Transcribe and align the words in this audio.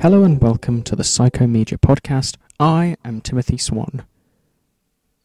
Hello 0.00 0.22
and 0.22 0.40
welcome 0.40 0.84
to 0.84 0.94
the 0.94 1.02
Psychomedia 1.02 1.76
podcast. 1.76 2.36
I 2.60 2.96
am 3.04 3.20
Timothy 3.20 3.58
Swan. 3.58 4.04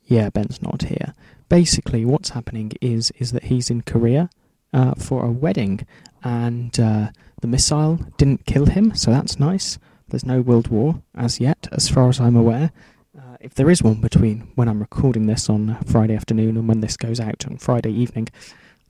Yeah, 0.04 0.32
Ben's 0.32 0.64
not 0.64 0.82
here. 0.82 1.14
Basically, 1.48 2.04
what's 2.06 2.30
happening 2.30 2.72
is 2.82 3.12
is 3.20 3.34
that 3.34 3.44
he's 3.44 3.70
in 3.70 3.84
Korea 3.84 4.32
uh, 4.74 4.96
for 4.96 5.24
a 5.24 5.32
wedding, 5.32 5.86
and 6.24 6.80
uh, 6.80 7.10
the 7.40 7.48
missile 7.48 8.00
didn't 8.18 8.48
kill 8.48 8.66
him, 8.66 8.96
so 8.96 9.12
that's 9.12 9.40
nice. 9.40 9.78
There's 10.08 10.26
no 10.26 10.42
world 10.42 10.70
war 10.70 11.04
as 11.14 11.40
yet, 11.40 11.68
as 11.72 11.88
far 11.88 12.10
as 12.10 12.20
I'm 12.20 12.36
aware. 12.36 12.72
Uh, 13.16 13.38
if 13.42 13.54
there 13.54 13.70
is 13.70 13.84
one 13.84 14.02
between 14.02 14.52
when 14.56 14.68
I'm 14.68 14.80
recording 14.80 15.28
this 15.28 15.52
on 15.52 15.78
Friday 15.86 16.16
afternoon 16.16 16.58
and 16.58 16.68
when 16.68 16.82
this 16.82 16.98
goes 16.98 17.20
out 17.20 17.46
on 17.46 17.58
Friday 17.58 17.92
evening, 17.92 18.30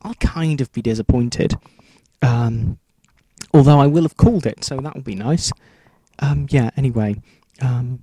I'll 0.02 0.13
kind 0.13 0.62
of 0.62 0.71
be 0.71 0.81
disappointed. 0.81 1.55
Um, 2.21 2.79
although 3.54 3.81
I 3.81 3.88
will 3.88 4.04
have 4.04 4.15
called 4.15 4.45
it, 4.45 4.63
so 4.63 4.77
that 4.77 4.95
will 4.95 5.02
be 5.02 5.15
nice. 5.15 5.52
Um, 6.23 6.48
yeah, 6.50 6.70
anyway, 6.77 7.22
um, 7.62 8.02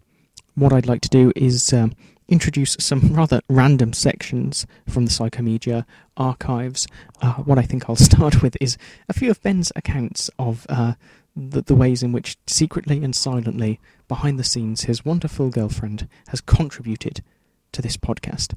what 0.54 0.74
I'd 0.74 0.86
like 0.86 1.00
to 1.02 1.08
do 1.08 1.32
is 1.34 1.72
um, 1.72 1.94
introduce 2.28 2.76
some 2.78 3.00
rather 3.14 3.40
random 3.48 3.94
sections 3.94 4.66
from 4.86 5.06
the 5.06 5.10
Psychomedia 5.10 5.86
archives. 6.18 6.86
Uh, 7.22 7.34
what 7.36 7.58
I 7.58 7.62
think 7.62 7.88
I'll 7.88 7.96
start 8.10 8.42
with 8.42 8.58
is 8.60 8.76
a 9.08 9.14
few 9.14 9.30
of 9.30 9.40
Ben's 9.40 9.72
accounts 9.74 10.28
of 10.38 10.66
uh, 10.68 10.94
the, 11.34 11.62
the 11.62 11.74
ways 11.74 12.02
in 12.02 12.12
which, 12.12 12.36
secretly 12.46 13.02
and 13.02 13.16
silently, 13.16 13.80
behind 14.06 14.38
the 14.38 14.44
scenes, 14.44 14.82
his 14.82 15.02
wonderful 15.02 15.48
girlfriend 15.48 16.06
has 16.28 16.42
contributed 16.42 17.22
to 17.72 17.80
this 17.80 17.96
podcast. 17.96 18.52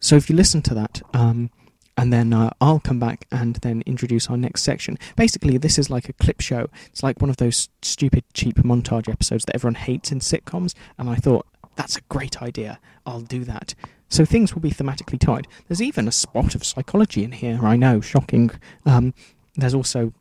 So 0.00 0.16
if 0.16 0.28
you 0.28 0.34
listen 0.34 0.60
to 0.62 0.74
that, 0.74 1.02
um, 1.12 1.50
and 1.96 2.12
then 2.12 2.32
uh, 2.32 2.50
I'll 2.60 2.80
come 2.80 2.98
back 2.98 3.26
and 3.30 3.56
then 3.56 3.82
introduce 3.86 4.28
our 4.28 4.36
next 4.36 4.62
section. 4.62 4.98
Basically, 5.16 5.58
this 5.58 5.78
is 5.78 5.90
like 5.90 6.08
a 6.08 6.12
clip 6.14 6.40
show. 6.40 6.68
It's 6.86 7.02
like 7.02 7.20
one 7.20 7.30
of 7.30 7.36
those 7.36 7.68
stupid, 7.82 8.24
cheap 8.34 8.56
montage 8.56 9.08
episodes 9.08 9.44
that 9.44 9.54
everyone 9.54 9.76
hates 9.76 10.10
in 10.10 10.20
sitcoms, 10.20 10.74
and 10.98 11.08
I 11.08 11.16
thought, 11.16 11.46
that's 11.76 11.96
a 11.96 12.02
great 12.02 12.40
idea. 12.42 12.78
I'll 13.04 13.20
do 13.20 13.44
that. 13.44 13.74
So 14.08 14.24
things 14.24 14.54
will 14.54 14.62
be 14.62 14.70
thematically 14.70 15.18
tied. 15.18 15.48
There's 15.66 15.82
even 15.82 16.06
a 16.06 16.12
spot 16.12 16.54
of 16.54 16.64
psychology 16.64 17.24
in 17.24 17.32
here, 17.32 17.60
I 17.62 17.76
know, 17.76 18.00
shocking. 18.00 18.50
Um, 18.86 19.12
there's 19.56 19.74
also 19.74 20.12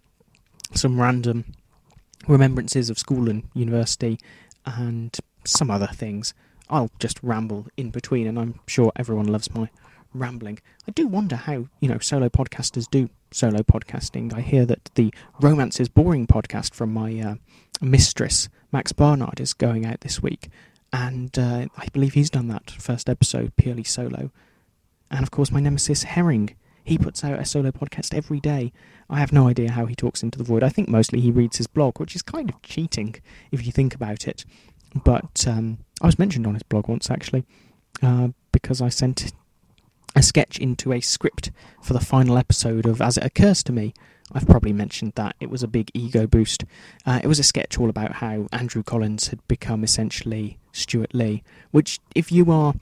some 0.74 1.00
random 1.00 1.46
remembrances 2.28 2.90
of 2.90 2.98
school 2.98 3.30
and 3.30 3.44
university 3.54 4.20
and 4.66 5.16
some 5.46 5.70
other 5.70 5.88
things. 5.88 6.34
I'll 6.70 6.92
just 7.00 7.20
ramble 7.22 7.68
in 7.78 7.92
between, 7.92 8.26
and 8.26 8.40
I'm 8.40 8.60
sure 8.68 8.92
everyone 8.96 9.28
loves 9.28 9.54
my 9.54 9.70
rambling. 10.14 10.60
I 10.88 10.92
do 10.92 11.08
wonder 11.08 11.36
how, 11.36 11.68
you 11.80 11.90
know, 11.90 12.00
solo 12.00 12.30
podcasters 12.30 12.90
do 12.90 13.10
solo 13.32 13.62
podcasting. 13.62 14.34
I 14.34 14.42
hear 14.42 14.66
that 14.66 14.90
the 14.96 15.14
Romance 15.40 15.80
is 15.80 15.90
Boring 15.90 16.28
podcast 16.28 16.74
from 16.74 16.94
my 16.94 17.20
uh, 17.20 17.36
mistress, 17.82 18.50
Max 18.72 18.92
Barnard, 18.92 19.40
is 19.40 19.54
going 19.54 19.86
out 19.86 20.02
this 20.02 20.22
week. 20.22 20.50
And 20.92 21.38
uh, 21.38 21.68
I 21.78 21.88
believe 21.92 22.14
he's 22.14 22.30
done 22.30 22.48
that 22.50 22.72
first 22.72 23.10
episode 23.10 23.56
purely 23.56 23.84
solo. 23.84 24.32
And 25.10 25.24
of 25.24 25.32
course, 25.32 25.52
my 25.52 25.60
nemesis, 25.60 26.04
Herring. 26.04 26.56
He 26.86 26.98
puts 26.98 27.24
out 27.24 27.40
a 27.40 27.46
solo 27.46 27.72
podcast 27.72 28.14
every 28.14 28.42
day. 28.42 28.74
I 29.10 29.20
have 29.20 29.32
no 29.32 29.48
idea 29.48 29.72
how 29.72 29.86
he 29.86 29.96
talks 29.96 30.22
into 30.22 30.38
the 30.38 30.44
void. 30.44 30.64
I 30.64 30.70
think 30.70 30.90
mostly 30.90 31.22
he 31.22 31.32
reads 31.32 31.58
his 31.58 31.68
blog, 31.68 32.00
which 32.00 32.16
is 32.16 32.22
kind 32.22 32.50
of 32.50 32.62
cheating 32.62 33.16
if 33.52 33.66
you 33.66 33.72
think 33.72 33.96
about 33.96 34.28
it. 34.28 34.44
But 35.04 35.46
um, 35.48 35.80
I 36.02 36.06
was 36.06 36.20
mentioned 36.20 36.46
on 36.46 36.56
his 36.56 36.64
blog 36.64 36.88
once, 36.90 37.10
actually, 37.10 37.46
uh, 38.02 38.30
because 38.52 38.82
I 38.82 38.90
sent 38.90 39.32
a 40.16 40.22
sketch 40.22 40.58
into 40.60 40.94
a 40.94 41.02
script 41.02 41.52
for 41.82 41.94
the 41.94 42.00
final 42.00 42.38
episode 42.38 42.86
of 42.86 43.02
As 43.02 43.18
It 43.18 43.24
Occurs 43.24 43.64
to 43.64 43.72
Me. 43.72 43.94
I've 44.32 44.48
probably 44.48 44.74
mentioned 44.74 45.14
that. 45.16 45.36
It 45.40 45.50
was 45.50 45.64
a 45.64 45.68
big 45.68 45.92
ego 45.94 46.28
boost. 46.28 46.66
Uh, 47.06 47.20
it 47.24 47.28
was 47.28 47.40
a 47.40 47.44
sketch 47.44 47.78
all 47.78 47.90
about 47.90 48.14
how 48.14 48.48
Andrew 48.52 48.84
Collins 48.84 49.28
had 49.28 49.46
become 49.48 49.84
essentially 49.84 50.58
Stewart 50.72 51.14
Lee, 51.14 51.44
which, 51.72 52.00
if 52.16 52.32
you 52.32 52.52
are 52.52 52.74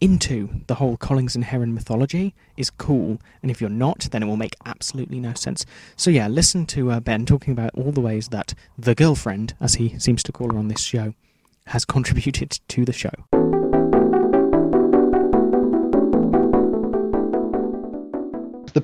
into 0.00 0.50
the 0.66 0.74
whole 0.74 0.96
Collins 0.96 1.34
and 1.34 1.44
Herring 1.44 1.72
mythology, 1.72 2.34
is 2.56 2.68
cool, 2.70 3.18
and 3.42 3.50
if 3.50 3.60
you're 3.60 3.70
not, 3.70 4.08
then 4.10 4.22
it 4.22 4.26
will 4.26 4.36
make 4.36 4.56
absolutely 4.66 5.20
no 5.20 5.32
sense. 5.34 5.64
So, 5.96 6.10
yeah, 6.10 6.28
listen 6.28 6.66
to 6.66 6.90
uh, 6.90 7.00
Ben 7.00 7.24
talking 7.24 7.52
about 7.52 7.70
all 7.74 7.92
the 7.92 8.00
ways 8.00 8.28
that 8.28 8.54
the 8.78 8.94
girlfriend, 8.94 9.54
as 9.60 9.74
he 9.74 9.98
seems 9.98 10.22
to 10.24 10.32
call 10.32 10.52
her 10.52 10.58
on 10.58 10.68
this 10.68 10.82
show, 10.82 11.14
has 11.68 11.84
contributed 11.86 12.58
to 12.68 12.84
the 12.84 12.92
show. 12.92 13.55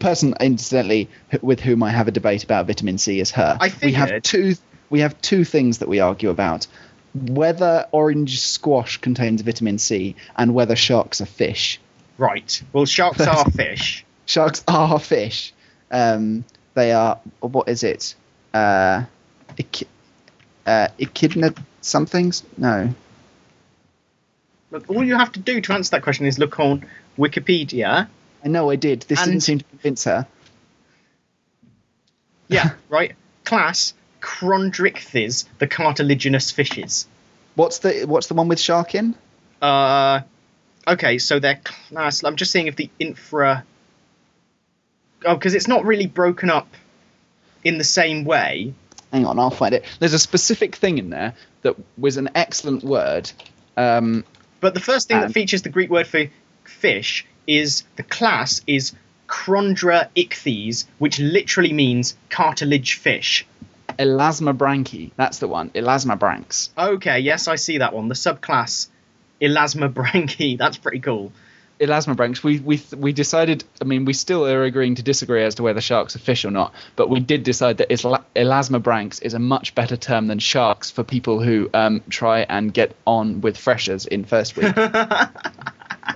Person, 0.03 0.35
incidentally, 0.41 1.09
with 1.41 1.61
whom 1.61 1.83
I 1.83 1.91
have 1.91 2.09
a 2.09 2.11
debate 2.11 2.45
about 2.45 2.67
vitamin 2.67 2.99
C 2.99 3.21
is 3.21 3.31
her. 3.31 3.57
I 3.61 3.73
we 3.83 3.93
have 3.93 4.23
two. 4.23 4.57
We 4.91 5.01
have 5.01 5.19
two 5.23 5.45
things 5.45 5.79
that 5.79 5.89
we 5.89 6.01
argue 6.01 6.29
about: 6.29 6.67
whether 7.15 7.87
orange 7.93 8.41
squash 8.41 8.99
contains 8.99 9.41
vitamin 9.41 9.79
C 9.79 10.17
and 10.37 10.55
whether 10.55 10.77
sharks 10.77 11.21
are 11.21 11.27
fish. 11.27 11.81
Right. 12.19 12.63
Well, 12.73 12.85
sharks 12.85 13.21
are 13.21 13.51
fish. 13.51 14.05
Sharks 14.27 14.63
are 14.69 14.99
fish. 14.99 15.55
Um, 15.91 16.45
they 16.75 16.93
are. 16.93 17.19
What 17.41 17.69
is 17.69 17.83
it? 17.83 18.15
Uh, 18.53 19.05
ech- 19.59 19.89
uh, 20.67 20.89
echidna 20.99 21.55
somethings? 21.81 22.43
No. 22.59 22.95
Look, 24.71 24.89
all 24.89 25.05
you 25.05 25.17
have 25.17 25.33
to 25.33 25.41
do 25.41 25.61
to 25.61 25.73
answer 25.75 25.91
that 25.91 26.03
question 26.03 26.27
is 26.27 26.39
look 26.39 26.59
on 26.59 26.87
Wikipedia. 27.19 28.09
I 28.45 28.49
know 28.49 28.71
I 28.71 28.77
did. 28.77 29.03
This 29.03 29.21
And- 29.21 29.31
didn't 29.33 29.43
seem 29.43 29.59
to 29.59 29.65
convince 29.67 30.05
her. 30.05 30.27
Yeah, 32.49 32.71
right. 32.89 33.15
Class 33.45 33.95
Chondrichthyes, 34.21 35.45
the 35.59 35.67
cartilaginous 35.67 36.51
fishes. 36.51 37.07
What's 37.55 37.79
the 37.79 38.05
What's 38.07 38.29
the 38.29 38.35
one 38.35 38.49
with 38.49 38.61
shark 38.61 38.95
in? 38.95 39.15
Uh, 39.61 40.21
okay, 40.87 41.19
so 41.19 41.39
they're 41.39 41.61
class. 41.63 42.25
I'm 42.25 42.37
just 42.37 42.51
seeing 42.51 42.67
if 42.67 42.77
the 42.77 42.91
infra. 42.99 43.65
Oh, 45.25 45.35
because 45.35 45.55
it's 45.55 45.69
not 45.69 45.85
really 45.85 46.07
broken 46.07 46.51
up 46.51 46.69
in 47.63 47.79
the 47.79 47.85
same 47.85 48.25
way. 48.25 48.75
Hang 49.13 49.27
on, 49.27 49.39
I'll 49.39 49.51
find 49.51 49.75
it. 49.75 49.85
There's 50.01 50.15
a 50.15 50.19
specific 50.19 50.75
thing 50.77 50.99
in 50.99 51.11
there 51.11 51.35
that 51.63 51.77
was 51.99 52.17
an 52.17 52.31
excellent 52.35 52.83
word. 52.83 53.31
Um, 53.77 54.25
But 54.61 54.75
the 54.75 54.81
first 54.81 55.07
thing 55.09 55.19
Um, 55.19 55.23
that 55.25 55.33
features 55.33 55.63
the 55.63 55.69
Greek 55.69 55.91
word 55.91 56.07
for 56.07 56.25
fish 56.65 57.27
is 57.47 57.85
the 57.97 58.03
class 58.03 58.61
is 58.67 58.93
Chondrichthyes, 59.29 60.85
which 60.99 61.19
literally 61.19 61.73
means 61.73 62.17
cartilage 62.29 62.95
fish. 62.95 63.47
Elasmobranchi. 63.99 65.13
That's 65.17 65.39
the 65.39 65.49
one. 65.49 65.71
Elasmobranchs. 65.71 66.71
Okay, 66.77 67.21
yes, 67.21 67.49
I 67.49 67.57
see 67.57 67.79
that 67.79 67.93
one. 67.95 68.09
The 68.09 68.15
subclass 68.15 68.89
Elasmobranchi. 69.41 70.59
That's 70.63 70.77
pretty 70.77 71.01
cool. 71.01 71.33
Elasmobranchs. 71.81 72.45
We 72.45 72.61
we 72.61 72.81
we 72.97 73.13
decided. 73.13 73.65
I 73.81 73.85
mean, 73.85 74.05
we 74.05 74.13
still 74.13 74.47
are 74.47 74.65
agreeing 74.65 74.97
to 74.97 75.03
disagree 75.03 75.43
as 75.43 75.57
to 75.57 75.63
whether 75.63 75.81
sharks 75.81 76.15
are 76.15 76.21
fish 76.21 76.45
or 76.45 76.51
not. 76.51 76.75
But 76.95 77.11
we 77.11 77.19
did 77.21 77.43
decide 77.43 77.79
that 77.79 77.91
Isla- 77.91 78.25
Elasmobranchs 78.37 79.23
is 79.23 79.35
a 79.35 79.39
much 79.39 79.75
better 79.75 79.97
term 79.97 80.29
than 80.29 80.39
sharks 80.39 80.91
for 80.91 81.03
people 81.03 81.43
who 81.43 81.71
um, 81.75 82.03
try 82.09 82.41
and 82.41 82.73
get 82.73 82.95
on 83.07 83.41
with 83.41 83.57
freshers 83.57 84.07
in 84.07 84.25
first 84.25 84.57
week. 84.57 84.75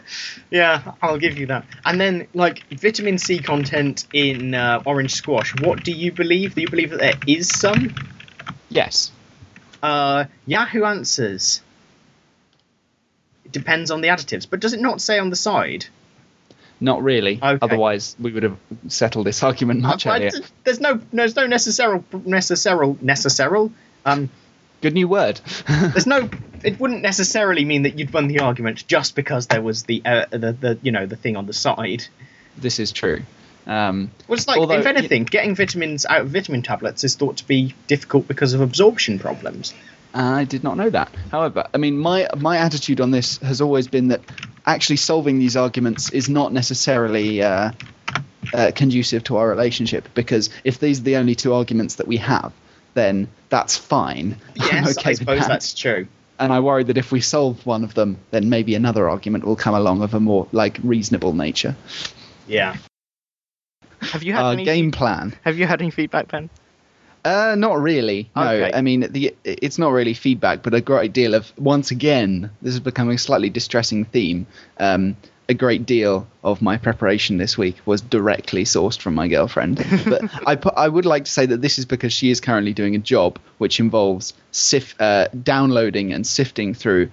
Yeah, 0.51 0.93
I'll 1.03 1.19
give 1.19 1.39
you 1.39 1.47
that. 1.47 1.67
And 1.85 2.01
then, 2.01 2.29
like, 2.33 2.63
vitamin 2.71 3.19
C 3.19 3.41
content 3.41 4.07
in 4.13 4.55
uh, 4.55 4.83
orange 4.87 5.15
squash. 5.15 5.53
What 5.61 5.83
do 5.83 5.91
you 5.91 6.13
believe? 6.13 6.55
Do 6.55 6.61
you 6.61 6.69
believe 6.69 6.91
that 6.91 7.01
there 7.01 7.15
is 7.27 7.49
some? 7.49 7.95
yes. 8.69 9.11
Uh, 9.83 10.25
Yahoo 10.47 10.85
answers. 10.85 11.63
It 13.45 13.53
depends 13.53 13.91
on 13.91 14.01
the 14.01 14.09
additives, 14.09 14.47
but 14.49 14.61
does 14.61 14.73
it 14.73 14.81
not 14.81 15.01
say 15.01 15.19
on 15.19 15.31
the 15.31 15.37
side? 15.37 15.87
Not 16.81 17.03
really. 17.03 17.41
Okay. 17.43 17.59
Otherwise, 17.63 18.17
we 18.19 18.33
would 18.33 18.43
have 18.43 18.59
settled 18.89 19.27
this 19.27 19.43
argument 19.43 19.81
much 19.81 20.07
earlier. 20.07 20.31
there's 20.65 20.81
no, 20.81 21.01
there's 21.13 21.35
no 21.35 21.47
necessary, 21.47 22.03
necessary, 22.25 22.97
necessary. 23.01 23.71
Um, 24.05 24.31
Good 24.81 24.95
new 24.95 25.09
word. 25.09 25.41
there's 25.69 26.07
no. 26.07 26.29
It 26.63 26.81
wouldn't 26.81 27.03
necessarily 27.03 27.65
mean 27.65 27.83
that 27.83 27.99
you'd 27.99 28.13
won 28.13 28.29
the 28.29 28.41
argument 28.41 28.87
just 28.87 29.15
because 29.15 29.47
there 29.47 29.63
was 29.63 29.85
the, 29.85 30.03
uh, 30.05 30.27
the, 30.31 30.53
the, 30.53 30.79
you 30.83 30.91
know, 30.91 31.07
the 31.07 31.17
thing 31.17 31.37
on 31.37 31.47
the 31.47 31.53
side. 31.53 32.05
this 32.57 32.81
is 32.81 32.93
true. 32.93 33.23
Um, 33.67 34.11
Well, 34.27 34.37
it's 34.37 34.49
like, 34.49 34.59
Although- 34.59 34.79
if 34.79 34.87
anything, 34.87 35.25
getting 35.25 35.55
vitamins 35.55 36.07
out 36.07 36.23
of 36.23 36.29
vitamin 36.29 36.63
tablets 36.63 37.05
is 37.05 37.15
thought 37.17 37.39
to 37.39 37.47
be 37.47 37.75
difficult 37.87 38.27
because 38.29 38.55
of 38.55 38.61
absorption 38.61 39.19
problems. 39.19 39.75
I 40.15 40.45
did 40.45 40.65
not 40.65 40.77
know 40.77 40.89
that. 40.91 41.11
However, 41.31 41.67
I 41.75 41.77
mean, 41.77 41.99
my 41.99 42.27
my 42.39 42.57
attitude 42.57 43.01
on 43.03 43.11
this 43.11 43.37
has 43.39 43.61
always 43.61 43.87
been 43.87 44.09
that 44.09 44.23
actually 44.65 44.97
solving 44.97 45.39
these 45.39 45.57
arguments 45.57 46.11
is 46.11 46.29
not 46.31 46.53
necessarily 46.55 47.43
uh, 47.43 47.73
uh, 48.55 48.71
conducive 48.75 49.25
to 49.25 49.37
our 49.37 49.49
relationship 49.49 50.09
because 50.15 50.49
if 50.65 50.79
these 50.79 51.01
are 51.01 51.03
the 51.03 51.17
only 51.17 51.35
two 51.35 51.53
arguments 51.53 51.97
that 51.97 52.07
we 52.09 52.17
have, 52.17 52.53
then 52.97 53.29
that's 53.49 53.77
fine. 53.77 54.37
Yes, 54.57 54.99
okay 54.99 55.11
I 55.11 55.13
suppose 55.13 55.41
that. 55.41 55.49
that's 55.49 55.73
true. 55.75 56.09
And 56.41 56.53
I 56.53 56.61
worry 56.61 56.83
that 56.85 56.99
if 56.99 57.13
we 57.13 57.21
solve 57.21 57.65
one 57.65 57.85
of 57.85 57.95
them, 57.95 58.19
then 58.31 58.49
maybe 58.51 58.75
another 58.75 59.09
argument 59.09 59.45
will 59.45 59.57
come 59.57 59.75
along 59.75 60.03
of 60.03 60.13
a 60.15 60.21
more 60.21 60.49
like 60.53 60.79
reasonable 60.83 61.33
nature. 61.33 61.77
Yeah. 62.49 62.77
Have 64.01 64.23
you 64.23 64.33
had 64.33 64.45
Our 64.45 64.53
any 64.53 64.65
game 64.65 64.91
plan. 64.91 65.35
Have 65.45 65.57
you 65.59 65.67
had 65.67 65.81
any 65.81 65.91
feedback, 65.91 66.29
Ben? 66.29 66.51
Uh, 67.25 67.55
not 67.57 67.81
really. 67.81 68.31
No, 68.37 68.43
Okay. 68.43 68.71
I 68.73 68.83
mean 68.83 69.01
the 69.11 69.35
it's 69.45 69.79
not 69.79 69.93
really 69.93 70.15
feedback, 70.15 70.63
but 70.63 70.75
a 70.75 70.81
great 70.81 71.13
deal 71.13 71.35
of 71.35 71.53
once 71.59 71.91
again 71.91 72.51
this 72.63 72.75
is 72.75 72.81
becoming 72.81 73.15
a 73.17 73.19
slightly 73.19 73.51
distressing 73.51 74.05
theme. 74.05 74.47
Um, 74.79 75.17
a 75.49 75.55
great 75.55 75.87
deal 75.87 76.27
of 76.43 76.61
my 76.61 76.77
preparation 76.77 77.37
this 77.37 77.57
week 77.57 77.77
was 77.87 78.01
directly 78.01 78.65
sourced 78.65 78.99
from 78.99 79.15
my 79.15 79.29
girlfriend. 79.29 79.77
but 80.07 80.23
I 80.47 80.57
put, 80.57 80.75
I 80.77 80.89
would 80.89 81.07
like 81.07 81.25
to 81.27 81.31
say 81.31 81.47
that 81.47 81.63
this 81.63 81.79
is 81.79 81.85
because 81.85 82.13
she 82.13 82.31
is 82.31 82.41
currently 82.41 82.73
doing 82.73 82.95
a 82.97 82.99
job 82.99 83.39
which 83.59 83.79
involves 83.79 84.35
sif- 84.51 85.01
uh, 85.01 85.29
downloading 85.43 86.13
and 86.13 86.27
sifting 86.27 86.75
through 86.75 87.11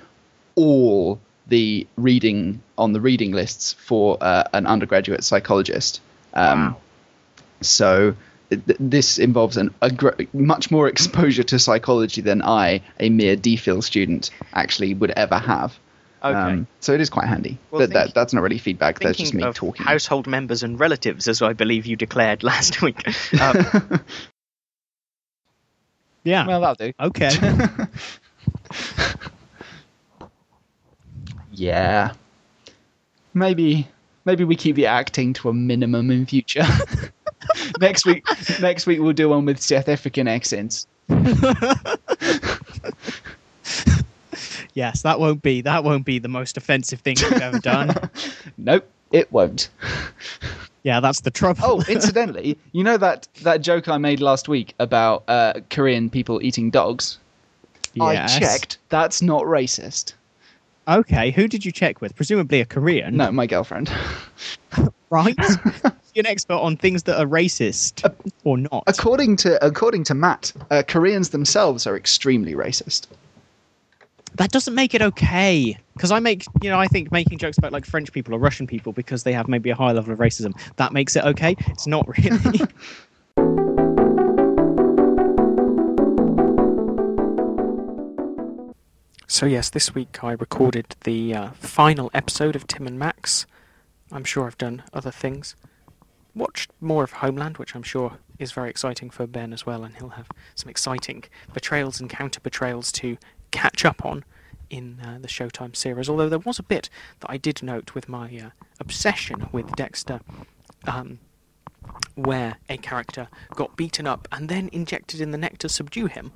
all 0.55 1.19
the 1.47 1.85
reading 1.97 2.61
on 2.77 2.93
the 2.93 3.01
reading 3.01 3.33
lists 3.33 3.73
for 3.73 4.17
uh, 4.21 4.43
an 4.53 4.65
undergraduate 4.65 5.23
psychologist. 5.23 6.01
Um, 6.33 6.59
Wow. 6.71 6.77
so 7.61 8.15
th- 8.49 8.77
this 8.79 9.19
involves 9.19 9.57
an, 9.57 9.73
a 9.81 9.91
gr- 9.91 10.23
much 10.33 10.71
more 10.71 10.87
exposure 10.93 11.43
to 11.43 11.59
psychology 11.59 12.21
than 12.21 12.41
I, 12.41 12.81
a 12.99 13.09
mere 13.09 13.35
DPhil 13.35 13.83
student, 13.83 14.31
actually 14.53 14.93
would 14.95 15.11
ever 15.11 15.37
have. 15.37 15.77
Okay. 16.23 16.37
Um, 16.37 16.67
so 16.79 16.93
it 16.93 17.01
is 17.01 17.09
quite 17.09 17.27
handy. 17.27 17.57
Well, 17.69 17.79
but 17.81 17.89
think- 17.89 17.93
that, 17.93 18.13
that's 18.13 18.33
not 18.33 18.41
really 18.43 18.57
feedback. 18.57 18.99
That's 18.99 19.17
just 19.17 19.33
me 19.33 19.43
of 19.43 19.55
talking. 19.55 19.85
household 19.85 20.25
members 20.25 20.63
and 20.63 20.79
relatives, 20.79 21.27
as 21.27 21.41
I 21.41 21.51
believe 21.53 21.85
you 21.85 21.95
declared 21.97 22.43
last 22.51 22.81
week. 22.81 23.05
Um, 23.41 24.01
Yeah. 26.25 26.47
well, 26.47 26.61
that'll 26.61 26.75
do. 26.75 26.93
okay. 26.99 27.31
Yeah. 31.51 32.13
Maybe 33.33 33.87
maybe 34.25 34.43
we 34.43 34.55
keep 34.55 34.75
the 34.75 34.87
acting 34.87 35.33
to 35.33 35.49
a 35.49 35.53
minimum 35.53 36.09
in 36.11 36.25
future. 36.25 36.65
next 37.79 38.05
week 38.05 38.25
next 38.61 38.85
week 38.87 38.99
we'll 38.99 39.13
do 39.13 39.29
one 39.29 39.45
with 39.45 39.59
South 39.61 39.89
African 39.89 40.27
accents. 40.27 40.87
Yes, 44.73 45.01
that 45.03 45.19
won't 45.19 45.41
be 45.41 45.61
that 45.61 45.83
won't 45.83 46.05
be 46.05 46.19
the 46.19 46.27
most 46.27 46.57
offensive 46.57 46.99
thing 47.01 47.15
you've 47.19 47.33
ever 47.41 47.59
done. 47.59 47.93
Nope, 48.57 48.87
it 49.11 49.31
won't. 49.31 49.69
Yeah, 50.83 50.99
that's 50.99 51.21
the 51.21 51.31
trouble. 51.31 51.61
Oh, 51.63 51.83
incidentally, 51.89 52.57
you 52.71 52.83
know 52.83 52.97
that 52.97 53.27
that 53.41 53.61
joke 53.61 53.87
I 53.87 53.97
made 53.97 54.19
last 54.19 54.47
week 54.47 54.73
about 54.79 55.23
uh, 55.27 55.53
Korean 55.69 56.09
people 56.09 56.41
eating 56.43 56.69
dogs? 56.69 57.17
Yes. 57.93 58.35
I 58.35 58.39
checked. 58.39 58.77
That's 58.89 59.21
not 59.21 59.43
racist. 59.43 60.13
Okay, 60.87 61.31
who 61.31 61.47
did 61.47 61.63
you 61.63 61.71
check 61.71 62.01
with? 62.01 62.15
Presumably 62.15 62.59
a 62.59 62.65
Korean. 62.65 63.15
No, 63.15 63.31
my 63.31 63.47
girlfriend. 63.47 63.89
right? 65.09 65.35
You're 66.13 66.25
an 66.25 66.27
expert 66.27 66.55
on 66.55 66.75
things 66.75 67.03
that 67.03 67.17
are 67.19 67.25
racist 67.25 68.03
or 68.43 68.57
not. 68.57 68.83
according 68.87 69.37
to 69.37 69.65
according 69.65 70.03
to 70.05 70.13
Matt, 70.13 70.51
uh, 70.69 70.83
Koreans 70.85 71.29
themselves 71.29 71.87
are 71.87 71.95
extremely 71.95 72.53
racist. 72.53 73.07
That 74.35 74.51
doesn't 74.51 74.73
make 74.73 74.93
it 74.93 75.01
okay. 75.01 75.77
Because 75.93 76.11
I 76.11 76.19
make, 76.19 76.45
you 76.61 76.69
know, 76.69 76.79
I 76.79 76.87
think 76.87 77.11
making 77.11 77.37
jokes 77.37 77.57
about 77.57 77.71
like 77.71 77.85
French 77.85 78.11
people 78.11 78.33
or 78.33 78.39
Russian 78.39 78.65
people 78.65 78.91
because 78.91 79.23
they 79.23 79.33
have 79.33 79.47
maybe 79.47 79.69
a 79.69 79.75
high 79.75 79.91
level 79.91 80.11
of 80.13 80.19
racism, 80.19 80.53
that 80.77 80.91
makes 80.91 81.15
it 81.15 81.23
okay. 81.23 81.55
It's 81.67 81.87
not 81.87 82.07
really. 82.17 82.61
So, 89.33 89.47
yes, 89.47 89.71
this 89.71 89.95
week 89.95 90.23
I 90.23 90.33
recorded 90.33 90.95
the 91.05 91.33
uh, 91.33 91.49
final 91.53 92.11
episode 92.13 92.55
of 92.55 92.67
Tim 92.67 92.85
and 92.85 92.99
Max. 92.99 93.47
I'm 94.11 94.23
sure 94.23 94.45
I've 94.45 94.59
done 94.59 94.83
other 94.93 95.09
things. 95.09 95.55
Watched 96.35 96.69
more 96.79 97.03
of 97.03 97.13
Homeland, 97.13 97.57
which 97.57 97.75
I'm 97.75 97.81
sure 97.81 98.19
is 98.37 98.51
very 98.51 98.69
exciting 98.69 99.09
for 99.09 99.25
Ben 99.25 99.51
as 99.51 99.65
well, 99.65 99.83
and 99.83 99.95
he'll 99.95 100.09
have 100.09 100.27
some 100.53 100.69
exciting 100.69 101.23
betrayals 101.51 101.99
and 101.99 102.11
counter 102.11 102.39
betrayals 102.41 102.91
to 102.91 103.17
catch 103.53 103.85
up 103.85 104.05
on 104.05 104.25
in 104.69 104.99
uh, 105.01 105.19
the 105.21 105.27
Showtime 105.29 105.75
series. 105.75 106.09
Although 106.09 106.29
there 106.29 106.39
was 106.39 106.59
a 106.59 106.63
bit 106.63 106.89
that 107.21 107.29
I 107.29 107.37
did 107.37 107.63
note 107.63 107.95
with 107.95 108.09
my 108.09 108.27
uh, 108.37 108.49
obsession 108.81 109.47
with 109.53 109.73
Dexter. 109.75 110.19
Um, 110.85 111.19
where 112.15 112.57
a 112.69 112.77
character 112.77 113.27
got 113.55 113.75
beaten 113.75 114.07
up 114.07 114.27
and 114.31 114.47
then 114.47 114.69
injected 114.71 115.19
in 115.19 115.31
the 115.31 115.37
neck 115.37 115.57
to 115.59 115.67
subdue 115.67 116.05
him. 116.05 116.31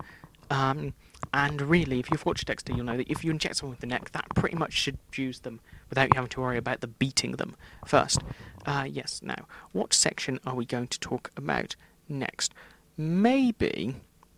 Um, 0.49 0.93
and 1.33 1.61
really, 1.61 1.99
if 1.99 2.09
you've 2.11 2.25
watched 2.25 2.47
Dexter, 2.47 2.73
you'll 2.73 2.85
know 2.85 2.97
that 2.97 3.09
if 3.09 3.23
you 3.23 3.31
inject 3.31 3.57
someone 3.57 3.71
with 3.71 3.81
the 3.81 3.87
neck, 3.87 4.11
that 4.11 4.27
pretty 4.35 4.55
much 4.55 4.83
subdues 4.83 5.41
them 5.41 5.59
without 5.89 6.09
you 6.09 6.15
having 6.15 6.29
to 6.29 6.41
worry 6.41 6.57
about 6.57 6.81
the 6.81 6.87
beating 6.87 7.33
them 7.33 7.55
first. 7.85 8.19
Uh, 8.65 8.85
yes, 8.89 9.21
now, 9.23 9.45
what 9.71 9.93
section 9.93 10.39
are 10.45 10.55
we 10.55 10.65
going 10.65 10.87
to 10.87 10.99
talk 10.99 11.31
about 11.35 11.75
next? 12.07 12.53
Maybe 12.97 13.95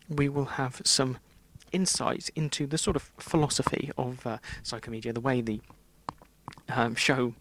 we 0.08 0.30
will 0.30 0.46
have 0.46 0.82
some 0.84 1.18
insight 1.72 2.30
into 2.36 2.68
the 2.68 2.78
sort 2.78 2.96
of 2.96 3.12
philosophy 3.18 3.92
of 3.98 4.26
uh, 4.26 4.38
psychomedia, 4.64 5.14
the 5.14 5.20
way 5.20 5.42
the 5.42 5.62
um, 6.70 6.96
show 6.96 7.34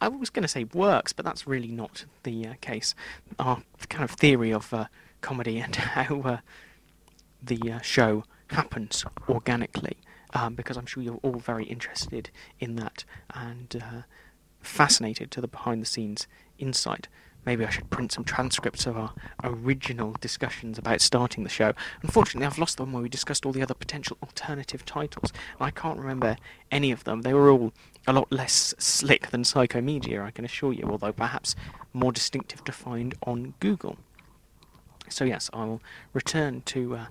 I 0.00 0.08
was 0.08 0.30
going 0.30 0.42
to 0.42 0.48
say 0.48 0.64
works, 0.64 1.12
but 1.12 1.24
that's 1.24 1.46
really 1.46 1.70
not 1.70 2.04
the 2.22 2.46
uh, 2.46 2.54
case. 2.60 2.94
Our 3.38 3.62
kind 3.88 4.04
of 4.04 4.10
theory 4.12 4.52
of 4.52 4.72
uh, 4.72 4.86
comedy 5.20 5.58
and 5.58 5.74
how 5.76 6.20
uh, 6.20 6.38
the 7.42 7.72
uh, 7.72 7.80
show 7.80 8.24
happens 8.48 9.04
organically, 9.28 9.96
um, 10.34 10.54
because 10.54 10.76
I'm 10.76 10.86
sure 10.86 11.02
you're 11.02 11.20
all 11.22 11.38
very 11.38 11.64
interested 11.64 12.30
in 12.60 12.76
that 12.76 13.04
and 13.34 13.82
uh, 13.82 14.02
fascinated 14.60 15.30
to 15.32 15.40
the 15.40 15.48
behind 15.48 15.82
the 15.82 15.86
scenes 15.86 16.26
insight. 16.58 17.08
Maybe 17.48 17.64
I 17.64 17.70
should 17.70 17.88
print 17.88 18.12
some 18.12 18.24
transcripts 18.24 18.84
of 18.84 18.94
our 18.98 19.10
original 19.42 20.14
discussions 20.20 20.76
about 20.76 21.00
starting 21.00 21.44
the 21.44 21.48
show. 21.48 21.72
Unfortunately, 22.02 22.44
I've 22.44 22.58
lost 22.58 22.76
the 22.76 22.82
one 22.82 22.92
where 22.92 23.02
we 23.02 23.08
discussed 23.08 23.46
all 23.46 23.52
the 23.52 23.62
other 23.62 23.72
potential 23.72 24.18
alternative 24.22 24.84
titles, 24.84 25.32
I 25.58 25.70
can't 25.70 25.98
remember 25.98 26.36
any 26.70 26.92
of 26.92 27.04
them. 27.04 27.22
They 27.22 27.32
were 27.32 27.48
all 27.48 27.72
a 28.06 28.12
lot 28.12 28.30
less 28.30 28.74
slick 28.76 29.30
than 29.30 29.44
Psychomedia, 29.44 30.22
I 30.22 30.30
can 30.30 30.44
assure 30.44 30.74
you, 30.74 30.90
although 30.90 31.10
perhaps 31.10 31.56
more 31.94 32.12
distinctive 32.12 32.64
to 32.64 32.72
find 32.72 33.14
on 33.22 33.54
Google. 33.60 33.96
So 35.08 35.24
yes, 35.24 35.48
I 35.54 35.64
will 35.64 35.80
return 36.12 36.60
to 36.66 36.96
uh, 36.96 37.06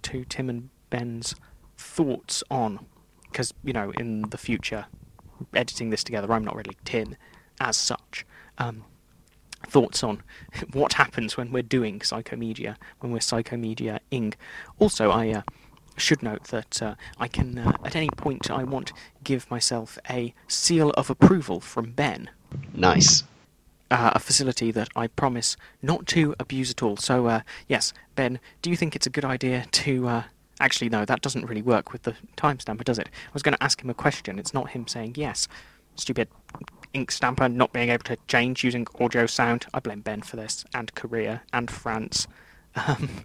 to 0.00 0.24
Tim 0.24 0.48
and 0.48 0.70
Ben's 0.88 1.34
thoughts 1.76 2.42
on, 2.50 2.86
because 3.30 3.52
you 3.62 3.74
know, 3.74 3.90
in 3.90 4.22
the 4.30 4.38
future, 4.38 4.86
editing 5.52 5.90
this 5.90 6.02
together, 6.02 6.32
I'm 6.32 6.42
not 6.42 6.56
really 6.56 6.78
Tim 6.86 7.16
as 7.60 7.76
such. 7.76 8.24
Um, 8.56 8.84
thoughts 9.72 10.04
on 10.04 10.22
what 10.72 10.92
happens 10.92 11.36
when 11.36 11.50
we're 11.50 11.62
doing 11.62 12.00
psychomedia, 12.00 12.76
when 13.00 13.10
we're 13.10 13.18
psychomedia 13.18 13.98
ing. 14.10 14.34
Also, 14.78 15.10
I 15.10 15.30
uh, 15.30 15.42
should 15.96 16.22
note 16.22 16.44
that 16.44 16.82
uh, 16.82 16.94
I 17.18 17.28
can, 17.28 17.58
uh, 17.58 17.72
at 17.84 17.96
any 17.96 18.10
point 18.16 18.50
I 18.50 18.64
want, 18.64 18.92
give 19.24 19.50
myself 19.50 19.98
a 20.08 20.34
seal 20.46 20.90
of 20.90 21.10
approval 21.10 21.60
from 21.60 21.92
Ben, 21.92 22.30
nice. 22.74 23.24
uh, 23.90 24.12
a 24.14 24.18
facility 24.18 24.70
that 24.72 24.88
I 24.94 25.06
promise 25.06 25.56
not 25.80 26.06
to 26.08 26.34
abuse 26.38 26.70
at 26.70 26.82
all. 26.82 26.96
So, 26.96 27.26
uh, 27.26 27.40
yes, 27.66 27.92
Ben, 28.14 28.38
do 28.60 28.70
you 28.70 28.76
think 28.76 28.94
it's 28.94 29.06
a 29.06 29.10
good 29.10 29.24
idea 29.24 29.66
to. 29.72 30.08
Uh, 30.08 30.22
actually, 30.60 30.90
no, 30.90 31.04
that 31.04 31.22
doesn't 31.22 31.46
really 31.46 31.62
work 31.62 31.92
with 31.92 32.02
the 32.02 32.14
timestamper, 32.36 32.84
does 32.84 32.98
it? 32.98 33.08
I 33.08 33.32
was 33.32 33.42
going 33.42 33.56
to 33.56 33.62
ask 33.62 33.82
him 33.82 33.90
a 33.90 33.94
question. 33.94 34.38
It's 34.38 34.54
not 34.54 34.70
him 34.70 34.86
saying 34.86 35.14
yes. 35.16 35.48
Stupid 35.96 36.28
ink 36.94 37.10
stamper 37.10 37.48
not 37.48 37.72
being 37.72 37.90
able 37.90 38.04
to 38.04 38.16
change 38.28 38.64
using 38.64 38.86
audio 39.00 39.26
sound. 39.26 39.66
I 39.74 39.80
blame 39.80 40.00
Ben 40.00 40.22
for 40.22 40.36
this, 40.36 40.64
and 40.74 40.94
Korea, 40.94 41.42
and 41.52 41.70
France. 41.70 42.26
Um, 42.74 43.24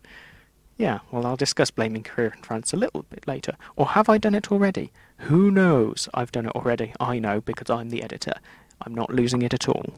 yeah, 0.78 1.00
well, 1.12 1.26
I'll 1.26 1.36
discuss 1.36 1.72
blaming 1.72 2.04
Korea 2.04 2.32
and 2.36 2.46
France 2.46 2.72
a 2.74 2.78
little 2.78 3.04
bit 3.04 3.28
later. 3.28 3.56
Or 3.76 3.88
have 3.88 4.10
I 4.10 4.18
done 4.18 4.36
it 4.36 4.52
already? 4.52 4.92
Who 5.20 5.50
knows? 5.50 6.08
I've 6.14 6.32
done 6.32 6.46
it 6.46 6.56
already. 6.56 6.94
I 7.00 7.18
know 7.20 7.42
because 7.42 7.70
I'm 7.70 7.90
the 7.90 8.04
editor. 8.04 8.34
I'm 8.82 8.94
not 8.94 9.10
losing 9.14 9.42
it 9.42 9.54
at 9.54 9.68
all. 9.68 9.96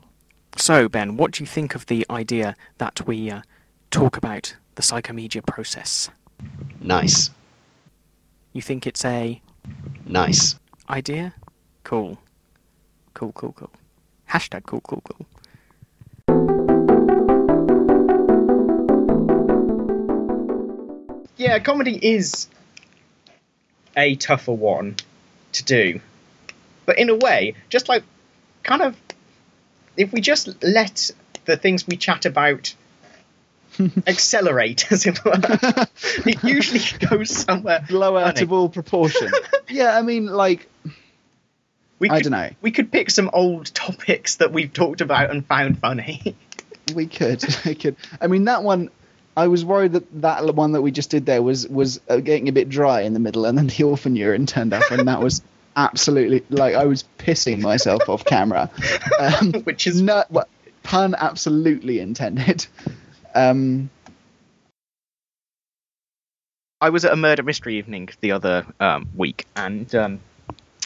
So, 0.55 0.87
Ben, 0.87 1.17
what 1.17 1.31
do 1.31 1.43
you 1.43 1.47
think 1.47 1.75
of 1.75 1.85
the 1.87 2.05
idea 2.09 2.55
that 2.77 3.05
we 3.05 3.29
uh, 3.29 3.41
talk 3.91 4.15
about 4.15 4.55
the 4.75 4.81
psychomedia 4.81 5.45
process? 5.45 6.09
Nice. 6.81 7.29
You 8.53 8.61
think 8.61 8.87
it's 8.87 9.03
a 9.03 9.41
Nice. 10.05 10.55
idea? 10.89 11.33
Cool. 11.83 12.17
Cool, 13.13 13.31
cool, 13.33 13.53
cool. 13.53 13.71
Hashtag 14.29 14.65
cool, 14.65 14.81
cool, 14.81 15.01
cool. 15.01 15.25
Yeah, 21.37 21.59
comedy 21.59 21.97
is 22.01 22.47
a 23.95 24.15
tougher 24.15 24.53
one 24.53 24.95
to 25.53 25.63
do. 25.63 26.01
But 26.85 26.99
in 26.99 27.09
a 27.09 27.15
way, 27.15 27.55
just 27.69 27.89
like 27.89 28.03
kind 28.63 28.81
of 28.81 28.95
if 29.97 30.11
we 30.13 30.21
just 30.21 30.63
let 30.63 31.11
the 31.45 31.57
things 31.57 31.87
we 31.87 31.97
chat 31.97 32.25
about 32.25 32.73
accelerate, 34.07 34.91
as 34.91 35.05
it 35.05 35.23
were, 35.23 35.33
it 36.25 36.43
usually 36.43 36.81
goes 37.07 37.29
somewhere. 37.29 37.85
Blow 37.87 38.17
out 38.17 38.35
funny. 38.35 38.43
of 38.43 38.53
all 38.53 38.69
proportion. 38.69 39.31
yeah, 39.69 39.97
I 39.97 40.01
mean, 40.01 40.25
like, 40.25 40.69
We 41.99 42.09
I 42.09 42.21
could, 42.21 42.31
dunno. 42.31 42.51
We 42.61 42.71
could 42.71 42.91
pick 42.91 43.11
some 43.11 43.29
old 43.33 43.73
topics 43.73 44.37
that 44.37 44.51
we've 44.53 44.71
talked 44.71 45.01
about 45.01 45.29
and 45.29 45.45
found 45.45 45.79
funny. 45.79 46.35
we 46.95 47.07
could, 47.07 47.43
we 47.65 47.75
could. 47.75 47.97
I 48.21 48.27
mean, 48.27 48.45
that 48.45 48.63
one, 48.63 48.89
I 49.35 49.47
was 49.47 49.65
worried 49.65 49.93
that 49.93 50.21
that 50.21 50.55
one 50.55 50.71
that 50.71 50.81
we 50.81 50.91
just 50.91 51.09
did 51.09 51.25
there 51.25 51.41
was 51.41 51.67
was 51.67 51.99
uh, 52.09 52.17
getting 52.17 52.47
a 52.47 52.53
bit 52.53 52.69
dry 52.69 53.01
in 53.01 53.13
the 53.13 53.19
middle, 53.19 53.45
and 53.45 53.57
then 53.57 53.67
the 53.67 53.83
orphan 53.83 54.15
urine 54.15 54.45
turned 54.45 54.73
up, 54.73 54.89
and 54.91 55.07
that 55.07 55.21
was 55.21 55.41
absolutely 55.75 56.43
like 56.49 56.75
I 56.75 56.85
was 56.85 57.03
pissing 57.17 57.61
myself 57.61 58.07
off 58.07 58.25
camera. 58.25 58.69
Um, 59.19 59.53
Which 59.63 59.85
is 59.85 60.01
no 60.01 60.23
well, 60.29 60.47
pun 60.83 61.15
absolutely 61.17 61.99
intended. 61.99 62.65
Um, 63.35 63.89
I 66.81 66.89
was 66.91 67.03
at 67.03 67.11
a 67.11 67.17
murder 67.17 67.43
mystery 67.43 67.77
evening 67.77 68.09
the 68.21 68.31
other 68.31 68.65
um, 68.79 69.09
week, 69.15 69.45
and 69.55 69.93
um, 69.95 70.19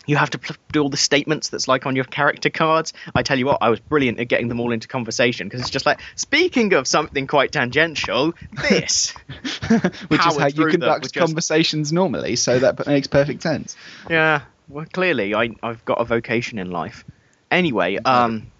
you 0.05 0.15
have 0.17 0.29
to 0.31 0.37
pl- 0.37 0.55
do 0.71 0.81
all 0.81 0.89
the 0.89 0.97
statements 0.97 1.49
that's 1.49 1.67
like 1.67 1.85
on 1.85 1.95
your 1.95 2.05
character 2.05 2.49
cards. 2.49 2.93
I 3.15 3.23
tell 3.23 3.37
you 3.37 3.45
what, 3.45 3.59
I 3.61 3.69
was 3.69 3.79
brilliant 3.79 4.19
at 4.19 4.27
getting 4.27 4.47
them 4.47 4.59
all 4.59 4.71
into 4.71 4.87
conversation 4.87 5.47
because 5.47 5.61
it's 5.61 5.69
just 5.69 5.85
like, 5.85 6.01
speaking 6.15 6.73
of 6.73 6.87
something 6.87 7.27
quite 7.27 7.51
tangential, 7.51 8.33
this. 8.69 9.11
which 10.07 10.25
is 10.25 10.37
how 10.37 10.47
you 10.47 10.67
conduct 10.67 11.03
just- 11.03 11.15
conversations 11.15 11.93
normally, 11.93 12.35
so 12.35 12.59
that 12.59 12.85
makes 12.85 13.07
perfect 13.07 13.41
sense. 13.41 13.75
yeah, 14.09 14.41
well, 14.67 14.85
clearly 14.91 15.35
I, 15.35 15.49
I've 15.61 15.83
got 15.85 15.99
a 16.01 16.05
vocation 16.05 16.59
in 16.59 16.71
life. 16.71 17.05
Anyway, 17.51 17.97
um, 18.03 18.51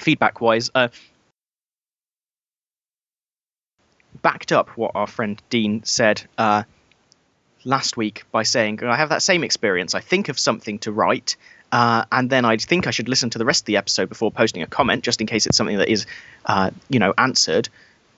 feedback 0.00 0.40
wise, 0.40 0.70
uh, 0.74 0.88
backed 4.22 4.52
up 4.52 4.70
what 4.70 4.92
our 4.94 5.06
friend 5.06 5.40
Dean 5.50 5.84
said 5.84 6.22
uh, 6.38 6.62
last 7.64 7.96
week 7.96 8.24
by 8.30 8.42
saying, 8.42 8.82
I 8.82 8.96
have 8.96 9.08
that 9.08 9.22
same 9.22 9.44
experience. 9.44 9.94
I 9.94 10.00
think 10.00 10.28
of 10.28 10.38
something 10.38 10.78
to 10.80 10.92
write, 10.92 11.36
uh, 11.72 12.04
and 12.12 12.30
then 12.30 12.44
I 12.44 12.56
think 12.56 12.86
I 12.86 12.90
should 12.90 13.08
listen 13.08 13.30
to 13.30 13.38
the 13.38 13.44
rest 13.44 13.62
of 13.62 13.66
the 13.66 13.76
episode 13.76 14.08
before 14.08 14.30
posting 14.30 14.62
a 14.62 14.66
comment, 14.66 15.02
just 15.02 15.20
in 15.20 15.26
case 15.26 15.46
it's 15.46 15.56
something 15.56 15.78
that 15.78 15.88
is, 15.88 16.06
uh, 16.46 16.70
you 16.88 16.98
know, 16.98 17.14
answered. 17.16 17.68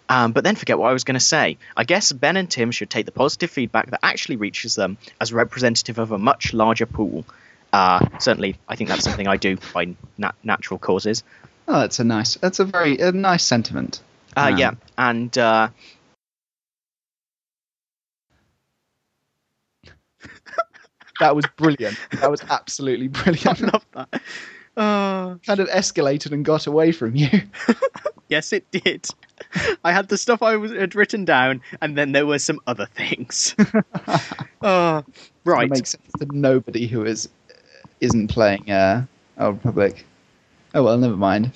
Um, 0.08 0.32
but 0.32 0.44
then 0.44 0.54
forget 0.54 0.78
what 0.78 0.88
I 0.88 0.92
was 0.92 1.04
going 1.04 1.18
to 1.18 1.24
say. 1.24 1.58
I 1.76 1.84
guess 1.84 2.12
Ben 2.12 2.36
and 2.36 2.48
Tim 2.48 2.70
should 2.70 2.90
take 2.90 3.06
the 3.06 3.12
positive 3.12 3.50
feedback 3.50 3.90
that 3.90 4.00
actually 4.04 4.36
reaches 4.36 4.74
them 4.76 4.98
as 5.20 5.32
representative 5.32 5.98
of 5.98 6.12
a 6.12 6.18
much 6.18 6.52
larger 6.52 6.86
pool. 6.86 7.24
Uh, 7.72 8.06
certainly, 8.20 8.56
I 8.68 8.76
think 8.76 8.88
that's 8.88 9.02
something 9.02 9.26
I 9.26 9.36
do 9.36 9.58
by 9.74 9.96
nat- 10.16 10.36
natural 10.44 10.78
causes. 10.78 11.24
Oh, 11.66 11.80
that's 11.80 11.98
a 11.98 12.04
nice. 12.04 12.36
That's 12.36 12.60
a 12.60 12.64
very 12.64 12.98
a 12.98 13.10
nice 13.10 13.42
sentiment. 13.42 14.00
Uh, 14.36 14.50
Um, 14.52 14.58
yeah, 14.58 14.70
and 14.96 15.36
That 21.20 21.34
was 21.36 21.46
brilliant. 21.56 21.98
that 22.12 22.30
was 22.30 22.42
absolutely 22.48 23.08
brilliant. 23.08 23.46
I 23.62 23.66
love 23.66 23.86
that. 23.92 24.22
Uh, 24.76 25.36
kind 25.46 25.60
of 25.60 25.68
escalated 25.68 26.32
and 26.32 26.44
got 26.44 26.66
away 26.66 26.92
from 26.92 27.16
you. 27.16 27.28
yes, 28.28 28.52
it 28.52 28.70
did. 28.70 29.06
I 29.82 29.92
had 29.92 30.08
the 30.08 30.18
stuff 30.18 30.42
I 30.42 30.56
was, 30.56 30.72
had 30.72 30.94
written 30.94 31.24
down, 31.24 31.62
and 31.80 31.96
then 31.96 32.12
there 32.12 32.26
were 32.26 32.38
some 32.38 32.60
other 32.66 32.86
things. 32.86 33.54
uh, 34.60 35.02
right. 35.44 35.64
It 35.64 35.70
makes 35.70 35.90
sense 35.90 36.12
to 36.18 36.26
nobody 36.30 36.86
who 36.86 37.04
is 37.04 37.28
isn't 38.00 38.28
playing 38.28 38.70
uh, 38.70 39.06
Old 39.38 39.56
Republic. 39.56 40.04
Oh 40.74 40.82
well, 40.82 40.98
never 40.98 41.16
mind. 41.16 41.52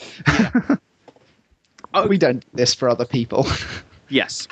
Oh. 1.92 2.06
We 2.06 2.18
don't 2.18 2.40
do 2.40 2.46
this 2.54 2.74
for 2.74 2.88
other 2.88 3.04
people. 3.04 3.46
Yes. 4.08 4.48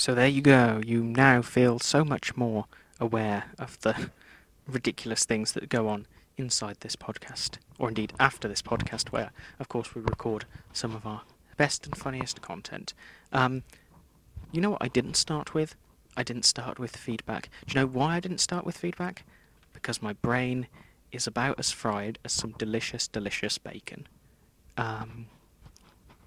So 0.00 0.14
there 0.14 0.28
you 0.28 0.40
go. 0.40 0.80
You 0.82 1.04
now 1.04 1.42
feel 1.42 1.78
so 1.78 2.06
much 2.06 2.34
more 2.34 2.64
aware 2.98 3.44
of 3.58 3.78
the 3.80 4.08
ridiculous 4.66 5.26
things 5.26 5.52
that 5.52 5.68
go 5.68 5.88
on 5.88 6.06
inside 6.38 6.78
this 6.80 6.96
podcast, 6.96 7.58
or 7.78 7.88
indeed 7.88 8.14
after 8.18 8.48
this 8.48 8.62
podcast, 8.62 9.12
where, 9.12 9.30
of 9.58 9.68
course, 9.68 9.94
we 9.94 10.00
record 10.00 10.46
some 10.72 10.96
of 10.96 11.06
our 11.06 11.20
best 11.58 11.84
and 11.84 11.94
funniest 11.94 12.40
content. 12.40 12.94
Um, 13.30 13.62
you 14.50 14.62
know 14.62 14.70
what 14.70 14.82
I 14.82 14.88
didn't 14.88 15.18
start 15.18 15.52
with? 15.52 15.76
I 16.16 16.22
didn't 16.22 16.46
start 16.46 16.78
with 16.78 16.96
feedback. 16.96 17.50
Do 17.66 17.74
you 17.74 17.80
know 17.82 17.86
why 17.86 18.16
I 18.16 18.20
didn't 18.20 18.40
start 18.40 18.64
with 18.64 18.78
feedback? 18.78 19.26
Because 19.74 20.00
my 20.00 20.14
brain 20.14 20.66
is 21.12 21.26
about 21.26 21.58
as 21.58 21.72
fried 21.72 22.18
as 22.24 22.32
some 22.32 22.52
delicious, 22.52 23.06
delicious 23.06 23.58
bacon. 23.58 24.08
Um, 24.78 25.26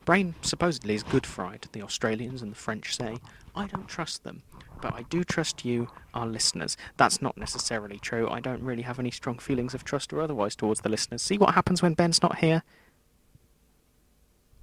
brain 0.05 0.36
supposedly 0.41 0.95
is 0.95 1.03
good 1.03 1.25
fried, 1.25 1.67
the 1.72 1.81
Australians 1.81 2.41
and 2.41 2.51
the 2.51 2.57
French 2.57 2.95
say. 2.95 3.17
I 3.55 3.67
don't 3.67 3.88
trust 3.88 4.24
them, 4.24 4.43
but 4.81 4.93
I 4.93 5.03
do 5.03 5.24
trust 5.24 5.63
you, 5.63 5.89
our 6.13 6.25
listeners. 6.25 6.75
That's 6.98 7.22
not 7.22 7.38
necessarily 7.38 8.00
true. 8.00 8.27
I 8.29 8.39
don't 8.39 8.63
really 8.63 8.81
have 8.83 9.00
any 9.00 9.12
strong 9.12 9.38
feelings 9.38 9.74
of 9.74 9.83
trust 9.83 10.12
or 10.12 10.22
otherwise 10.22 10.55
towards 10.55 10.81
the 10.81 10.89
listeners. 10.89 11.22
See 11.22 11.38
what 11.38 11.53
happens 11.53 11.81
when 11.81 11.93
Ben's 11.93 12.22
not 12.22 12.39
here? 12.39 12.63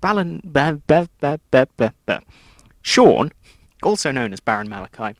Balan, 0.00 0.40
ba, 0.44 0.80
ba, 0.86 1.08
ba, 1.20 1.40
ba, 1.50 1.68
ba, 1.76 1.94
ba. 2.06 2.22
Sean, 2.82 3.30
also 3.82 4.10
known 4.10 4.32
as 4.32 4.40
Baron 4.40 4.68
Malachi, 4.68 5.16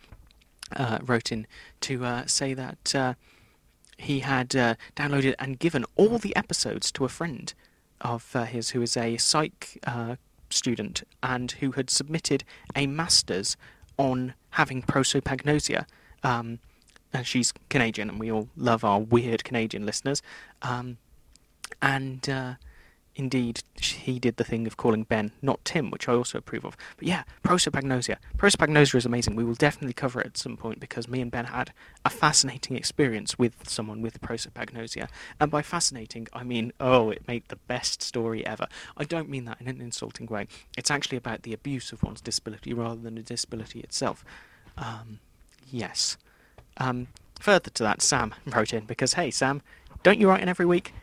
uh, 0.75 0.99
wrote 1.03 1.31
in 1.31 1.47
to 1.81 2.05
uh, 2.05 2.27
say 2.27 2.55
that 2.55 2.95
uh, 2.95 3.15
he 3.99 4.21
had 4.21 4.57
uh, 4.57 4.75
downloaded 4.97 5.35
and 5.39 5.59
given 5.59 5.85
all 5.97 6.19
the 6.19 6.35
episodes 6.35 6.91
to 6.93 7.05
a 7.05 7.09
friend 7.09 7.53
of 8.01 8.35
uh, 8.35 8.45
his 8.45 8.71
who 8.71 8.83
is 8.83 8.97
a 8.97 9.17
psych 9.17 9.79
uh, 9.87 10.17
student 10.51 11.03
and 11.23 11.53
who 11.53 11.73
had 11.73 11.91
submitted 11.91 12.45
a 12.75 12.87
master's 12.87 13.57
on 13.97 14.35
having 14.51 14.83
prosopagnosia. 14.83 15.87
Um, 16.23 16.59
and 17.13 17.27
she's 17.27 17.53
Canadian, 17.69 18.09
and 18.09 18.21
we 18.21 18.31
all 18.31 18.49
love 18.57 18.85
our 18.85 19.01
weird 19.01 19.45
Canadian 19.45 19.85
listeners. 19.85 20.23
Um, 20.63 20.99
and 21.83 22.29
uh, 22.29 22.55
indeed, 23.17 23.63
he 23.81 24.19
did 24.19 24.37
the 24.37 24.45
thing 24.45 24.67
of 24.67 24.77
calling 24.77 25.03
Ben 25.03 25.33
not 25.43 25.65
Tim, 25.65 25.91
which 25.91 26.09
I 26.09 26.15
also 26.15 26.39
approve 26.39 26.65
of. 26.65 26.77
But 26.97 27.07
yeah, 27.09 27.25
prosopagnosia. 27.45 28.17
Prosopagnosia 28.37 28.97
is 28.97 29.07
amazing. 29.07 29.37
We 29.37 29.45
will 29.45 29.55
definitely 29.55 29.93
cover 29.93 30.21
it 30.21 30.27
at 30.27 30.37
some 30.39 30.57
point 30.57 30.81
because 30.81 31.09
me 31.09 31.21
and 31.21 31.31
Ben 31.31 31.47
had 31.47 31.73
a 32.05 32.11
fascinating 32.11 32.77
experience 32.77 33.39
with 33.39 33.69
someone 33.69 34.01
with 34.01 34.21
prosopagnosia. 34.21 35.09
And 35.39 35.51
by 35.51 35.63
fascinating, 35.63 36.29
I 36.33 36.45
mean, 36.45 36.73
oh, 36.81 37.11
it 37.11 37.27
made 37.29 37.45
the 37.49 37.57
best 37.57 38.03
story 38.03 38.45
ever. 38.47 38.67
I 38.97 39.05
don't 39.05 39.29
mean 39.29 39.45
that 39.47 39.61
in 39.61 39.69
an 39.69 39.81
insulting 39.81 40.27
way. 40.27 40.47
It's 40.77 40.91
actually 40.91 41.19
about 41.19 41.43
the 41.43 41.53
abuse 41.53 41.93
of 41.93 42.03
one's 42.03 42.21
disability 42.21 42.73
rather 42.73 43.01
than 43.01 43.17
the 43.17 43.23
disability 43.23 43.81
itself. 43.81 44.25
Um, 44.77 45.21
yes. 45.71 46.17
Um, 46.77 47.09
further 47.39 47.71
to 47.71 47.83
that, 47.83 48.03
Sam 48.03 48.35
wrote 48.47 48.73
in 48.73 48.85
because, 48.87 49.15
hey, 49.15 49.31
Sam, 49.31 49.63
don't 50.03 50.19
you 50.19 50.29
write 50.29 50.43
in 50.43 50.49
every 50.49 50.67
week? 50.67 50.95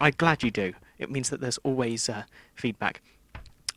I'm 0.00 0.14
glad 0.16 0.42
you 0.42 0.50
do. 0.50 0.74
It 0.98 1.10
means 1.10 1.30
that 1.30 1.40
there's 1.40 1.58
always 1.58 2.08
uh, 2.08 2.24
feedback, 2.54 3.00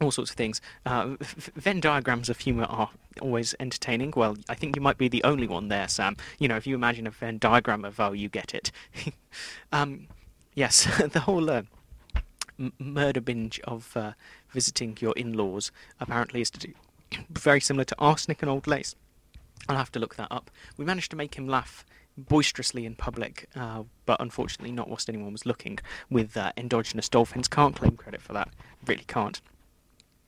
all 0.02 0.12
sorts 0.12 0.32
of 0.32 0.38
things. 0.38 0.62
Uh, 0.86 1.16
Venn 1.56 1.80
diagrams 1.80 2.30
of 2.30 2.40
humour 2.40 2.66
are 2.66 2.90
always 3.22 3.56
entertaining. 3.60 4.14
Well, 4.16 4.38
I 4.50 4.56
think 4.56 4.76
you 4.76 4.82
might 4.82 4.98
be 4.98 5.08
the 5.08 5.24
only 5.24 5.48
one 5.48 5.68
there, 5.68 5.88
Sam. 5.88 6.16
You 6.40 6.48
know, 6.48 6.58
if 6.58 6.68
you 6.68 6.76
imagine 6.76 7.08
a 7.08 7.12
Venn 7.12 7.38
diagram 7.38 7.86
of 7.86 8.00
oh, 8.00 8.12
you 8.12 8.30
get 8.30 8.54
it. 8.54 8.72
um, 9.72 10.08
yes, 10.54 10.86
the 11.12 11.22
whole 11.22 11.50
uh, 11.50 11.64
murder 12.80 13.22
binge 13.22 13.60
of 13.64 13.96
uh, 13.96 14.12
visiting 14.50 14.98
your 15.00 15.14
in-laws 15.14 15.72
apparently 16.00 16.42
is 16.42 16.52
very 17.30 17.60
similar 17.60 17.86
to 17.86 17.96
arsenic 18.00 18.42
and 18.42 18.50
old 18.50 18.68
lace. 18.68 18.96
I'll 19.70 19.78
have 19.78 19.92
to 19.94 20.00
look 20.00 20.16
that 20.16 20.32
up. 20.32 20.50
We 20.78 20.86
managed 20.86 21.12
to 21.12 21.18
make 21.18 21.36
him 21.36 21.48
laugh 21.48 21.86
boisterously 22.18 22.86
in 22.86 22.96
public, 22.96 23.48
uh, 23.56 23.84
but 24.06 24.20
unfortunately 24.20 24.72
not 24.72 24.90
whilst 24.90 25.10
anyone 25.10 25.32
was 25.32 25.46
looking, 25.46 25.80
with 26.10 26.36
uh, 26.36 26.52
endogenous 26.58 27.08
dolphins. 27.08 27.48
Can't 27.48 27.76
claim 27.76 27.96
credit 27.96 28.22
for 28.22 28.34
that. 28.34 28.50
Really 28.86 29.06
can't. 29.08 29.40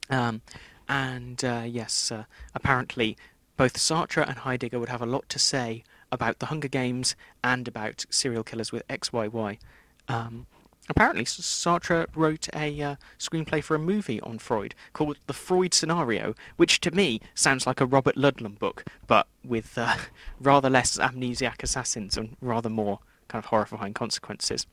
Um, 0.09 0.41
and 0.87 1.43
uh, 1.43 1.63
yes, 1.65 2.11
uh, 2.11 2.23
apparently 2.55 3.17
both 3.57 3.77
Sartre 3.77 4.27
and 4.27 4.39
Heidegger 4.39 4.79
would 4.79 4.89
have 4.89 5.01
a 5.01 5.05
lot 5.05 5.27
to 5.29 5.39
say 5.39 5.83
about 6.11 6.39
the 6.39 6.47
Hunger 6.47 6.67
Games 6.67 7.15
and 7.43 7.67
about 7.67 8.05
serial 8.09 8.43
killers 8.43 8.71
with 8.71 8.87
XYY. 8.87 9.59
Um, 10.07 10.47
apparently, 10.89 11.23
Sartre 11.23 12.07
wrote 12.15 12.49
a 12.53 12.81
uh, 12.81 12.95
screenplay 13.17 13.63
for 13.63 13.75
a 13.75 13.79
movie 13.79 14.19
on 14.21 14.39
Freud 14.39 14.75
called 14.93 15.17
The 15.27 15.33
Freud 15.33 15.73
Scenario, 15.73 16.35
which 16.57 16.81
to 16.81 16.91
me 16.91 17.21
sounds 17.35 17.65
like 17.65 17.79
a 17.79 17.85
Robert 17.85 18.15
Ludlum 18.15 18.57
book, 18.59 18.83
but 19.07 19.27
with 19.43 19.77
uh, 19.77 19.95
rather 20.39 20.69
less 20.69 20.97
amnesiac 20.97 21.63
assassins 21.63 22.17
and 22.17 22.35
rather 22.41 22.69
more 22.69 22.99
kind 23.27 23.43
of 23.43 23.49
horrifying 23.49 23.93
consequences. 23.93 24.67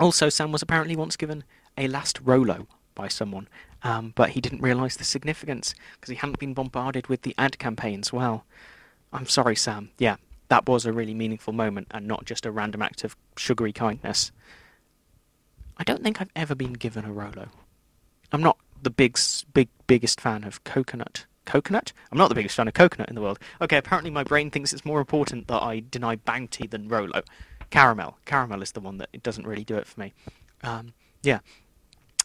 Also, 0.00 0.28
Sam 0.28 0.52
was 0.52 0.62
apparently 0.62 0.96
once 0.96 1.16
given 1.16 1.44
a 1.76 1.88
last 1.88 2.20
Rolo 2.22 2.66
by 2.94 3.08
someone, 3.08 3.48
um, 3.82 4.12
but 4.14 4.30
he 4.30 4.40
didn't 4.40 4.62
realise 4.62 4.96
the 4.96 5.04
significance 5.04 5.74
because 5.94 6.10
he 6.10 6.16
hadn't 6.16 6.38
been 6.38 6.54
bombarded 6.54 7.08
with 7.08 7.22
the 7.22 7.34
ad 7.36 7.58
campaigns. 7.58 8.12
Well, 8.12 8.44
I'm 9.12 9.26
sorry, 9.26 9.56
Sam. 9.56 9.90
Yeah, 9.98 10.16
that 10.48 10.66
was 10.66 10.86
a 10.86 10.92
really 10.92 11.14
meaningful 11.14 11.52
moment 11.52 11.88
and 11.90 12.06
not 12.06 12.24
just 12.24 12.46
a 12.46 12.50
random 12.50 12.82
act 12.82 13.04
of 13.04 13.16
sugary 13.36 13.72
kindness. 13.72 14.32
I 15.78 15.84
don't 15.84 16.02
think 16.02 16.20
I've 16.20 16.30
ever 16.36 16.54
been 16.54 16.74
given 16.74 17.04
a 17.04 17.12
Rolo. 17.12 17.48
I'm 18.32 18.42
not 18.42 18.58
the 18.82 18.90
big, 18.90 19.18
big, 19.52 19.68
biggest 19.86 20.20
fan 20.20 20.44
of 20.44 20.64
coconut. 20.64 21.26
Coconut? 21.44 21.92
I'm 22.10 22.18
not 22.18 22.28
the 22.28 22.34
biggest 22.34 22.56
fan 22.56 22.68
of 22.68 22.74
coconut 22.74 23.08
in 23.08 23.14
the 23.14 23.20
world. 23.20 23.38
Okay, 23.60 23.76
apparently 23.76 24.10
my 24.10 24.22
brain 24.22 24.50
thinks 24.50 24.72
it's 24.72 24.84
more 24.84 25.00
important 25.00 25.48
that 25.48 25.62
I 25.62 25.82
deny 25.90 26.16
bounty 26.16 26.66
than 26.66 26.88
Rolo. 26.88 27.22
Caramel. 27.70 28.18
Caramel 28.26 28.62
is 28.62 28.72
the 28.72 28.80
one 28.80 28.98
that 28.98 29.08
it 29.12 29.22
doesn't 29.22 29.46
really 29.46 29.64
do 29.64 29.76
it 29.76 29.86
for 29.86 30.00
me. 30.00 30.12
Um, 30.62 30.92
yeah. 31.22 31.40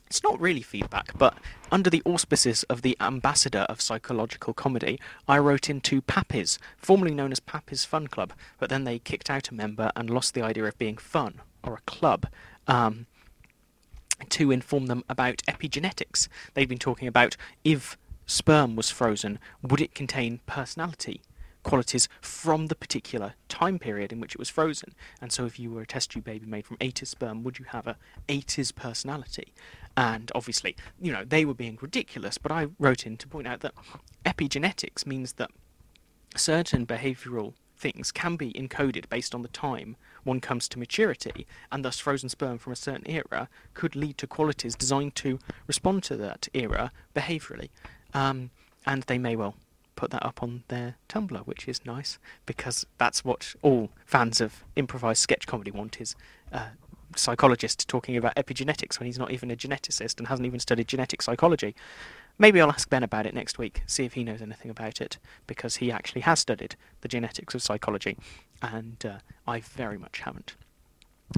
It's 0.07 0.23
not 0.23 0.39
really 0.39 0.61
feedback, 0.61 1.17
but 1.17 1.37
under 1.69 1.89
the 1.89 2.01
auspices 2.05 2.63
of 2.63 2.81
the 2.81 2.95
ambassador 3.01 3.65
of 3.67 3.81
psychological 3.81 4.53
comedy, 4.53 4.99
I 5.27 5.37
wrote 5.39 5.69
into 5.69 6.01
Pappy's, 6.01 6.59
formerly 6.77 7.13
known 7.13 7.33
as 7.33 7.41
Pappy's 7.41 7.83
Fun 7.83 8.07
Club, 8.07 8.31
but 8.57 8.69
then 8.69 8.85
they 8.85 8.99
kicked 8.99 9.29
out 9.29 9.49
a 9.49 9.53
member 9.53 9.91
and 9.97 10.09
lost 10.09 10.33
the 10.33 10.41
idea 10.41 10.63
of 10.63 10.77
being 10.77 10.95
fun, 10.95 11.41
or 11.61 11.73
a 11.73 11.81
club. 11.81 12.27
Um, 12.67 13.07
to 14.29 14.51
inform 14.51 14.87
them 14.87 15.03
about 15.09 15.41
epigenetics. 15.47 16.27
They've 16.53 16.67
been 16.67 16.77
talking 16.77 17.07
about 17.07 17.37
if 17.63 17.97
sperm 18.25 18.75
was 18.75 18.89
frozen, 18.89 19.39
would 19.61 19.81
it 19.81 19.93
contain 19.93 20.41
personality? 20.45 21.21
qualities 21.67 22.07
from 22.21 22.67
the 22.67 22.75
particular 22.75 23.33
time 23.49 23.77
period 23.77 24.13
in 24.13 24.21
which 24.21 24.33
it 24.33 24.39
was 24.39 24.49
frozen. 24.49 24.93
And 25.21 25.31
so, 25.33 25.45
if 25.45 25.59
you 25.59 25.69
were 25.69 25.81
a 25.81 25.85
test 25.85 26.11
tube 26.11 26.23
baby 26.23 26.45
made 26.45 26.65
from 26.65 26.77
80s 26.77 27.07
sperm, 27.07 27.43
would 27.43 27.59
you 27.59 27.65
have 27.65 27.85
a 27.85 27.97
80s 28.29 28.73
personality? 28.73 29.53
And 29.97 30.31
obviously, 30.33 30.75
you 31.01 31.11
know, 31.11 31.25
they 31.25 31.43
were 31.43 31.53
being 31.53 31.77
ridiculous, 31.81 32.37
but 32.37 32.51
I 32.51 32.67
wrote 32.79 33.05
in 33.05 33.17
to 33.17 33.27
point 33.27 33.47
out 33.47 33.59
that 33.61 33.73
epigenetics 34.25 35.05
means 35.05 35.33
that 35.33 35.51
certain 36.35 36.85
behavioral 36.85 37.53
things 37.77 38.11
can 38.11 38.35
be 38.35 38.51
encoded 38.53 39.07
based 39.09 39.35
on 39.35 39.41
the 39.41 39.47
time 39.47 39.95
one 40.23 40.41
comes 40.41 40.67
to 40.67 40.79
maturity, 40.79 41.47
and 41.71 41.85
thus 41.85 41.99
frozen 41.99 42.27
sperm 42.27 42.57
from 42.57 42.73
a 42.73 42.75
certain 42.75 43.09
era 43.09 43.47
could 43.73 43.95
lead 43.95 44.17
to 44.17 44.27
qualities 44.27 44.75
designed 44.75 45.15
to 45.15 45.39
respond 45.67 46.03
to 46.03 46.17
that 46.17 46.47
era 46.53 46.91
behaviorally. 47.15 47.69
Um, 48.13 48.49
and 48.85 49.03
they 49.03 49.17
may 49.17 49.35
well 49.35 49.55
put 49.95 50.11
that 50.11 50.25
up 50.25 50.43
on 50.43 50.63
their 50.67 50.95
Tumblr, 51.09 51.39
which 51.47 51.67
is 51.67 51.85
nice 51.85 52.19
because 52.45 52.85
that's 52.97 53.23
what 53.23 53.55
all 53.61 53.89
fans 54.05 54.41
of 54.41 54.63
improvised 54.75 55.21
sketch 55.21 55.47
comedy 55.47 55.71
want 55.71 55.99
is 56.01 56.15
a 56.51 56.67
psychologist 57.17 57.87
talking 57.87 58.17
about 58.17 58.35
epigenetics 58.35 58.99
when 58.99 59.05
he's 59.07 59.19
not 59.19 59.31
even 59.31 59.51
a 59.51 59.55
geneticist 59.55 60.17
and 60.17 60.27
hasn't 60.27 60.45
even 60.45 60.59
studied 60.59 60.87
genetic 60.87 61.21
psychology. 61.21 61.75
Maybe 62.39 62.61
I'll 62.61 62.69
ask 62.69 62.89
Ben 62.89 63.03
about 63.03 63.25
it 63.25 63.33
next 63.33 63.57
week, 63.57 63.81
see 63.87 64.05
if 64.05 64.13
he 64.13 64.23
knows 64.23 64.41
anything 64.41 64.69
about 64.69 65.01
it, 65.01 65.17
because 65.47 65.77
he 65.77 65.91
actually 65.91 66.21
has 66.21 66.39
studied 66.39 66.75
the 67.01 67.07
genetics 67.07 67.55
of 67.55 67.63
psychology, 67.63 68.17
and 68.61 69.03
uh, 69.05 69.17
I 69.47 69.59
very 69.59 69.97
much 69.97 70.19
haven't. 70.19 70.55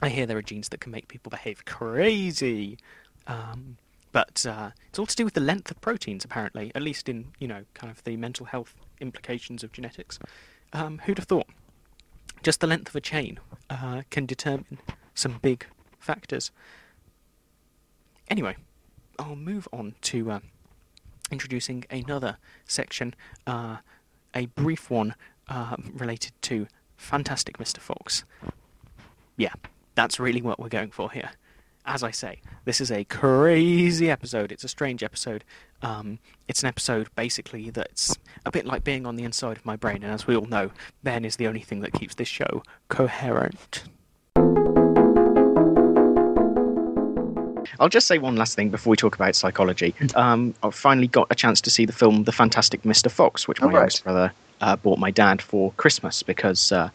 I 0.02 0.10
hear 0.10 0.26
there 0.26 0.38
are 0.38 0.42
genes 0.42 0.70
that 0.70 0.82
can 0.82 0.92
make 0.92 1.08
people 1.08 1.30
behave 1.30 1.66
crazy. 1.66 2.78
Um, 3.28 3.78
but 4.12 4.46
uh, 4.46 4.72
it's 4.90 5.00
all 5.00 5.06
to 5.06 5.16
do 5.16 5.24
with 5.24 5.36
the 5.36 5.42
length 5.42 5.72
of 5.72 5.80
proteins, 5.82 6.26
apparently, 6.26 6.72
at 6.76 6.82
least 6.82 7.08
in, 7.08 7.28
you 7.40 7.48
know, 7.48 7.64
kind 7.74 7.92
of 7.92 8.04
the 8.04 8.18
mental 8.18 8.48
health 8.48 8.76
implications 9.00 9.64
of 9.64 9.72
genetics. 9.72 10.20
Um, 10.74 11.00
who'd 11.06 11.18
have 11.18 11.28
thought? 11.28 11.48
Just 12.42 12.60
the 12.60 12.68
length 12.68 12.90
of 12.90 12.96
a 12.96 13.02
chain 13.02 13.40
uh, 13.70 14.04
can 14.10 14.26
determine 14.26 14.80
some 15.20 15.40
big 15.42 15.66
factors. 16.00 16.52
Anyway, 18.30 18.56
I'll 19.18 19.36
move 19.36 19.68
on 19.74 19.96
to 20.02 20.32
uh, 20.32 20.40
introducing 21.32 21.86
another 21.90 22.38
section, 22.66 23.16
uh, 23.46 23.78
a 24.34 24.46
brief 24.48 24.90
one 24.90 25.16
uh, 25.48 25.76
related 25.94 26.34
to 26.44 26.68
Fantastic 26.98 27.58
Mr. 27.58 27.80
Fox. 27.80 28.24
Yeah, 29.36 29.54
that's 29.96 30.20
really 30.20 30.42
what 30.42 30.60
we're 30.60 30.70
going 30.70 30.92
for 30.92 31.12
here 31.12 31.32
as 31.90 32.04
I 32.04 32.12
say, 32.12 32.40
this 32.66 32.80
is 32.80 32.92
a 32.92 33.04
crazy 33.06 34.12
episode. 34.12 34.52
It's 34.52 34.64
a 34.64 34.68
strange 34.68 35.04
episode. 35.04 35.44
Um, 35.82 36.20
it's 36.48 36.62
an 36.62 36.68
episode 36.68 37.10
basically 37.16 37.72
that's 37.72 38.16
a 38.46 38.52
bit 38.52 38.66
like 38.66 38.84
being 38.84 39.08
on 39.08 39.16
the 39.16 39.24
inside 39.24 39.58
of 39.58 39.66
my 39.66 39.76
brain, 39.76 40.04
and 40.04 40.14
as 40.14 40.28
we 40.28 40.36
all 40.36 40.46
know, 40.46 40.70
Ben 41.04 41.26
is 41.26 41.38
the 41.38 41.48
only 41.48 41.62
thing 41.62 41.80
that 41.82 41.94
keeps 41.94 42.16
this 42.16 42.28
show 42.28 42.64
coherent. 42.90 43.84
I'll 47.80 47.90
just 47.90 48.08
say 48.08 48.18
one 48.18 48.36
last 48.36 48.56
thing 48.56 48.70
before 48.70 48.92
we 48.92 48.98
talk 48.98 49.16
about 49.16 49.36
psychology. 49.36 49.96
Um, 50.16 50.54
I 50.64 50.70
finally 50.70 51.08
got 51.08 51.28
a 51.30 51.36
chance 51.36 51.62
to 51.62 51.70
see 51.70 51.86
the 51.86 51.94
film 51.94 52.24
The 52.26 52.32
Fantastic 52.32 52.84
Mr. 52.84 53.10
Fox, 53.10 53.48
which 53.48 53.62
my 53.62 53.68
Oh, 53.68 53.70
right. 53.72 53.76
youngest 53.80 54.04
brother 54.04 54.34
uh, 54.62 54.76
bought 54.76 55.00
my 55.00 55.12
dad 55.12 55.42
for 55.42 55.72
Christmas 55.78 56.22
because, 56.24 56.72
uh, 56.72 56.90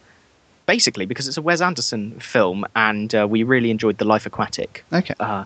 basically, 0.67 1.05
because 1.05 1.27
it's 1.27 1.37
a 1.37 1.41
Wes 1.41 1.61
Anderson 1.61 2.19
film 2.19 2.65
and 2.75 3.13
uh, 3.15 3.27
we 3.29 3.43
really 3.43 3.71
enjoyed 3.71 3.97
The 3.97 4.05
Life 4.05 4.25
Aquatic. 4.25 4.83
Okay. 4.93 5.15
Uh, 5.19 5.45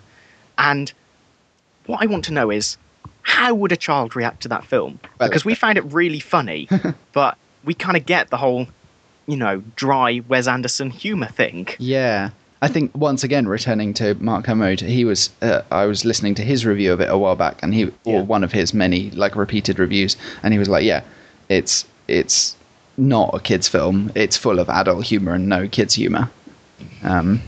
and 0.58 0.92
what 1.86 2.02
I 2.02 2.06
want 2.06 2.26
to 2.26 2.34
know 2.34 2.50
is 2.52 2.78
how 3.22 3.54
would 3.54 3.72
a 3.72 3.78
child 3.78 4.16
react 4.16 4.42
to 4.42 4.48
that 4.50 4.66
film? 4.66 5.00
Because 5.20 5.46
we 5.46 5.56
found 5.56 5.78
it 5.78 5.86
really 5.86 6.20
funny, 6.20 6.68
but 7.14 7.38
we 7.64 7.74
kind 7.74 7.96
of 7.96 8.06
get 8.06 8.30
the 8.30 8.38
whole, 8.38 8.68
you 9.28 9.38
know, 9.38 9.62
dry 9.76 10.22
Wes 10.28 10.48
Anderson 10.48 10.90
humor 10.90 11.28
thing. 11.28 11.68
Yeah. 11.78 12.32
I 12.62 12.68
think 12.68 12.96
once 12.96 13.24
again, 13.24 13.48
returning 13.48 13.94
to 13.96 14.16
Mark 14.16 14.46
Kermode, 14.46 14.82
he 14.82 15.06
was. 15.06 15.30
Uh, 15.42 15.62
I 15.72 15.86
was 15.86 16.04
listening 16.04 16.36
to 16.36 16.44
his 16.44 16.66
review 16.66 16.92
of 16.92 17.00
it 17.00 17.10
a 17.10 17.18
while 17.18 17.36
back, 17.38 17.60
and 17.64 17.74
he 17.74 17.82
Yeah. 17.84 17.92
or 18.04 18.24
one 18.24 18.44
of 18.44 18.52
his 18.52 18.74
many 18.74 19.12
like 19.12 19.36
repeated 19.36 19.80
reviews, 19.80 20.18
and 20.44 20.54
he 20.54 20.60
was 20.60 20.68
like, 20.68 20.84
"Yeah, 20.84 21.02
it's 21.48 21.86
it's 22.10 22.56
not 22.98 23.30
a 23.34 23.40
kids' 23.40 23.70
film. 23.70 24.12
It's 24.14 24.36
full 24.36 24.60
of 24.60 24.70
adult 24.70 25.06
humor 25.06 25.34
and 25.36 25.48
no 25.48 25.68
kids' 25.70 25.94
humor." 25.94 26.30
Um, 27.04 27.42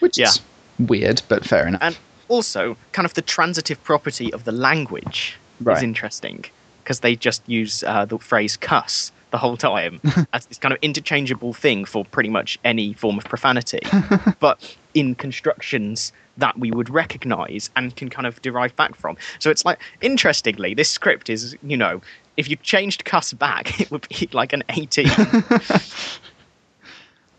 which 0.00 0.16
Yeah. 0.16 0.28
is 0.28 0.40
weird, 0.78 1.20
but 1.28 1.44
fair 1.44 1.66
enough. 1.66 1.82
And 1.82 1.98
also, 2.28 2.76
kind 2.92 3.04
of 3.04 3.12
the 3.14 3.22
transitive 3.22 3.82
property 3.84 4.32
of 4.32 4.44
the 4.44 4.52
language 4.52 5.36
Right. 5.60 5.76
is 5.76 5.82
interesting 5.82 6.44
because 6.82 7.00
they 7.00 7.16
just 7.16 7.42
use 7.46 7.82
uh, 7.86 8.06
the 8.06 8.18
phrase 8.18 8.56
cuss 8.56 9.12
the 9.34 9.38
whole 9.38 9.56
time 9.56 10.00
as 10.32 10.46
this 10.46 10.58
kind 10.58 10.72
of 10.72 10.78
interchangeable 10.80 11.52
thing 11.52 11.84
for 11.84 12.04
pretty 12.04 12.28
much 12.28 12.56
any 12.62 12.92
form 12.92 13.18
of 13.18 13.24
profanity, 13.24 13.80
but 14.38 14.76
in 14.94 15.16
constructions 15.16 16.12
that 16.36 16.56
we 16.56 16.70
would 16.70 16.88
recognize 16.88 17.68
and 17.74 17.96
can 17.96 18.08
kind 18.08 18.28
of 18.28 18.40
derive 18.42 18.76
back 18.76 18.94
from. 18.94 19.16
So 19.40 19.50
it's 19.50 19.64
like, 19.64 19.80
interestingly, 20.00 20.72
this 20.72 20.88
script 20.88 21.28
is, 21.28 21.56
you 21.64 21.76
know, 21.76 22.00
if 22.36 22.48
you 22.48 22.54
changed 22.54 23.04
cuss 23.06 23.32
back, 23.32 23.80
it 23.80 23.90
would 23.90 24.06
be 24.08 24.28
like 24.32 24.52
an 24.52 24.62
18. 24.68 25.10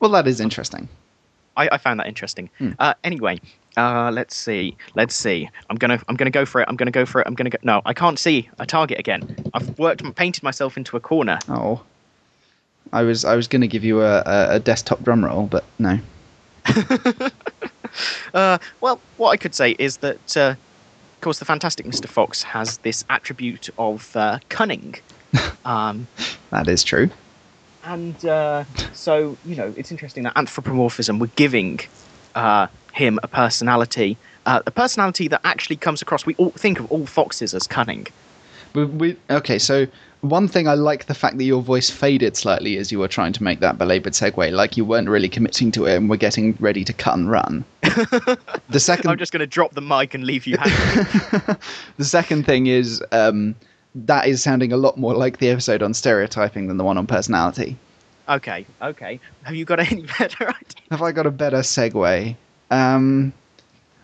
well, 0.01 0.11
that 0.11 0.27
is 0.27 0.41
interesting. 0.41 0.89
I, 1.55 1.69
I 1.71 1.77
found 1.77 2.01
that 2.01 2.07
interesting. 2.07 2.49
Hmm. 2.57 2.71
Uh, 2.77 2.93
anyway, 3.05 3.39
uh, 3.77 4.11
let's 4.13 4.35
see. 4.35 4.75
Let's 4.95 5.15
see. 5.15 5.49
I'm 5.69 5.75
gonna 5.77 6.01
I'm 6.07 6.15
gonna 6.15 6.31
go 6.31 6.45
for 6.45 6.61
it. 6.61 6.67
I'm 6.69 6.75
gonna 6.75 6.91
go 6.91 7.05
for 7.05 7.21
it. 7.21 7.27
I'm 7.27 7.33
gonna 7.35 7.49
go. 7.49 7.57
No, 7.63 7.81
I 7.85 7.93
can't 7.93 8.17
see 8.19 8.49
a 8.59 8.65
target 8.65 8.99
again. 8.99 9.35
I've 9.53 9.77
worked 9.79 10.03
painted 10.15 10.43
myself 10.43 10.77
into 10.77 10.95
a 10.97 10.99
corner. 10.99 11.39
Oh, 11.49 11.81
I 12.93 13.01
was 13.03 13.25
I 13.25 13.35
was 13.35 13.47
going 13.47 13.61
to 13.61 13.67
give 13.67 13.83
you 13.83 14.01
a, 14.01 14.21
a, 14.25 14.55
a 14.55 14.59
desktop 14.59 15.03
drum 15.03 15.25
roll, 15.25 15.47
but 15.47 15.63
no. 15.79 15.99
Uh, 18.33 18.57
well, 18.81 18.99
what 19.15 19.29
I 19.29 19.37
could 19.37 19.55
say 19.55 19.71
is 19.79 19.97
that, 19.97 20.35
uh, 20.35 20.49
of 20.49 21.21
course, 21.21 21.39
the 21.39 21.45
Fantastic 21.45 21.85
Mr. 21.85 22.07
Fox 22.07 22.43
has 22.43 22.77
this 22.79 23.05
attribute 23.09 23.69
of 23.77 24.13
uh, 24.15 24.39
cunning. 24.49 24.95
Um, 25.65 26.07
That 26.51 26.67
is 26.67 26.83
true. 26.83 27.09
and 27.85 28.23
uh, 28.25 28.65
so, 28.93 29.35
you 29.45 29.55
know, 29.55 29.73
it's 29.77 29.91
interesting 29.91 30.23
that 30.23 30.33
anthropomorphism, 30.35 31.17
we're 31.19 31.27
giving 31.37 31.79
uh, 32.35 32.67
him 32.93 33.19
a 33.23 33.27
personality, 33.27 34.17
uh, 34.45 34.61
a 34.65 34.71
personality 34.71 35.27
that 35.27 35.41
actually 35.43 35.75
comes 35.75 36.01
across. 36.01 36.25
We 36.25 36.35
all 36.35 36.51
think 36.51 36.79
of 36.79 36.91
all 36.91 37.05
foxes 37.05 37.53
as 37.53 37.67
cunning. 37.67 38.07
We, 38.73 38.85
we, 38.85 39.17
okay, 39.29 39.57
so 39.57 39.87
one 40.21 40.47
thing 40.47 40.67
I 40.67 40.73
like 40.73 41.05
the 41.05 41.13
fact 41.13 41.37
that 41.37 41.43
your 41.43 41.61
voice 41.61 41.89
faded 41.89 42.35
slightly 42.35 42.77
as 42.77 42.91
you 42.91 42.99
were 42.99 43.07
trying 43.07 43.33
to 43.33 43.43
make 43.43 43.59
that 43.59 43.77
belabored 43.77 44.13
segue, 44.13 44.51
like 44.51 44.75
you 44.75 44.83
weren't 44.83 45.07
really 45.07 45.29
committing 45.29 45.71
to 45.71 45.85
it 45.85 45.95
and 45.95 46.09
were 46.09 46.17
getting 46.17 46.57
ready 46.59 46.83
to 46.83 46.93
cut 46.93 47.15
and 47.15 47.29
run. 47.29 47.63
the 47.81 48.79
second, 48.79 49.09
I'm 49.09 49.17
just 49.17 49.31
going 49.31 49.41
to 49.41 49.47
drop 49.47 49.73
the 49.73 49.81
mic 49.81 50.13
and 50.13 50.25
leave 50.25 50.45
you 50.47 50.57
hanging. 50.57 51.57
the 51.97 52.05
second 52.05 52.45
thing 52.45 52.67
is 52.67 53.03
um, 53.11 53.55
that 53.93 54.27
is 54.27 54.43
sounding 54.43 54.73
a 54.73 54.77
lot 54.77 54.97
more 54.97 55.13
like 55.13 55.37
the 55.37 55.49
episode 55.49 55.81
on 55.81 55.93
stereotyping 55.93 56.67
than 56.67 56.77
the 56.77 56.83
one 56.83 56.97
on 56.97 57.07
personality. 57.07 57.77
Okay, 58.29 58.65
okay. 58.81 59.19
Have 59.43 59.55
you 59.55 59.65
got 59.65 59.79
any 59.91 60.03
better 60.19 60.47
idea? 60.47 60.83
Have 60.91 61.01
I 61.01 61.11
got 61.11 61.25
a 61.25 61.31
better 61.31 61.57
segue? 61.59 62.35
Um, 62.71 63.33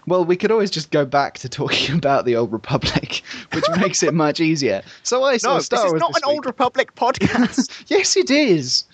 well, 0.07 0.25
we 0.25 0.35
could 0.35 0.51
always 0.51 0.71
just 0.71 0.91
go 0.91 1.05
back 1.05 1.35
to 1.39 1.49
talking 1.49 1.95
about 1.97 2.25
the 2.25 2.35
Old 2.35 2.51
Republic, 2.51 3.21
which 3.53 3.63
makes 3.77 4.03
it 4.03 4.13
much 4.13 4.39
easier. 4.39 4.81
So 5.03 5.23
I 5.23 5.37
saw 5.37 5.53
No, 5.55 5.59
Star 5.59 5.83
this 5.85 5.93
is 5.93 5.99
not 5.99 6.13
this 6.13 6.23
an 6.23 6.29
week. 6.29 6.35
Old 6.35 6.45
Republic 6.45 6.95
podcast. 6.95 7.83
Yes, 7.87 8.15
it 8.17 8.29
is. 8.31 8.85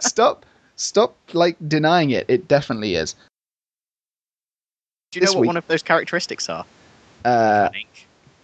stop, 0.00 0.44
stop, 0.76 1.16
like 1.32 1.56
denying 1.68 2.10
it. 2.10 2.24
It 2.28 2.48
definitely 2.48 2.94
is. 2.94 3.14
Do 5.12 5.20
you 5.20 5.26
know 5.26 5.32
what 5.32 5.40
week- 5.40 5.46
one 5.48 5.56
of 5.56 5.66
those 5.68 5.82
characteristics 5.82 6.48
are? 6.48 6.64
Uh. 7.24 7.68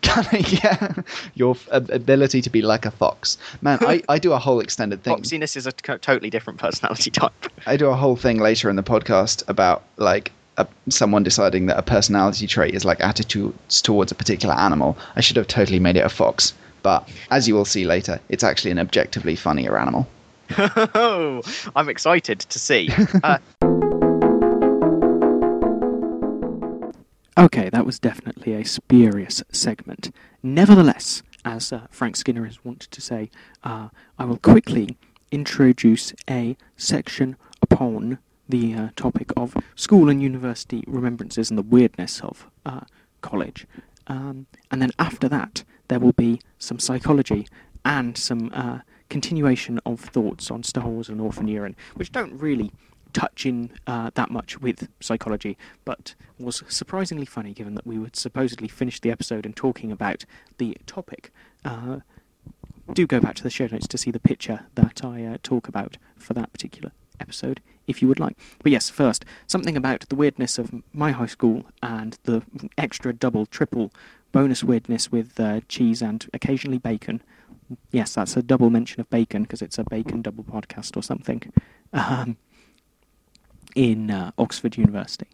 yeah, 0.64 0.92
your 1.34 1.52
f- 1.52 1.68
ability 1.72 2.42
to 2.42 2.50
be 2.50 2.62
like 2.62 2.86
a 2.86 2.90
fox. 2.90 3.38
Man, 3.62 3.78
I, 3.82 4.02
I 4.08 4.18
do 4.18 4.32
a 4.32 4.38
whole 4.38 4.60
extended 4.60 5.02
thing. 5.02 5.16
Foxiness 5.16 5.56
is 5.56 5.66
a 5.66 5.72
t- 5.72 5.96
totally 5.98 6.30
different 6.30 6.58
personality 6.58 7.10
type. 7.10 7.32
I 7.66 7.76
do 7.76 7.88
a 7.88 7.94
whole 7.94 8.16
thing 8.16 8.38
later 8.38 8.70
in 8.70 8.76
the 8.76 8.82
podcast 8.82 9.42
about 9.48 9.82
like 9.96 10.32
a, 10.56 10.66
someone 10.88 11.22
deciding 11.22 11.66
that 11.66 11.78
a 11.78 11.82
personality 11.82 12.46
trait 12.46 12.74
is 12.74 12.84
like 12.84 13.00
attitudes 13.00 13.82
towards 13.82 14.12
a 14.12 14.14
particular 14.14 14.54
animal. 14.54 14.96
I 15.16 15.20
should 15.20 15.36
have 15.36 15.48
totally 15.48 15.80
made 15.80 15.96
it 15.96 16.04
a 16.04 16.08
fox, 16.08 16.54
but 16.82 17.08
as 17.30 17.48
you 17.48 17.54
will 17.54 17.64
see 17.64 17.84
later, 17.84 18.20
it's 18.28 18.44
actually 18.44 18.70
an 18.70 18.78
objectively 18.78 19.36
funnier 19.36 19.78
animal. 19.78 20.06
oh, 20.58 21.42
I'm 21.74 21.88
excited 21.88 22.40
to 22.40 22.58
see. 22.58 22.90
Uh, 23.22 23.38
Okay, 27.37 27.68
that 27.70 27.85
was 27.85 27.99
definitely 27.99 28.55
a 28.55 28.64
spurious 28.64 29.42
segment. 29.51 30.14
Nevertheless, 30.40 31.25
as 31.44 31.73
uh, 31.73 31.88
Frank 31.90 32.14
Skinner 32.14 32.44
has 32.44 32.64
wanted 32.64 32.92
to 32.92 33.01
say, 33.01 33.29
uh, 33.64 33.88
I 34.16 34.25
will 34.25 34.38
quickly 34.38 34.97
introduce 35.33 36.12
a 36.31 36.57
section 36.77 37.37
upon 37.61 38.18
the 38.49 38.75
uh, 38.75 38.88
topic 38.94 39.33
of 39.37 39.57
school 39.75 40.09
and 40.09 40.23
university 40.23 40.85
remembrances 40.87 41.51
and 41.51 41.59
the 41.59 41.62
weirdness 41.62 42.20
of 42.20 42.47
uh, 42.64 42.83
college. 43.20 43.66
Um, 44.07 44.47
and 44.70 44.81
then 44.81 44.92
after 45.01 45.29
that, 45.29 45.64
there 45.88 45.99
will 45.99 46.12
be 46.12 46.40
some 46.59 46.79
psychology 46.79 47.49
and 47.85 48.16
some 48.16 48.51
uh, 48.55 48.79
continuation 49.09 49.81
of 49.85 49.99
thoughts 49.99 50.53
on 50.53 50.62
Star 50.62 50.87
Wars 50.87 51.09
and 51.09 51.20
Orphan 51.20 51.49
Urine, 51.49 51.75
which 51.94 52.12
don't 52.12 52.38
really 52.38 52.70
touch 53.14 53.46
in 53.46 53.70
uh, 53.87 54.11
that 54.14 54.31
much 54.31 54.61
with 54.61 54.88
psychology, 55.00 55.57
but 55.87 56.14
was 56.38 56.62
surprisingly 56.68 57.24
funny 57.24 57.55
given 57.55 57.74
that 57.74 57.87
we 57.87 57.98
would 57.98 58.16
supposedly 58.16 58.68
finish 58.68 59.00
the 59.00 59.11
episode 59.11 59.46
and 59.46 59.57
talking 59.57 59.90
about 59.90 60.27
the 60.59 60.77
topic. 60.87 61.33
Uh, 61.64 62.00
do 62.92 63.07
go 63.07 63.20
back 63.20 63.35
to 63.37 63.42
the 63.42 63.50
show 63.50 63.66
notes 63.66 63.88
to 63.88 63.96
see 63.96 64.11
the 64.11 64.20
picture 64.20 64.66
that 64.74 65.03
I 65.03 65.24
uh, 65.24 65.38
talk 65.42 65.68
about 65.68 65.96
for 66.16 66.35
that 66.35 66.53
particular 66.53 66.92
episode 67.18 67.61
if 67.87 68.03
you 68.03 68.09
would 68.09 68.20
like. 68.20 68.37
But 68.62 68.72
yes, 68.72 68.90
first, 68.90 69.24
something 69.46 69.77
about 69.77 70.09
the 70.09 70.16
weirdness 70.16 70.59
of 70.59 70.83
my 70.92 71.12
high 71.12 71.27
school 71.27 71.64
and 71.83 72.18
the 72.24 72.42
extra 72.79 73.12
double, 73.12 73.46
triple 73.46 73.92
bonus 74.33 74.64
weirdness 74.64 75.12
with 75.12 75.38
uh, 75.38 75.61
cheese 75.68 76.03
and 76.03 76.27
occasionally 76.33 76.79
bacon. 76.79 77.22
Yes, 77.90 78.14
that's 78.14 78.37
a 78.37 78.42
double 78.42 78.70
mention 78.70 79.00
of 79.00 79.09
bacon 79.11 79.42
because 79.42 79.62
it's 79.62 79.79
a 79.79 79.85
bacon 79.85 80.22
double 80.22 80.44
podcast 80.44 80.96
or 80.96 81.03
something. 81.03 81.53
Um, 81.92 82.37
in 83.74 84.10
uh, 84.10 84.30
Oxford 84.38 84.76
University. 84.76 85.26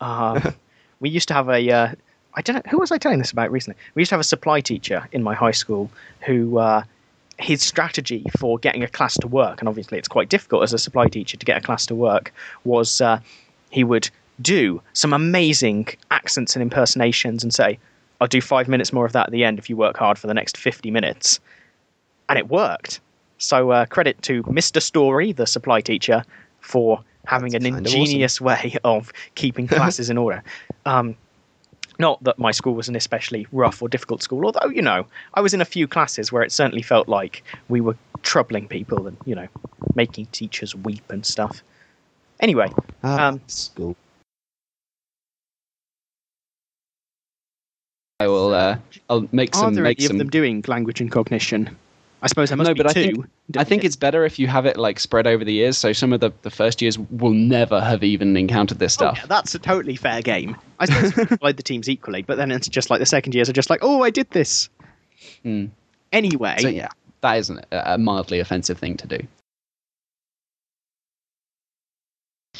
Uh, 0.00 0.52
we 1.00 1.10
used 1.10 1.28
to 1.28 1.34
have 1.34 1.48
a. 1.48 1.70
Uh, 1.70 1.94
I 2.34 2.42
don't 2.42 2.56
know 2.56 2.70
who 2.70 2.78
was 2.78 2.92
I 2.92 2.98
telling 2.98 3.18
this 3.18 3.32
about 3.32 3.50
recently. 3.50 3.80
We 3.94 4.02
used 4.02 4.10
to 4.10 4.14
have 4.14 4.20
a 4.20 4.24
supply 4.24 4.60
teacher 4.60 5.08
in 5.12 5.22
my 5.22 5.34
high 5.34 5.50
school 5.50 5.90
who 6.24 6.58
uh, 6.58 6.84
his 7.38 7.62
strategy 7.62 8.24
for 8.38 8.58
getting 8.58 8.82
a 8.82 8.88
class 8.88 9.14
to 9.18 9.28
work, 9.28 9.60
and 9.60 9.68
obviously 9.68 9.98
it's 9.98 10.08
quite 10.08 10.28
difficult 10.28 10.62
as 10.62 10.72
a 10.72 10.78
supply 10.78 11.06
teacher 11.06 11.36
to 11.36 11.46
get 11.46 11.56
a 11.56 11.60
class 11.60 11.86
to 11.86 11.94
work, 11.94 12.32
was 12.64 13.00
uh, 13.00 13.20
he 13.70 13.84
would 13.84 14.10
do 14.40 14.80
some 14.92 15.12
amazing 15.12 15.88
accents 16.10 16.54
and 16.54 16.62
impersonations 16.62 17.42
and 17.42 17.52
say, 17.52 17.78
"I'll 18.20 18.28
do 18.28 18.40
five 18.40 18.68
minutes 18.68 18.92
more 18.92 19.06
of 19.06 19.12
that 19.12 19.26
at 19.26 19.32
the 19.32 19.44
end 19.44 19.58
if 19.58 19.68
you 19.68 19.76
work 19.76 19.96
hard 19.96 20.18
for 20.18 20.26
the 20.26 20.34
next 20.34 20.56
fifty 20.56 20.90
minutes," 20.90 21.40
and 22.28 22.38
it 22.38 22.48
worked. 22.48 23.00
So 23.38 23.70
uh, 23.70 23.86
credit 23.86 24.20
to 24.22 24.42
Mr. 24.44 24.82
Story, 24.82 25.32
the 25.32 25.46
supply 25.46 25.80
teacher, 25.80 26.24
for 26.60 27.00
having 27.26 27.52
That's 27.52 27.64
an 27.64 27.72
kind 27.72 27.86
of 27.86 27.92
ingenious 27.92 28.40
way 28.40 28.76
of 28.84 29.12
keeping 29.34 29.66
classes 29.76 30.10
in 30.10 30.18
order. 30.18 30.42
Um, 30.86 31.16
not 32.00 32.22
that 32.24 32.38
my 32.38 32.52
school 32.52 32.74
was 32.74 32.88
an 32.88 32.94
especially 32.96 33.46
rough 33.52 33.82
or 33.82 33.88
difficult 33.88 34.22
school, 34.22 34.44
although 34.44 34.68
you 34.68 34.82
know 34.82 35.06
I 35.34 35.40
was 35.40 35.52
in 35.54 35.60
a 35.60 35.64
few 35.64 35.88
classes 35.88 36.30
where 36.30 36.42
it 36.42 36.52
certainly 36.52 36.82
felt 36.82 37.08
like 37.08 37.42
we 37.68 37.80
were 37.80 37.96
troubling 38.22 38.68
people 38.68 39.06
and 39.06 39.16
you 39.24 39.34
know 39.34 39.48
making 39.94 40.26
teachers 40.26 40.74
weep 40.76 41.02
and 41.10 41.24
stuff. 41.26 41.62
Anyway, 42.40 42.70
Ah, 43.02 43.28
Um, 43.28 43.40
school. 43.48 43.96
I 48.20 48.26
will. 48.28 48.52
Uh, 48.54 48.78
I'll 49.08 49.28
make 49.32 49.54
are 49.54 49.58
some. 49.60 49.74
there 49.74 49.84
Make 49.84 49.98
any 50.00 50.06
some. 50.08 50.16
of 50.16 50.18
them 50.18 50.30
doing 50.30 50.64
language 50.66 51.00
and 51.00 51.10
cognition? 51.10 51.76
I 52.20 52.26
suppose 52.26 52.48
there 52.48 52.56
must 52.56 52.68
No, 52.68 52.74
be 52.74 52.78
but 52.82 52.90
I 52.90 52.92
two. 52.92 53.02
think- 53.02 53.26
I 53.56 53.64
think 53.64 53.84
it's 53.84 53.94
better 53.96 54.24
if 54.24 54.38
you 54.40 54.48
have 54.48 54.66
it 54.66 54.76
like 54.76 54.98
spread 54.98 55.26
over 55.26 55.44
the 55.44 55.52
years. 55.52 55.78
So 55.78 55.92
some 55.92 56.12
of 56.12 56.18
the, 56.20 56.32
the 56.42 56.50
first 56.50 56.82
years 56.82 56.98
will 56.98 57.30
never 57.32 57.80
have 57.80 58.02
even 58.02 58.36
encountered 58.36 58.78
this 58.80 58.94
Oh, 58.96 59.06
stuff. 59.06 59.18
yeah, 59.20 59.26
that's 59.26 59.54
a 59.54 59.58
totally 59.58 59.94
fair 59.96 60.20
game. 60.20 60.56
I 60.80 60.86
suppose 60.86 61.28
divide 61.28 61.56
the 61.56 61.62
teams 61.62 61.88
equally, 61.88 62.22
but 62.22 62.36
then 62.36 62.50
it's 62.50 62.68
just 62.68 62.90
like 62.90 62.98
the 62.98 63.06
second 63.06 63.34
years 63.36 63.48
are 63.48 63.52
just 63.52 63.70
like, 63.70 63.80
oh, 63.82 64.02
I 64.02 64.10
did 64.10 64.28
this. 64.30 64.68
Mm. 65.44 65.70
Anyway, 66.12 66.56
So 66.58 66.68
yeah, 66.68 66.88
that 67.20 67.38
isn't 67.38 67.64
a 67.70 67.94
a 67.94 67.98
mildly 67.98 68.40
offensive 68.40 68.78
thing 68.78 68.96
to 68.96 69.06
do. 69.06 69.18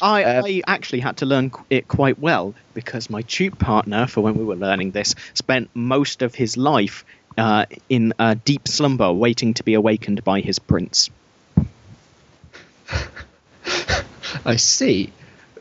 I, 0.01 0.23
Uh, 0.23 0.43
I 0.45 0.61
actually 0.67 1.01
had 1.01 1.17
to 1.17 1.25
learn 1.25 1.51
it 1.69 1.87
quite 1.89 2.19
well 2.19 2.53
because 2.73 3.09
my 3.09 3.21
tube 3.23 3.59
partner, 3.59 4.07
for 4.07 4.21
when 4.21 4.35
we 4.35 4.45
were 4.45 4.55
learning 4.55 4.91
this, 4.91 5.13
spent 5.33 5.69
most 5.73 6.21
of 6.21 6.33
his 6.35 6.55
life 6.55 7.03
uh, 7.39 7.65
in 7.87 8.13
a 8.19 8.35
deep 8.35 8.67
slumber 8.67 9.11
waiting 9.11 9.53
to 9.55 9.63
be 9.63 9.73
awakened 9.73 10.23
by 10.23 10.41
his 10.41 10.59
prince. 10.59 11.09
I 14.45 14.57
see. 14.57 15.11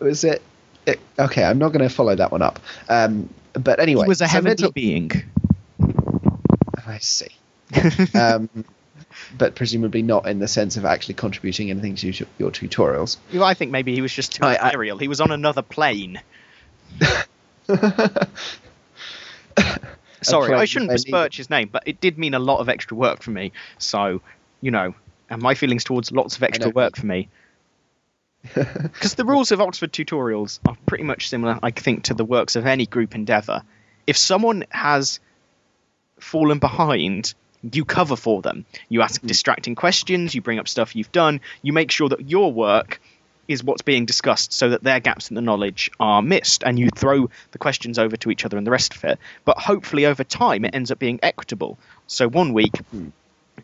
Was 0.00 0.24
it? 0.24 0.42
it 0.86 1.00
okay, 1.18 1.44
I'm 1.44 1.58
not 1.58 1.72
going 1.72 1.88
to 1.88 1.94
follow 1.94 2.14
that 2.14 2.30
one 2.32 2.42
up. 2.42 2.60
Um, 2.88 3.28
but 3.54 3.80
anyway, 3.80 4.04
he 4.04 4.08
was 4.08 4.20
a 4.20 4.26
so 4.26 4.32
heavenly 4.32 4.50
mental- 4.50 4.72
being. 4.72 5.10
I 6.86 6.98
see. 6.98 7.28
um, 8.14 8.48
but 9.36 9.54
presumably 9.54 10.02
not 10.02 10.26
in 10.26 10.38
the 10.38 10.48
sense 10.48 10.76
of 10.76 10.84
actually 10.84 11.14
contributing 11.14 11.70
anything 11.70 11.94
to 11.96 12.10
your- 12.10 12.28
your 12.38 12.50
tutorials. 12.50 13.16
Well, 13.32 13.44
I 13.44 13.54
think 13.54 13.70
maybe 13.70 13.94
he 13.94 14.00
was 14.00 14.12
just 14.12 14.32
too 14.32 14.44
I- 14.44 14.72
I- 14.72 14.96
He 14.98 15.08
was 15.08 15.20
on 15.20 15.30
another 15.30 15.62
plane. 15.62 16.20
Sorry, 20.22 20.54
I 20.54 20.64
shouldn't 20.64 20.90
besmirch 20.90 21.36
his 21.36 21.50
name, 21.50 21.68
but 21.70 21.84
it 21.86 22.00
did 22.00 22.18
mean 22.18 22.34
a 22.34 22.38
lot 22.38 22.60
of 22.60 22.68
extra 22.68 22.96
work 22.96 23.22
for 23.22 23.30
me. 23.30 23.52
So, 23.78 24.20
you 24.60 24.70
know, 24.70 24.94
and 25.30 25.42
my 25.42 25.54
feelings 25.54 25.84
towards 25.84 26.12
lots 26.12 26.36
of 26.36 26.42
extra 26.42 26.70
work 26.70 26.96
for 26.96 27.06
me. 27.06 27.28
Because 28.54 29.14
the 29.14 29.24
rules 29.24 29.50
of 29.50 29.60
Oxford 29.60 29.92
tutorials 29.92 30.60
are 30.66 30.76
pretty 30.86 31.04
much 31.04 31.28
similar, 31.28 31.58
I 31.62 31.70
think, 31.70 32.04
to 32.04 32.14
the 32.14 32.24
works 32.24 32.56
of 32.56 32.66
any 32.66 32.86
group 32.86 33.14
endeavour. 33.14 33.62
If 34.06 34.16
someone 34.16 34.64
has 34.70 35.18
fallen 36.20 36.58
behind, 36.58 37.34
you 37.62 37.84
cover 37.84 38.16
for 38.16 38.40
them. 38.40 38.64
You 38.88 39.02
ask 39.02 39.20
distracting 39.20 39.74
questions, 39.74 40.34
you 40.34 40.40
bring 40.40 40.58
up 40.58 40.68
stuff 40.68 40.94
you've 40.94 41.12
done, 41.12 41.40
you 41.62 41.72
make 41.72 41.90
sure 41.90 42.08
that 42.08 42.30
your 42.30 42.52
work 42.52 43.00
is 43.48 43.64
what's 43.64 43.82
being 43.82 44.04
discussed 44.04 44.52
so 44.52 44.68
that 44.68 44.82
their 44.82 45.00
gaps 45.00 45.30
in 45.30 45.34
the 45.34 45.40
knowledge 45.40 45.90
are 45.98 46.20
missed 46.22 46.62
and 46.62 46.78
you 46.78 46.90
throw 46.94 47.30
the 47.52 47.58
questions 47.58 47.98
over 47.98 48.16
to 48.18 48.30
each 48.30 48.44
other 48.44 48.58
and 48.58 48.66
the 48.66 48.70
rest 48.70 48.94
of 48.94 49.02
it. 49.04 49.18
But 49.44 49.58
hopefully 49.58 50.04
over 50.06 50.22
time 50.22 50.66
it 50.66 50.74
ends 50.74 50.90
up 50.90 50.98
being 50.98 51.18
equitable. 51.22 51.78
So 52.06 52.28
one 52.28 52.52
week, 52.52 52.74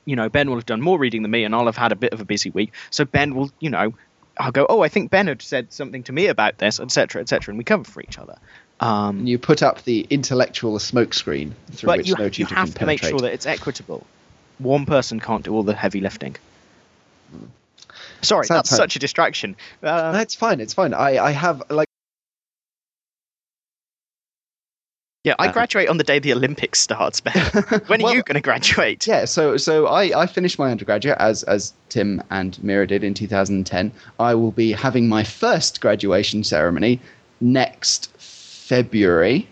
you 0.06 0.16
know, 0.16 0.28
Ben 0.30 0.48
will 0.48 0.56
have 0.56 0.66
done 0.66 0.80
more 0.80 0.98
reading 0.98 1.22
than 1.22 1.30
me 1.30 1.44
and 1.44 1.54
I'll 1.54 1.66
have 1.66 1.76
had 1.76 1.92
a 1.92 1.96
bit 1.96 2.14
of 2.14 2.20
a 2.20 2.24
busy 2.24 2.50
week. 2.50 2.72
So 2.90 3.04
Ben 3.04 3.34
will, 3.34 3.50
you 3.60 3.68
know, 3.70 3.92
I'll 4.38 4.52
go, 4.52 4.66
oh, 4.68 4.80
I 4.80 4.88
think 4.88 5.10
Ben 5.10 5.26
had 5.26 5.42
said 5.42 5.72
something 5.72 6.02
to 6.04 6.12
me 6.12 6.26
about 6.26 6.58
this, 6.58 6.80
etc., 6.80 7.20
etc., 7.20 7.52
and 7.52 7.58
we 7.58 7.64
cover 7.64 7.84
for 7.84 8.00
each 8.00 8.18
other. 8.18 8.36
Um, 8.80 9.20
And 9.20 9.28
you 9.28 9.38
put 9.38 9.62
up 9.62 9.82
the 9.84 10.06
intellectual 10.10 10.78
smokescreen 10.78 11.52
through 11.70 11.86
but 11.86 11.98
which 11.98 12.08
you, 12.08 12.16
no 12.16 12.24
you 12.24 12.46
have 12.46 12.68
can 12.68 12.80
to 12.80 12.86
make 12.86 13.02
sure 13.02 13.20
that 13.20 13.32
it's 13.32 13.46
equitable. 13.46 14.04
One 14.58 14.86
person 14.86 15.20
can't 15.20 15.44
do 15.44 15.54
all 15.54 15.62
the 15.62 15.74
heavy 15.74 16.00
lifting. 16.00 16.36
Sorry, 18.22 18.46
that's 18.48 18.70
such 18.70 18.96
a 18.96 18.98
distraction. 18.98 19.56
Uh, 19.82 20.18
it's 20.22 20.34
fine. 20.34 20.60
It's 20.60 20.74
fine. 20.74 20.94
I, 20.94 21.18
I 21.18 21.30
have 21.32 21.62
like 21.70 21.88
yeah, 25.24 25.34
I 25.38 25.48
uh, 25.48 25.52
graduate 25.52 25.88
on 25.88 25.96
the 25.96 26.04
day 26.04 26.18
the 26.18 26.34
Olympics 26.34 26.78
starts, 26.80 27.20
Ben. 27.22 27.32
when 27.86 28.00
are 28.00 28.04
Well, 28.04 28.14
you 28.14 28.22
going 28.22 28.34
to 28.34 28.42
graduate? 28.42 29.06
yeah. 29.06 29.24
So 29.24 29.56
so 29.56 29.86
I, 29.86 30.22
I 30.22 30.26
finished 30.26 30.58
my 30.58 30.70
undergraduate 30.70 31.16
as 31.18 31.42
as 31.44 31.72
Tim 31.88 32.22
and 32.30 32.62
Mira 32.62 32.86
did 32.86 33.02
in 33.02 33.14
2010. 33.14 33.90
I 34.20 34.34
will 34.34 34.52
be 34.52 34.72
having 34.72 35.08
my 35.08 35.24
first 35.24 35.80
graduation 35.80 36.44
ceremony 36.44 37.00
next 37.40 38.12
February. 38.18 39.48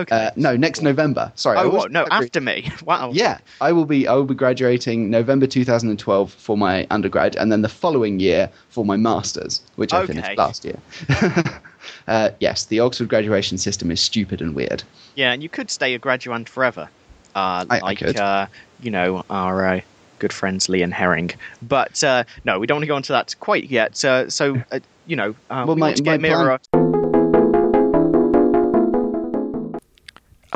Okay. 0.00 0.26
Uh, 0.26 0.30
no, 0.36 0.56
next 0.56 0.82
November. 0.82 1.30
Sorry. 1.34 1.58
Oh, 1.58 1.68
what? 1.70 1.90
No, 1.92 2.06
after 2.10 2.40
me. 2.40 2.70
Wow. 2.84 3.10
Yeah, 3.12 3.38
I 3.60 3.72
will 3.72 3.84
be. 3.86 4.06
I 4.06 4.14
will 4.14 4.24
be 4.24 4.34
graduating 4.34 5.10
November 5.10 5.46
2012 5.46 6.32
for 6.32 6.56
my 6.56 6.86
undergrad, 6.90 7.36
and 7.36 7.50
then 7.52 7.62
the 7.62 7.68
following 7.68 8.20
year 8.20 8.50
for 8.70 8.84
my 8.84 8.96
masters, 8.96 9.60
which 9.76 9.92
I 9.92 9.98
Okay. 10.02 10.14
finished 10.14 10.36
last 10.38 10.64
year. 10.64 10.78
uh, 12.08 12.30
yes, 12.40 12.64
the 12.66 12.80
Oxford 12.80 13.08
graduation 13.08 13.58
system 13.58 13.90
is 13.90 14.00
stupid 14.00 14.40
and 14.40 14.54
weird. 14.54 14.82
Yeah, 15.14 15.32
and 15.32 15.42
you 15.42 15.48
could 15.48 15.70
stay 15.70 15.94
a 15.94 15.98
graduand 15.98 16.48
forever, 16.48 16.88
uh, 17.34 17.64
I- 17.70 17.76
I 17.76 17.78
like 17.80 17.98
could. 17.98 18.16
Uh, 18.16 18.46
you 18.80 18.90
know 18.90 19.24
our 19.30 19.66
uh, 19.66 19.80
good 20.18 20.32
friends 20.32 20.68
Lee 20.68 20.82
and 20.82 20.92
Herring. 20.92 21.30
But 21.62 22.02
uh, 22.04 22.24
no, 22.44 22.58
we 22.58 22.66
don't 22.66 22.76
want 22.76 22.82
to 22.84 22.88
go 22.88 22.96
into 22.96 23.12
that 23.12 23.34
quite 23.40 23.70
yet. 23.70 24.04
Uh, 24.04 24.28
so 24.28 24.60
uh, 24.72 24.80
you 25.06 25.16
know, 25.16 25.34
Well, 25.50 25.66
we 25.68 25.74
my- 25.76 25.86
want 25.88 25.96
to 25.98 26.02
get 26.02 26.20
Mira. 26.20 26.60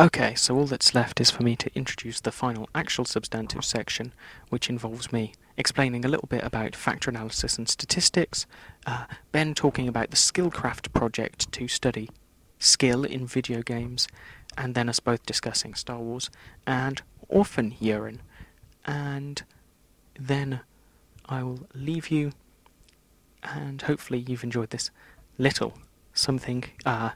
Okay, 0.00 0.36
so 0.36 0.54
all 0.54 0.66
that's 0.66 0.94
left 0.94 1.20
is 1.20 1.32
for 1.32 1.42
me 1.42 1.56
to 1.56 1.74
introduce 1.74 2.20
the 2.20 2.30
final 2.30 2.68
actual 2.72 3.04
substantive 3.04 3.64
section, 3.64 4.12
which 4.48 4.70
involves 4.70 5.12
me 5.12 5.32
explaining 5.56 6.04
a 6.04 6.08
little 6.08 6.28
bit 6.28 6.44
about 6.44 6.76
factor 6.76 7.10
analysis 7.10 7.58
and 7.58 7.68
statistics, 7.68 8.46
uh, 8.86 9.06
Ben 9.32 9.54
talking 9.54 9.88
about 9.88 10.10
the 10.10 10.16
Skillcraft 10.16 10.92
project 10.92 11.50
to 11.50 11.66
study 11.66 12.08
skill 12.60 13.02
in 13.02 13.26
video 13.26 13.60
games, 13.60 14.06
and 14.56 14.76
then 14.76 14.88
us 14.88 15.00
both 15.00 15.26
discussing 15.26 15.74
Star 15.74 15.98
Wars 15.98 16.30
and 16.64 17.02
Orphan 17.28 17.74
Urine. 17.80 18.22
And 18.86 19.42
then 20.16 20.60
I 21.28 21.42
will 21.42 21.66
leave 21.74 22.08
you 22.08 22.30
and 23.42 23.82
hopefully 23.82 24.24
you've 24.28 24.44
enjoyed 24.44 24.70
this 24.70 24.92
little 25.38 25.74
something. 26.14 26.64
Uh, 26.86 27.10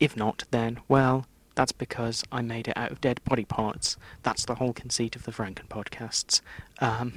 if 0.00 0.16
not, 0.16 0.44
then, 0.50 0.80
well, 0.88 1.26
that's 1.54 1.72
because 1.72 2.24
I 2.32 2.42
made 2.42 2.68
it 2.68 2.76
out 2.76 2.90
of 2.90 3.00
dead 3.00 3.20
body 3.24 3.44
parts. 3.44 3.96
That's 4.22 4.44
the 4.44 4.56
whole 4.56 4.72
conceit 4.72 5.16
of 5.16 5.24
the 5.24 5.32
Franken 5.32 5.68
podcasts. 5.68 6.40
Um, 6.80 7.14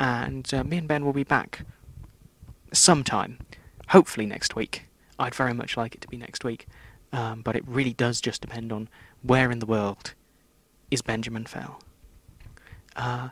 and 0.00 0.52
uh, 0.52 0.64
me 0.64 0.78
and 0.78 0.88
Ben 0.88 1.04
will 1.04 1.12
be 1.12 1.24
back 1.24 1.64
sometime, 2.72 3.38
hopefully 3.88 4.26
next 4.26 4.56
week. 4.56 4.86
I'd 5.18 5.34
very 5.34 5.54
much 5.54 5.76
like 5.76 5.94
it 5.94 6.00
to 6.00 6.08
be 6.08 6.16
next 6.16 6.44
week, 6.44 6.66
um, 7.12 7.42
but 7.42 7.54
it 7.54 7.62
really 7.66 7.92
does 7.92 8.20
just 8.20 8.40
depend 8.40 8.72
on 8.72 8.88
where 9.22 9.50
in 9.50 9.60
the 9.60 9.66
world 9.66 10.14
is 10.90 11.02
Benjamin 11.02 11.46
Fell. 11.46 11.80
Uh, 12.96 13.28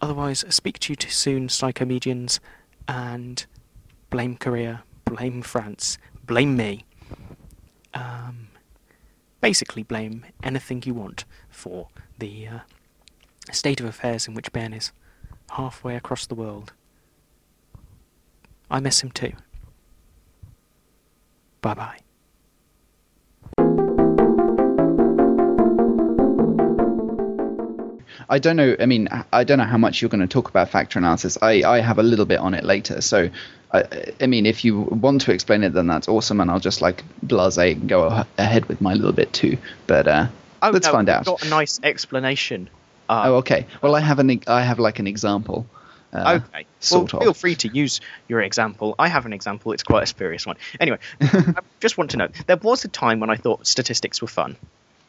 otherwise, 0.00 0.44
speak 0.48 0.78
to 0.80 0.92
you 0.92 1.10
soon, 1.10 1.48
psychomedians, 1.48 2.40
and 2.88 3.44
blame 4.10 4.36
Korea, 4.36 4.82
blame 5.04 5.42
France, 5.42 5.98
blame 6.24 6.56
me. 6.56 6.84
Um, 7.92 8.48
basically, 9.44 9.82
blame 9.82 10.24
anything 10.42 10.82
you 10.86 10.94
want 10.94 11.26
for 11.50 11.88
the 12.18 12.48
uh, 12.48 12.58
state 13.52 13.78
of 13.78 13.84
affairs 13.84 14.26
in 14.26 14.32
which 14.32 14.50
Ben 14.52 14.72
is 14.72 14.90
halfway 15.50 15.96
across 15.96 16.24
the 16.24 16.34
world. 16.34 16.72
I 18.70 18.80
miss 18.80 19.02
him 19.02 19.10
too. 19.10 19.34
Bye 21.60 21.74
bye. 21.74 22.03
I 28.28 28.38
don't 28.38 28.56
know. 28.56 28.76
I 28.78 28.86
mean, 28.86 29.08
I 29.32 29.44
don't 29.44 29.58
know 29.58 29.64
how 29.64 29.78
much 29.78 30.00
you're 30.00 30.08
going 30.08 30.20
to 30.20 30.26
talk 30.26 30.48
about 30.48 30.68
factor 30.70 30.98
analysis. 30.98 31.38
I, 31.42 31.62
I 31.64 31.80
have 31.80 31.98
a 31.98 32.02
little 32.02 32.26
bit 32.26 32.38
on 32.38 32.54
it 32.54 32.64
later. 32.64 33.00
So, 33.00 33.30
I, 33.72 33.84
I 34.20 34.26
mean, 34.26 34.46
if 34.46 34.64
you 34.64 34.80
want 34.80 35.22
to 35.22 35.32
explain 35.32 35.62
it, 35.62 35.72
then 35.72 35.86
that's 35.86 36.08
awesome, 36.08 36.40
and 36.40 36.50
I'll 36.50 36.60
just 36.60 36.80
like 36.82 37.02
blase 37.22 37.58
and 37.58 37.88
go 37.88 38.24
ahead 38.38 38.66
with 38.66 38.80
my 38.80 38.94
little 38.94 39.12
bit 39.12 39.32
too. 39.32 39.58
But 39.86 40.08
uh, 40.08 40.26
Oh, 40.64 40.70
let's 40.70 40.86
no, 40.86 40.92
find 40.92 41.08
out. 41.10 41.26
Got 41.26 41.44
a 41.44 41.48
nice 41.48 41.78
explanation. 41.82 42.70
Uh, 43.08 43.24
Oh, 43.26 43.34
okay. 43.36 43.66
Well, 43.82 43.94
I 43.94 44.00
have 44.00 44.18
an 44.18 44.40
I 44.46 44.62
have 44.62 44.78
like 44.78 44.98
an 44.98 45.06
example. 45.06 45.66
Uh, 46.10 46.40
okay. 46.42 46.66
well, 46.90 47.02
of. 47.02 47.10
feel 47.10 47.34
free 47.34 47.56
to 47.56 47.68
use 47.68 48.00
your 48.28 48.40
example. 48.40 48.94
I 48.98 49.08
have 49.08 49.26
an 49.26 49.34
example. 49.34 49.72
It's 49.72 49.82
quite 49.82 50.04
a 50.04 50.06
spurious 50.06 50.46
one. 50.46 50.56
Anyway, 50.80 50.98
I 51.20 51.60
just 51.80 51.98
want 51.98 52.12
to 52.12 52.16
know 52.16 52.28
there 52.46 52.56
was 52.56 52.84
a 52.84 52.88
time 52.88 53.20
when 53.20 53.28
I 53.28 53.36
thought 53.36 53.66
statistics 53.66 54.22
were 54.22 54.28
fun 54.28 54.56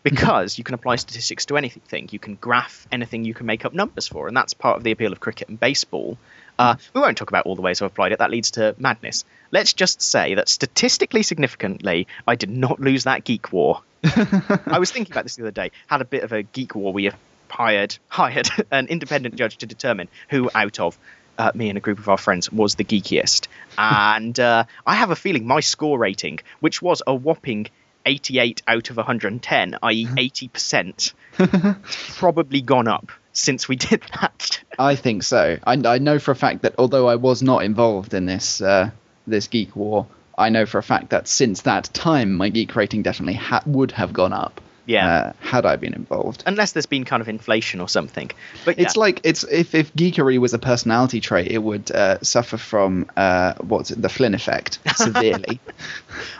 because 0.05 0.59
you 0.59 0.63
can 0.63 0.75
apply 0.75 0.97
statistics 0.97 1.47
to 1.47 1.57
anything. 1.57 2.07
You 2.11 2.19
can 2.19 2.35
graph 2.35 2.87
anything. 2.91 3.25
You 3.25 3.33
can 3.33 3.47
make 3.47 3.65
up 3.65 3.73
numbers 3.73 4.07
for, 4.07 4.27
and 4.27 4.37
that's 4.37 4.53
part 4.53 4.77
of 4.77 4.83
the 4.83 4.91
appeal 4.91 5.11
of 5.11 5.19
cricket 5.19 5.49
and 5.49 5.59
baseball. 5.59 6.19
Uh, 6.59 6.75
we 6.93 7.01
won't 7.01 7.17
talk 7.17 7.29
about 7.29 7.47
all 7.47 7.55
the 7.55 7.63
ways 7.63 7.81
I've 7.81 7.87
applied 7.91 8.11
it. 8.11 8.19
That 8.19 8.29
leads 8.29 8.51
to 8.51 8.75
madness. 8.77 9.25
Let's 9.51 9.73
just 9.73 10.03
say 10.03 10.35
that 10.35 10.47
statistically 10.47 11.23
significantly, 11.23 12.07
I 12.27 12.35
did 12.35 12.51
not 12.51 12.79
lose 12.79 13.05
that 13.05 13.23
geek 13.23 13.51
war. 13.51 13.81
I 14.03 14.77
was 14.77 14.91
thinking 14.91 15.11
about 15.11 15.23
this 15.23 15.37
the 15.37 15.41
other 15.41 15.51
day. 15.51 15.71
Had 15.87 16.01
a 16.01 16.05
bit 16.05 16.21
of 16.23 16.31
a 16.31 16.43
geek 16.43 16.75
war. 16.75 16.93
We 16.93 17.09
hired 17.49 17.97
hired 18.07 18.47
an 18.69 18.85
independent 18.87 19.35
judge 19.37 19.57
to 19.57 19.65
determine 19.65 20.07
who 20.29 20.51
out 20.53 20.79
of 20.79 20.99
uh, 21.39 21.51
me 21.55 21.69
and 21.69 21.77
a 21.79 21.81
group 21.81 21.97
of 21.97 22.07
our 22.09 22.17
friends 22.17 22.51
was 22.51 22.75
the 22.75 22.83
geekiest. 22.83 23.47
And 23.77 24.39
uh, 24.39 24.65
I 24.85 24.95
have 24.95 25.09
a 25.09 25.15
feeling 25.15 25.47
my 25.47 25.59
score 25.59 25.97
rating, 25.97 26.39
which 26.59 26.81
was 26.81 27.01
a 27.05 27.13
whopping 27.13 27.67
88 28.05 28.61
out 28.67 28.89
of 28.89 28.97
110, 28.97 29.77
i.e., 29.81 30.05
80%, 30.05 31.13
probably 32.17 32.61
gone 32.61 32.87
up 32.87 33.11
since 33.33 33.67
we 33.67 33.75
did 33.75 34.03
that. 34.19 34.63
I 34.79 34.95
think 34.95 35.23
so. 35.23 35.57
I, 35.65 35.73
I 35.73 35.97
know 35.97 36.19
for 36.19 36.31
a 36.31 36.35
fact 36.35 36.61
that 36.63 36.75
although 36.77 37.07
I 37.07 37.15
was 37.15 37.41
not 37.41 37.63
involved 37.63 38.13
in 38.13 38.25
this 38.25 38.61
uh, 38.61 38.91
this 39.27 39.47
geek 39.47 39.75
war, 39.75 40.07
I 40.37 40.49
know 40.49 40.65
for 40.65 40.77
a 40.77 40.83
fact 40.83 41.09
that 41.09 41.27
since 41.27 41.61
that 41.61 41.85
time, 41.93 42.33
my 42.33 42.49
geek 42.49 42.75
rating 42.75 43.03
definitely 43.03 43.35
ha- 43.35 43.63
would 43.65 43.91
have 43.91 44.13
gone 44.13 44.33
up. 44.33 44.61
Yeah. 44.85 45.07
Uh, 45.07 45.33
had 45.39 45.65
I 45.65 45.75
been 45.77 45.93
involved. 45.93 46.43
Unless 46.45 46.73
there's 46.73 46.85
been 46.85 47.05
kind 47.05 47.21
of 47.21 47.29
inflation 47.29 47.81
or 47.81 47.89
something. 47.89 48.31
But 48.65 48.79
It's 48.79 48.95
yeah. 48.95 48.99
like 48.99 49.21
it's 49.23 49.43
if 49.43 49.73
if 49.73 49.93
geekery 49.93 50.37
was 50.37 50.53
a 50.53 50.59
personality 50.59 51.21
trait, 51.21 51.51
it 51.51 51.57
would 51.57 51.91
uh, 51.91 52.19
suffer 52.21 52.57
from 52.57 53.09
uh, 53.17 53.53
what's 53.55 53.91
it, 53.91 54.01
the 54.01 54.09
Flynn 54.09 54.35
effect 54.35 54.79
severely. 54.95 55.59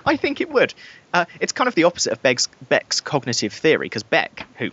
I 0.05 0.15
think 0.17 0.41
it 0.41 0.49
would. 0.49 0.73
Uh, 1.13 1.25
it's 1.39 1.53
kind 1.53 1.67
of 1.67 1.75
the 1.75 1.86
opposite 1.86 2.12
of 2.12 2.21
Beck's, 2.21 2.47
Beck's 2.67 3.01
cognitive 3.01 3.53
theory, 3.53 3.86
because 3.86 4.03
Beck, 4.03 4.45
who 4.58 4.69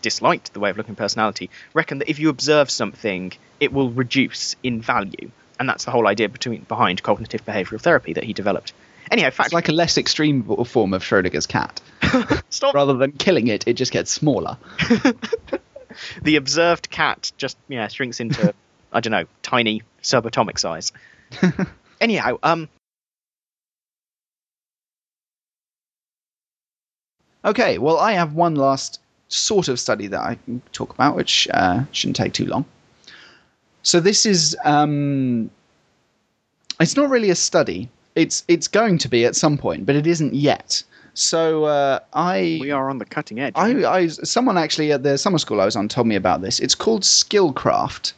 disliked 0.00 0.52
the 0.52 0.60
way 0.60 0.70
of 0.70 0.76
looking 0.76 0.96
personality, 0.96 1.50
reckoned 1.74 2.00
that 2.00 2.08
if 2.08 2.18
you 2.18 2.28
observe 2.28 2.70
something, 2.70 3.32
it 3.60 3.72
will 3.72 3.90
reduce 3.90 4.56
in 4.62 4.80
value. 4.80 5.30
And 5.60 5.68
that's 5.68 5.84
the 5.84 5.90
whole 5.90 6.08
idea 6.08 6.28
between, 6.28 6.62
behind 6.62 7.02
cognitive 7.02 7.44
behavioral 7.44 7.80
therapy 7.80 8.14
that 8.14 8.24
he 8.24 8.32
developed. 8.32 8.72
Anyhow, 9.12 9.30
fact, 9.30 9.48
it's 9.48 9.54
like 9.54 9.68
a 9.68 9.72
less 9.72 9.98
extreme 9.98 10.42
form 10.64 10.94
of 10.94 11.02
Schrodinger's 11.02 11.46
cat. 11.46 11.80
stop. 12.48 12.74
Rather 12.74 12.94
than 12.94 13.12
killing 13.12 13.46
it, 13.46 13.68
it 13.68 13.74
just 13.74 13.92
gets 13.92 14.10
smaller. 14.10 14.56
The 16.22 16.36
observed 16.36 16.90
cat 16.90 17.32
just 17.36 17.56
yeah 17.68 17.86
shrinks 17.88 18.20
into 18.20 18.54
I 18.92 19.00
don't 19.00 19.10
know 19.10 19.24
tiny 19.42 19.82
subatomic 20.02 20.58
size. 20.58 20.90
Anyhow, 22.00 22.38
um, 22.42 22.68
Okay, 27.44 27.78
well, 27.78 27.98
I 27.98 28.12
have 28.12 28.34
one 28.34 28.54
last 28.54 29.00
sort 29.28 29.66
of 29.68 29.80
study 29.80 30.06
that 30.06 30.20
I 30.20 30.36
can 30.36 30.62
talk 30.72 30.94
about, 30.94 31.16
which 31.16 31.48
uh, 31.52 31.82
shouldn't 31.90 32.16
take 32.16 32.32
too 32.32 32.46
long. 32.46 32.64
So 33.82 33.98
this 33.98 34.26
is 34.26 34.56
um, 34.64 35.50
it's 36.78 36.96
not 36.96 37.10
really 37.10 37.30
a 37.30 37.34
study. 37.34 37.88
It's 38.14 38.44
it's 38.48 38.68
going 38.68 38.98
to 38.98 39.08
be 39.08 39.24
at 39.24 39.36
some 39.36 39.56
point, 39.56 39.86
but 39.86 39.96
it 39.96 40.06
isn't 40.06 40.34
yet. 40.34 40.82
So 41.14 41.64
uh, 41.64 42.00
I 42.14 42.58
we 42.60 42.70
are 42.70 42.88
on 42.88 42.98
the 42.98 43.04
cutting 43.04 43.40
edge. 43.40 43.52
I, 43.56 43.84
I 43.84 44.06
someone 44.08 44.56
actually 44.56 44.92
at 44.92 45.02
the 45.02 45.18
summer 45.18 45.38
school 45.38 45.60
I 45.60 45.64
was 45.64 45.76
on 45.76 45.88
told 45.88 46.06
me 46.06 46.16
about 46.16 46.40
this. 46.42 46.60
It's 46.60 46.74
called 46.74 47.02
Skillcraft, 47.02 48.12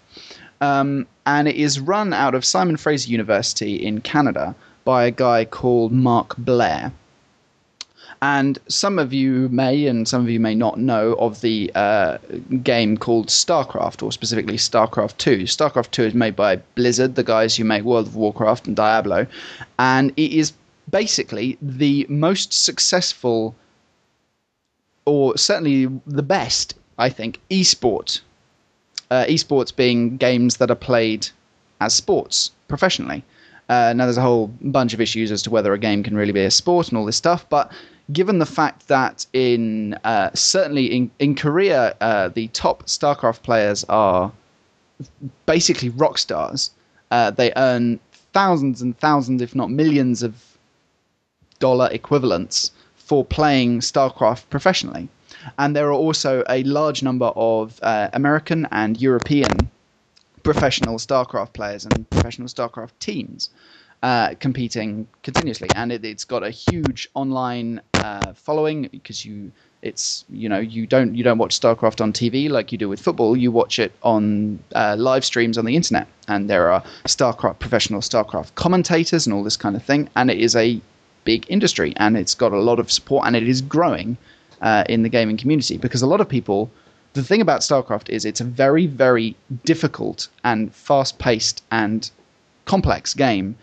um, 0.61 1.07
and 1.27 1.49
it 1.49 1.57
is 1.57 1.81
run 1.81 2.13
out 2.13 2.35
of 2.35 2.45
Simon 2.45 2.77
Fraser 2.77 3.11
University 3.11 3.85
in 3.85 4.01
Canada 4.01 4.55
by 4.85 5.05
a 5.05 5.11
guy 5.11 5.45
called 5.45 5.93
Mark 5.93 6.37
Blair. 6.37 6.93
And 8.25 8.59
some 8.69 8.99
of 8.99 9.13
you 9.13 9.51
may, 9.51 9.87
and 9.87 10.09
some 10.09 10.23
of 10.23 10.31
you 10.31 10.41
may 10.41 10.55
not 10.55 10.79
know 10.79 11.13
of 11.19 11.43
the 11.43 11.71
uh, 11.75 12.17
game 12.63 12.97
called 12.97 13.27
StarCraft, 13.27 14.03
or 14.03 14.11
specifically 14.13 14.57
StarCraft 14.57 15.19
2. 15.19 15.41
StarCraft 15.41 15.91
2 15.91 16.05
is 16.05 16.15
made 16.15 16.35
by 16.35 16.57
Blizzard, 16.75 17.17
the 17.17 17.23
guys 17.23 17.55
who 17.55 17.65
make 17.65 17.83
World 17.83 18.07
of 18.07 18.17
Warcraft 18.17 18.67
and 18.67 18.75
Diablo, 18.75 19.27
and 19.79 20.11
it 20.17 20.33
is 20.33 20.55
basically 20.91 21.59
the 21.61 22.07
most 22.09 22.55
successful 22.55 23.55
or 25.05 25.37
certainly 25.37 25.85
the 26.07 26.23
best, 26.23 26.77
I 26.97 27.11
think, 27.11 27.41
esport. 27.51 28.23
Uh, 29.11 29.27
esports 29.27 29.77
being 29.77 30.17
games 30.17 30.57
that 30.57 30.71
are 30.71 30.77
played 30.91 31.29
as 31.83 31.93
sports 31.93 32.53
professionally. 32.69 33.23
Uh, 33.69 33.93
now, 33.95 34.07
there's 34.07 34.17
a 34.17 34.23
whole 34.23 34.47
bunch 34.63 34.95
of 34.95 35.01
issues 35.03 35.31
as 35.31 35.43
to 35.43 35.51
whether 35.51 35.75
a 35.75 35.79
game 35.79 36.03
can 36.03 36.17
really 36.17 36.33
be 36.33 36.45
a 36.45 36.51
sport 36.51 36.89
and 36.89 36.97
all 36.97 37.05
this 37.05 37.17
stuff, 37.17 37.47
but 37.51 37.71
given 38.13 38.39
the 38.39 38.47
fact 38.47 38.89
that 38.89 39.27
in 39.33 39.95
uh, 40.05 40.31
certainly 40.35 40.87
in 40.87 41.11
in 41.19 41.35
Korea, 41.35 41.97
uh, 42.01 42.29
the 42.29 42.49
top 42.49 42.85
StarCraft 42.85 43.43
players 43.43 43.85
are 43.85 44.33
basically 45.47 45.89
rock 45.91 46.19
stars. 46.19 46.71
Uh, 47.11 47.31
they 47.31 47.53
earn 47.57 48.01
thousands 48.33 48.83
and 48.83 48.99
thousands, 48.99 49.41
if 49.43 49.55
not 49.55 49.71
millions, 49.71 50.23
of 50.23 50.35
dollar 51.59 51.89
equivalents 51.93 52.73
for 52.97 53.25
playing 53.25 53.81
StarCraft 53.81 54.49
professionally. 54.51 55.09
And 55.59 55.77
there 55.77 55.89
are 55.89 55.93
also 55.93 56.43
a 56.49 56.63
large 56.65 57.03
number 57.03 57.27
of 57.37 57.79
uh, 57.83 58.09
American 58.13 58.67
and 58.71 59.01
European 59.01 59.71
professional 60.43 60.99
StarCraft 60.99 61.53
players 61.53 61.85
and 61.85 62.09
professional 62.11 62.49
StarCraft 62.49 62.93
teams 62.99 63.51
uh, 64.05 64.35
competing 64.39 65.09
continuously. 65.23 65.71
And 65.75 65.91
it, 65.91 66.05
it's 66.05 66.27
got 66.27 66.43
a 66.43 66.51
huge 66.51 67.09
online 67.15 67.81
uh, 67.95 68.35
following 68.35 68.89
because 68.93 69.25
you. 69.25 69.51
It's 69.81 70.25
you 70.31 70.49
know 70.49 70.61
you 70.61 70.87
don't 70.87 71.15
you 71.15 71.23
don't 71.23 71.37
watch 71.37 71.61
StarCraft 71.61 72.01
on 72.01 72.11
TV 72.15 72.49
like 72.49 72.73
you 72.73 72.79
do 72.79 72.89
with 72.89 73.01
football. 73.01 73.37
You 73.37 73.53
watch 73.53 73.79
it 73.79 73.93
on 74.03 74.59
uh, 74.75 74.97
live 74.99 75.27
streams 75.27 75.59
on 75.59 75.67
the 75.67 75.77
internet, 75.77 76.07
and 76.27 76.49
there 76.49 76.73
are 76.73 76.83
StarCraft 77.05 77.59
professional 77.59 78.01
StarCraft 78.01 78.55
commentators 78.55 79.27
and 79.27 79.35
all 79.35 79.45
this 79.45 79.59
kind 79.59 79.77
of 79.77 79.83
thing. 79.83 80.09
And 80.17 80.31
it 80.31 80.39
is 80.39 80.57
a 80.57 80.81
big 81.25 81.45
industry, 81.51 81.93
and 81.97 82.17
it's 82.17 82.35
got 82.35 82.53
a 82.53 82.61
lot 82.61 82.79
of 82.79 82.91
support, 82.91 83.27
and 83.27 83.37
it 83.37 83.47
is 83.47 83.61
growing 83.61 84.17
uh, 84.63 84.85
in 84.89 85.03
the 85.03 85.11
gaming 85.11 85.37
community 85.37 85.77
because 85.77 86.03
a 86.03 86.07
lot 86.07 86.21
of 86.21 86.29
people. 86.29 86.71
The 87.13 87.23
thing 87.23 87.41
about 87.41 87.61
StarCraft 87.61 88.09
is 88.09 88.25
it's 88.25 88.41
a 88.41 88.45
very 88.45 88.87
very 88.87 89.37
difficult 89.65 90.29
and 90.43 90.75
fast 90.75 91.19
paced 91.19 91.63
and 91.71 92.11
complex 92.65 93.15
game 93.15 93.57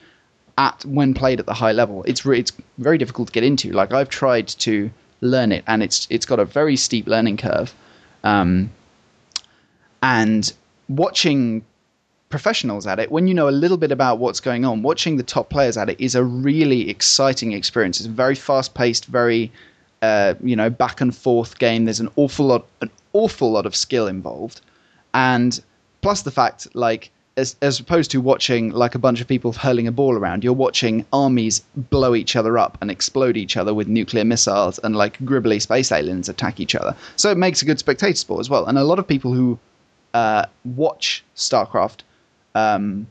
at 0.58 0.84
when 0.86 1.14
played 1.14 1.40
at 1.40 1.46
the 1.46 1.54
high 1.54 1.72
level. 1.72 2.04
It's 2.04 2.26
re- 2.26 2.40
it's 2.40 2.52
very 2.78 2.98
difficult 2.98 3.28
to 3.28 3.32
get 3.32 3.44
into. 3.44 3.72
Like 3.72 3.94
I've 3.94 4.10
tried 4.10 4.48
to 4.48 4.90
learn 5.22 5.52
it, 5.52 5.64
and 5.68 5.84
it's 5.84 6.08
it's 6.10 6.26
got 6.26 6.40
a 6.40 6.46
very 6.46 6.76
steep 6.76 7.08
learning 7.08 7.38
curve. 7.38 7.74
Um, 8.24 8.72
and 10.04 10.52
watching 10.90 11.64
professionals 12.30 12.88
at 12.88 13.00
it, 13.00 13.12
when 13.12 13.28
you 13.28 13.34
know 13.34 13.50
a 13.50 13.52
little 13.52 13.78
bit 13.78 13.92
about 13.92 14.20
what's 14.20 14.40
going 14.40 14.66
on, 14.66 14.82
watching 14.82 15.18
the 15.18 15.24
top 15.24 15.50
players 15.50 15.78
at 15.78 15.90
it 15.90 16.00
is 16.00 16.16
a 16.16 16.24
really 16.24 16.90
exciting 16.90 17.52
experience. 17.54 18.00
It's 18.00 18.08
very 18.08 18.36
fast 18.36 18.74
paced, 18.74 19.06
very 19.06 19.52
uh, 20.02 20.34
you 20.42 20.56
know 20.56 20.70
back 20.70 21.02
and 21.02 21.16
forth 21.16 21.60
game. 21.60 21.86
There's 21.86 22.00
an 22.00 22.10
awful 22.16 22.48
lot, 22.48 22.66
an 22.82 22.90
awful 23.14 23.52
lot 23.52 23.66
of 23.66 23.76
skill 23.76 24.08
involved, 24.08 24.62
and 25.14 25.60
plus 26.02 26.24
the 26.24 26.32
fact 26.32 26.68
like 26.74 27.12
as, 27.42 27.56
as 27.62 27.80
opposed 27.80 28.12
to 28.12 28.22
watching 28.22 28.70
like 28.70 28.94
a 28.94 29.00
bunch 29.00 29.20
of 29.20 29.28
people 29.28 29.52
hurling 29.52 29.88
a 29.88 29.92
ball 29.92 30.16
around, 30.16 30.44
you're 30.44 30.54
watching 30.54 31.06
armies 31.12 31.64
blow 31.76 32.14
each 32.14 32.36
other 32.36 32.58
up 32.58 32.78
and 32.82 32.92
explode 32.92 33.36
each 33.36 33.58
other 33.58 33.74
with 33.74 33.88
nuclear 33.88 34.24
missiles 34.24 34.78
and 34.80 34.96
like 34.96 35.18
gribbly 35.20 35.60
space 35.60 35.92
aliens 35.92 36.30
attack 36.30 36.60
each 36.60 36.76
other. 36.76 36.96
So 37.16 37.32
it 37.32 37.38
makes 37.38 37.62
a 37.64 37.66
good 37.66 37.80
spectator 37.80 38.16
sport 38.16 38.40
as 38.42 38.50
well. 38.50 38.66
And 38.68 38.78
a 38.78 38.84
lot 38.84 39.00
of 39.00 39.08
people 39.08 39.34
who 39.34 39.58
uh, 40.14 40.46
watch 40.64 41.24
StarCraft 41.36 42.02
um, 42.54 43.08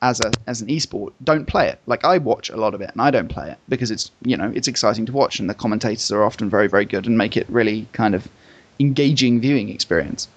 as 0.00 0.20
a 0.20 0.30
as 0.46 0.62
an 0.62 0.68
esport 0.68 1.12
don't 1.22 1.44
play 1.44 1.68
it. 1.68 1.78
Like 1.86 2.04
I 2.04 2.16
watch 2.18 2.48
a 2.48 2.56
lot 2.56 2.72
of 2.74 2.80
it 2.80 2.90
and 2.92 3.02
I 3.02 3.10
don't 3.10 3.28
play 3.28 3.50
it 3.50 3.58
because 3.68 3.90
it's 3.90 4.10
you 4.22 4.36
know 4.36 4.50
it's 4.54 4.68
exciting 4.68 5.04
to 5.06 5.12
watch 5.12 5.40
and 5.40 5.50
the 5.50 5.54
commentators 5.54 6.10
are 6.10 6.24
often 6.24 6.48
very 6.48 6.68
very 6.68 6.86
good 6.86 7.06
and 7.06 7.18
make 7.18 7.36
it 7.36 7.46
really 7.50 7.86
kind 7.92 8.14
of 8.14 8.28
engaging 8.80 9.40
viewing 9.40 9.68
experience. 9.68 10.28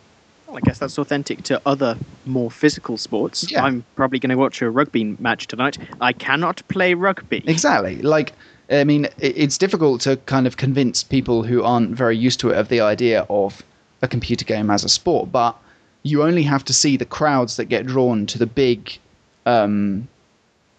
Well, 0.52 0.58
I 0.58 0.68
guess 0.68 0.80
that's 0.80 0.98
authentic 0.98 1.44
to 1.44 1.62
other 1.66 1.98
more 2.26 2.52
physical 2.52 2.98
sports. 2.98 3.50
Yeah. 3.50 3.64
I'm 3.64 3.86
probably 3.96 4.20
going 4.20 4.32
to 4.32 4.36
watch 4.36 4.62
a 4.62 4.70
rugby 4.70 5.16
match 5.18 5.48
tonight. 5.48 5.78
I 6.02 6.12
cannot 6.12 6.62
play 6.68 6.94
rugby. 6.94 7.42
Exactly. 7.48 8.02
Like, 8.02 8.34
I 8.70 8.84
mean, 8.84 9.08
it's 9.18 9.58
difficult 9.58 10.02
to 10.02 10.18
kind 10.18 10.46
of 10.46 10.58
convince 10.58 11.06
people 11.06 11.44
who 11.44 11.64
aren't 11.64 11.92
very 11.92 12.18
used 12.18 12.42
to 12.42 12.50
it 12.50 12.58
of 12.58 12.68
the 12.68 12.82
idea 12.82 13.26
of 13.30 13.64
a 14.02 14.10
computer 14.10 14.44
game 14.44 14.70
as 14.70 14.84
a 14.84 14.90
sport, 14.90 15.32
but 15.32 15.58
you 16.04 16.22
only 16.22 16.44
have 16.44 16.66
to 16.66 16.74
see 16.74 16.98
the 16.98 17.06
crowds 17.06 17.56
that 17.56 17.66
get 17.66 17.86
drawn 17.86 18.26
to 18.26 18.38
the 18.38 18.46
big 18.46 18.98
um, 19.46 20.06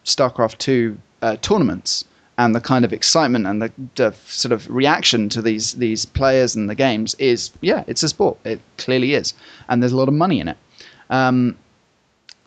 StarCraft 0.05 0.59
2 0.59 0.99
uh, 1.23 1.37
tournaments 1.41 2.05
and 2.39 2.55
the 2.55 2.61
kind 2.61 2.85
of 2.85 2.93
excitement 2.93 3.47
and 3.47 3.61
the, 3.61 3.73
the 3.97 4.15
sort 4.27 4.53
of 4.53 4.69
reaction 4.71 5.29
to 5.29 5.43
these 5.43 5.75
these 5.75 6.05
players 6.07 6.57
and 6.57 6.69
the 6.71 6.75
games 6.75 7.15
is 7.19 7.51
yeah 7.61 7.85
it's 7.87 8.03
a 8.03 8.09
sport 8.09 8.39
it 8.45 8.61
clearly 8.79 9.15
is 9.15 9.35
and 9.69 9.83
there's 9.83 9.93
a 9.93 9.97
lot 9.97 10.09
of 10.09 10.15
money 10.15 10.41
in 10.41 10.49
it 10.49 10.57
um, 11.11 11.57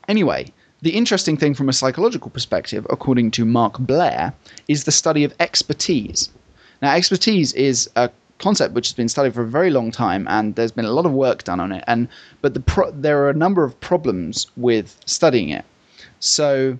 Anyway, 0.08 0.52
the 0.82 0.96
interesting 0.96 1.36
thing 1.36 1.54
from 1.54 1.70
a 1.70 1.74
psychological 1.74 2.30
perspective, 2.30 2.86
according 2.90 3.32
to 3.32 3.46
Mark 3.46 3.80
Blair, 3.80 4.34
is 4.68 4.84
the 4.84 4.92
study 4.92 5.24
of 5.24 5.34
expertise. 5.40 6.30
Now, 6.82 6.94
expertise 6.94 7.54
is 7.54 7.90
a 7.96 8.12
concept 8.38 8.74
which 8.74 8.88
has 8.88 8.94
been 8.94 9.10
studied 9.10 9.34
for 9.34 9.42
a 9.42 9.48
very 9.48 9.72
long 9.72 9.90
time, 9.92 10.28
and 10.30 10.56
there's 10.56 10.72
been 10.72 10.86
a 10.86 10.92
lot 10.92 11.06
of 11.06 11.12
work 11.12 11.44
done 11.44 11.60
on 11.60 11.72
it. 11.72 11.84
And 11.88 12.08
but 12.42 12.54
the 12.54 12.60
pro- 12.60 12.92
there 12.92 13.24
are 13.24 13.30
a 13.30 13.34
number 13.34 13.64
of 13.64 13.80
problems 13.80 14.48
with 14.58 14.96
studying 15.06 15.50
it. 15.50 15.66
So, 16.20 16.78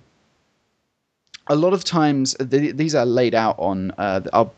a 1.48 1.56
lot 1.56 1.72
of 1.72 1.84
times 1.84 2.34
th- 2.50 2.74
these 2.76 2.94
are 2.94 3.06
laid 3.06 3.34
out 3.34 3.56
on. 3.58 3.92
Uh, 3.98 4.20
I'll 4.32 4.52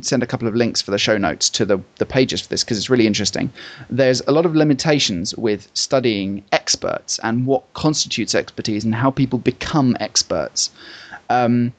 send 0.00 0.22
a 0.22 0.26
couple 0.26 0.48
of 0.48 0.54
links 0.54 0.80
for 0.80 0.90
the 0.90 0.98
show 0.98 1.18
notes 1.18 1.50
to 1.50 1.64
the 1.64 1.78
the 1.96 2.06
pages 2.06 2.40
for 2.40 2.48
this 2.48 2.64
because 2.64 2.78
it's 2.78 2.88
really 2.88 3.06
interesting. 3.06 3.52
There's 3.90 4.20
a 4.22 4.32
lot 4.32 4.46
of 4.46 4.54
limitations 4.54 5.34
with 5.36 5.68
studying 5.74 6.42
experts 6.52 7.18
and 7.22 7.46
what 7.46 7.70
constitutes 7.74 8.34
expertise 8.34 8.84
and 8.84 8.94
how 8.94 9.10
people 9.10 9.38
become 9.38 9.96
experts. 10.00 10.70
Um, 11.28 11.72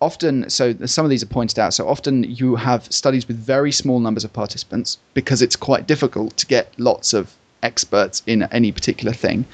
often, 0.00 0.48
so 0.50 0.74
some 0.86 1.04
of 1.04 1.10
these 1.10 1.22
are 1.22 1.26
pointed 1.26 1.58
out. 1.58 1.74
So 1.74 1.88
often 1.88 2.24
you 2.24 2.56
have 2.56 2.84
studies 2.92 3.26
with 3.28 3.36
very 3.38 3.72
small 3.72 4.00
numbers 4.00 4.24
of 4.24 4.32
participants 4.32 4.98
because 5.14 5.42
it's 5.42 5.56
quite 5.56 5.86
difficult 5.86 6.36
to 6.38 6.46
get 6.46 6.72
lots 6.78 7.14
of 7.14 7.34
experts 7.62 8.22
in 8.26 8.42
any 8.44 8.72
particular 8.72 9.12
thing. 9.12 9.44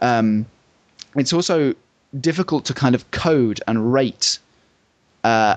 Um, 0.00 0.46
it's 1.16 1.32
also 1.32 1.74
difficult 2.20 2.64
to 2.66 2.74
kind 2.74 2.94
of 2.94 3.10
code 3.10 3.60
and 3.66 3.92
rate 3.92 4.38
uh, 5.24 5.56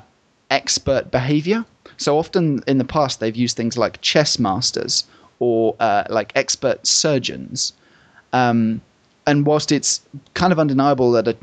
expert 0.50 1.12
behavior. 1.12 1.66
So 1.98 2.18
often 2.18 2.64
in 2.68 2.78
the 2.78 2.86
past, 2.86 3.20
they've 3.20 3.36
used 3.36 3.58
things 3.58 3.78
like 3.78 4.02
chess 4.02 4.40
masters 4.40 5.06
or 5.40 5.76
uh, 5.80 6.04
like 6.10 6.32
expert 6.36 6.86
surgeons. 6.86 7.74
Um, 8.34 8.82
and 9.26 9.46
whilst 9.46 9.72
it's 9.72 10.02
kind 10.34 10.52
of 10.52 10.60
undeniable 10.60 11.12
that 11.12 11.28
a, 11.28 11.36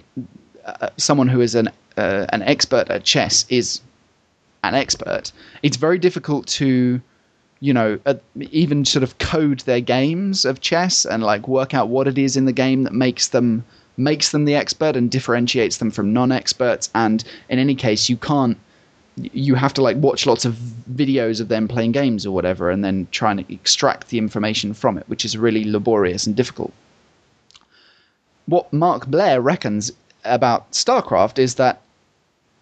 uh, 0.65 0.91
someone 0.97 1.29
who 1.29 1.41
is 1.41 1.55
an 1.55 1.69
uh, 1.97 2.27
an 2.31 2.43
expert 2.43 2.91
at 2.91 3.05
chess 3.05 3.47
is 3.49 3.81
an 4.63 4.75
expert, 4.75 5.33
it's 5.63 5.77
very 5.77 5.99
difficult 5.99 6.47
to, 6.47 7.01
you 7.61 7.73
know, 7.73 7.99
uh, 8.05 8.15
even 8.51 8.85
sort 8.85 9.03
of 9.03 9.17
code 9.19 9.61
their 9.61 9.81
games 9.81 10.45
of 10.45 10.61
chess 10.61 11.07
and 11.07 11.23
like 11.23 11.49
work 11.49 11.73
out 11.73 11.89
what 11.89 12.09
it 12.09 12.19
is 12.19 12.37
in 12.37 12.45
the 12.45 12.53
game 12.53 12.83
that 12.83 12.93
makes 12.93 13.29
them 13.29 13.65
makes 13.97 14.31
them 14.31 14.45
the 14.45 14.55
expert 14.55 14.97
and 14.97 15.11
differentiates 15.11 15.79
them 15.79 15.91
from 15.91 16.13
non-experts. 16.13 16.91
And 16.95 17.25
in 17.49 17.59
any 17.59 17.75
case, 17.75 18.09
you 18.09 18.17
can't. 18.17 18.59
You 19.17 19.55
have 19.55 19.73
to 19.75 19.83
like 19.83 19.97
watch 19.97 20.27
lots 20.27 20.45
of 20.45 20.55
videos 20.93 21.41
of 21.41 21.49
them 21.49 21.69
playing 21.69 21.93
games 21.93 22.27
or 22.27 22.33
whatever, 22.33 22.71
and 22.71 22.85
then 22.85 23.09
try 23.13 23.31
and 23.31 23.45
extract 23.51 24.09
the 24.09 24.19
information 24.19 24.75
from 24.75 24.99
it, 24.99 25.09
which 25.09 25.25
is 25.25 25.39
really 25.39 25.65
laborious 25.65 26.27
and 26.27 26.37
difficult 26.37 26.73
what 28.47 28.73
Mark 28.73 29.07
Blair 29.07 29.41
reckons 29.41 29.93
about 30.25 30.71
StarCraft 30.73 31.39
is 31.39 31.57
that 31.57 31.83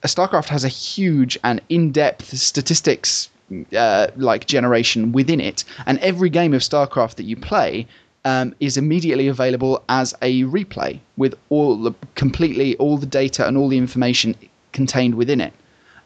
StarCraft 0.04 0.48
has 0.48 0.64
a 0.64 0.68
huge 0.68 1.38
and 1.44 1.60
in-depth 1.68 2.36
statistics 2.36 3.30
uh, 3.76 4.08
like 4.16 4.46
generation 4.46 5.12
within 5.12 5.40
it, 5.40 5.64
and 5.86 5.98
every 5.98 6.30
game 6.30 6.52
of 6.52 6.62
StarCraft 6.62 7.14
that 7.16 7.24
you 7.24 7.36
play 7.36 7.86
um, 8.24 8.54
is 8.60 8.76
immediately 8.76 9.28
available 9.28 9.82
as 9.88 10.14
a 10.22 10.42
replay 10.44 10.98
with 11.16 11.34
all 11.50 11.76
the 11.76 11.92
completely 12.14 12.76
all 12.76 12.96
the 12.96 13.06
data 13.06 13.46
and 13.46 13.56
all 13.56 13.68
the 13.68 13.78
information 13.78 14.34
contained 14.72 15.14
within 15.14 15.40
it. 15.40 15.52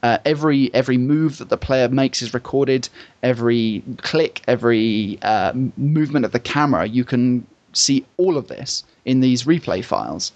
Uh, 0.02 0.18
every 0.24 0.72
every 0.74 0.96
move 0.96 1.38
that 1.38 1.48
the 1.48 1.56
player 1.56 1.88
makes 1.88 2.22
is 2.22 2.32
recorded. 2.34 2.88
Every 3.22 3.82
click, 3.98 4.42
every 4.46 5.18
uh, 5.22 5.52
movement 5.76 6.24
of 6.24 6.32
the 6.32 6.40
camera, 6.40 6.86
you 6.86 7.04
can 7.04 7.46
see 7.72 8.04
all 8.16 8.36
of 8.36 8.48
this 8.48 8.84
in 9.04 9.20
these 9.20 9.44
replay 9.44 9.84
files. 9.84 10.32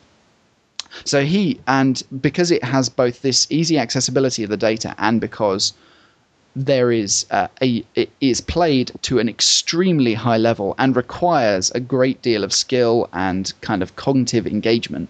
So 1.04 1.24
he 1.24 1.60
and 1.66 2.02
because 2.20 2.50
it 2.50 2.62
has 2.64 2.88
both 2.88 3.22
this 3.22 3.46
easy 3.50 3.78
accessibility 3.78 4.42
of 4.44 4.50
the 4.50 4.56
data 4.56 4.94
and 4.98 5.20
because 5.20 5.72
there 6.54 6.92
is 6.92 7.24
uh, 7.30 7.48
a 7.62 7.84
it 7.94 8.10
is 8.20 8.40
played 8.40 8.92
to 9.02 9.18
an 9.18 9.28
extremely 9.28 10.14
high 10.14 10.36
level 10.36 10.74
and 10.78 10.94
requires 10.94 11.70
a 11.70 11.80
great 11.80 12.20
deal 12.22 12.44
of 12.44 12.52
skill 12.52 13.08
and 13.12 13.52
kind 13.62 13.82
of 13.82 13.96
cognitive 13.96 14.46
engagement. 14.46 15.08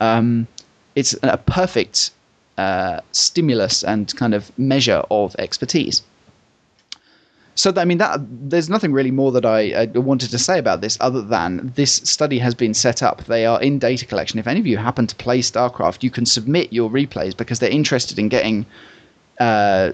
Um, 0.00 0.46
it's 0.94 1.14
a 1.22 1.38
perfect 1.38 2.10
uh, 2.58 3.00
stimulus 3.12 3.82
and 3.82 4.14
kind 4.16 4.34
of 4.34 4.56
measure 4.58 5.02
of 5.10 5.34
expertise. 5.38 6.02
So 7.54 7.72
I 7.76 7.84
mean 7.84 7.98
that 7.98 8.20
there's 8.50 8.70
nothing 8.70 8.92
really 8.92 9.10
more 9.10 9.30
that 9.32 9.44
I, 9.44 9.72
I 9.72 9.86
wanted 9.98 10.30
to 10.30 10.38
say 10.38 10.58
about 10.58 10.80
this 10.80 10.96
other 11.00 11.20
than 11.20 11.72
this 11.76 11.96
study 11.96 12.38
has 12.38 12.54
been 12.54 12.74
set 12.74 13.02
up. 13.02 13.24
They 13.24 13.44
are 13.44 13.60
in 13.60 13.78
data 13.78 14.06
collection. 14.06 14.38
If 14.38 14.46
any 14.46 14.60
of 14.60 14.66
you 14.66 14.78
happen 14.78 15.06
to 15.06 15.14
play 15.16 15.40
StarCraft, 15.40 16.02
you 16.02 16.10
can 16.10 16.24
submit 16.24 16.72
your 16.72 16.90
replays 16.90 17.36
because 17.36 17.58
they're 17.58 17.70
interested 17.70 18.18
in 18.18 18.28
getting 18.28 18.64
uh, 19.42 19.92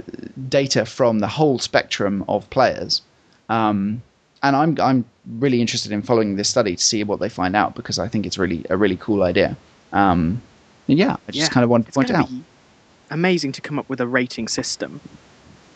data 0.49 0.85
from 0.85 1.21
the 1.21 1.27
whole 1.39 1.59
spectrum 1.59 2.25
of 2.29 2.49
players. 2.51 3.03
Um, 3.49 4.03
and 4.43 4.55
I'm 4.61 4.73
I'm 4.89 5.05
really 5.45 5.61
interested 5.61 5.91
in 5.93 6.03
following 6.03 6.37
this 6.37 6.49
study 6.49 6.77
to 6.77 6.85
see 6.85 7.03
what 7.05 7.19
they 7.21 7.29
find 7.41 7.55
out 7.57 7.75
because 7.75 7.99
I 7.99 8.09
think 8.09 8.27
it's 8.27 8.39
really 8.39 8.61
a 8.71 8.77
really 8.77 8.97
cool 8.97 9.23
idea. 9.23 9.57
Um, 9.93 10.41
and 10.89 10.99
yeah, 10.99 11.17
I 11.29 11.33
just 11.33 11.39
Yeah, 11.49 11.55
kind 11.55 11.65
of 11.65 11.71
wanted 11.71 11.87
to 11.87 11.93
point 11.93 12.11
it 12.11 12.17
out. 12.17 12.29
amazing 13.11 13.53
to 13.53 13.61
come 13.61 13.79
up 13.79 13.89
with 13.89 14.01
a 14.01 14.07
rating 14.07 14.49
system. 14.49 15.01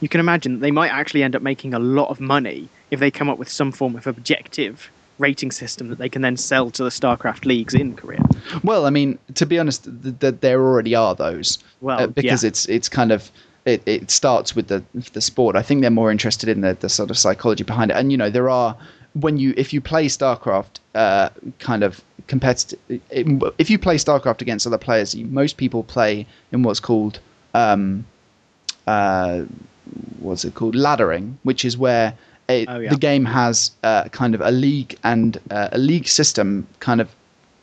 You 0.01 0.09
can 0.09 0.20
imagine 0.20 0.51
that 0.55 0.61
they 0.61 0.70
might 0.70 0.90
actually 0.90 1.22
end 1.22 1.34
up 1.36 1.42
making 1.42 1.74
a 1.74 1.78
lot 1.78 2.09
of 2.11 2.20
money 2.20 2.68
if 2.90 3.01
they 3.01 3.11
come 3.11 3.30
up 3.30 3.38
with 3.38 3.49
some 3.49 3.72
form 3.72 3.97
of 3.97 4.07
objective 4.07 4.90
rating 5.18 5.53
system 5.53 5.88
that 5.88 5.99
they 5.99 6.09
can 6.09 6.22
then 6.22 6.36
sell 6.36 6.70
to 6.70 6.82
the 6.84 6.90
StarCraft 6.90 7.44
leagues 7.47 7.74
in 7.74 7.94
Korea. 7.94 8.22
Well, 8.64 8.86
I 8.86 8.90
mean, 8.90 9.18
to 9.34 9.47
be 9.47 9.59
honest, 9.59 9.84
th- 9.84 10.18
th- 10.18 10.40
there 10.40 10.61
already 10.61 10.94
are 10.94 11.14
those. 11.14 11.59
Well, 11.80 12.01
uh, 12.01 12.07
because 12.09 12.42
yeah. 12.42 12.49
it's 12.49 12.66
it's 12.66 12.88
kind 12.88 13.12
of 13.12 13.30
it, 13.64 13.82
it 13.86 14.10
starts 14.10 14.56
with 14.56 14.68
the 14.68 14.82
the 15.12 15.20
sport. 15.20 15.56
I 15.56 15.62
think 15.62 15.80
they're 15.82 15.90
more 15.90 16.10
interested 16.10 16.48
in 16.48 16.60
the, 16.62 16.74
the 16.80 16.88
sort 16.88 17.10
of 17.10 17.18
psychology 17.18 17.64
behind 17.64 17.90
it. 17.90 17.96
And 17.96 18.10
you 18.10 18.18
know, 18.18 18.30
there 18.30 18.50
are 18.50 18.76
when 19.14 19.36
you 19.36 19.54
if 19.56 19.72
you 19.72 19.80
play 19.80 20.06
StarCraft, 20.06 20.80
uh, 20.94 21.28
kind 21.58 21.82
of 21.82 22.02
competitive. 22.26 22.78
If 23.10 23.70
you 23.70 23.78
play 23.78 23.96
StarCraft 23.96 24.40
against 24.40 24.66
other 24.66 24.78
players, 24.78 25.14
you, 25.14 25.26
most 25.26 25.56
people 25.56 25.82
play 25.82 26.26
in 26.50 26.62
what's 26.62 26.80
called 26.80 27.20
um, 27.54 28.04
uh, 28.86 29.42
what's 30.18 30.44
it 30.44 30.54
called 30.54 30.74
laddering, 30.74 31.34
which 31.42 31.64
is 31.64 31.76
where 31.76 32.14
it, 32.48 32.68
Oh, 32.68 32.78
yeah. 32.78 32.90
the 32.90 32.96
game 32.96 33.24
has 33.24 33.70
uh, 33.82 34.04
kind 34.08 34.34
of 34.34 34.40
a 34.40 34.50
league 34.50 34.98
and 35.04 35.38
uh, 35.50 35.68
a 35.72 35.78
league 35.78 36.08
system 36.08 36.66
kind 36.80 37.00
of 37.00 37.08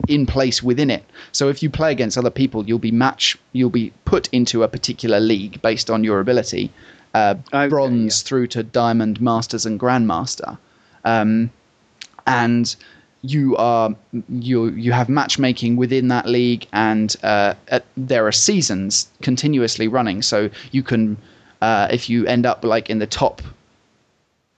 in 0.07 0.25
place 0.25 0.63
within 0.63 0.89
it. 0.89 1.03
So 1.31 1.49
if 1.49 1.61
you 1.61 1.69
play 1.69 1.91
against 1.91 2.17
other 2.17 2.29
people, 2.29 2.65
you'll 2.65 2.79
be 2.79 2.91
match 2.91 3.37
you'll 3.53 3.69
be 3.69 3.91
put 4.05 4.29
into 4.31 4.63
a 4.63 4.67
particular 4.67 5.19
league 5.19 5.61
based 5.61 5.89
on 5.89 6.03
your 6.03 6.19
ability, 6.19 6.71
uh, 7.13 7.35
Okay, 7.53 7.67
bronze 7.67 8.21
through 8.21 8.47
to 8.47 8.63
diamond, 8.63 9.19
masters, 9.19 9.65
and 9.65 9.79
grandmaster. 9.79 10.57
Um, 11.03 11.51
and 12.25 12.75
you 13.21 13.57
are 13.57 13.93
you 14.29 14.67
you 14.69 14.91
have 14.93 15.09
matchmaking 15.09 15.75
within 15.75 16.07
that 16.07 16.25
league, 16.25 16.67
and 16.71 17.15
uh, 17.23 17.55
at, 17.67 17.85
there 17.97 18.25
are 18.25 18.31
seasons 18.31 19.09
continuously 19.21 19.87
running. 19.87 20.21
So 20.21 20.49
you 20.71 20.83
can, 20.83 21.17
uh, 21.61 21.89
if 21.91 22.09
you 22.09 22.25
end 22.25 22.45
up 22.45 22.63
like 22.63 22.89
in 22.89 22.99
the 22.99 23.07
top 23.07 23.41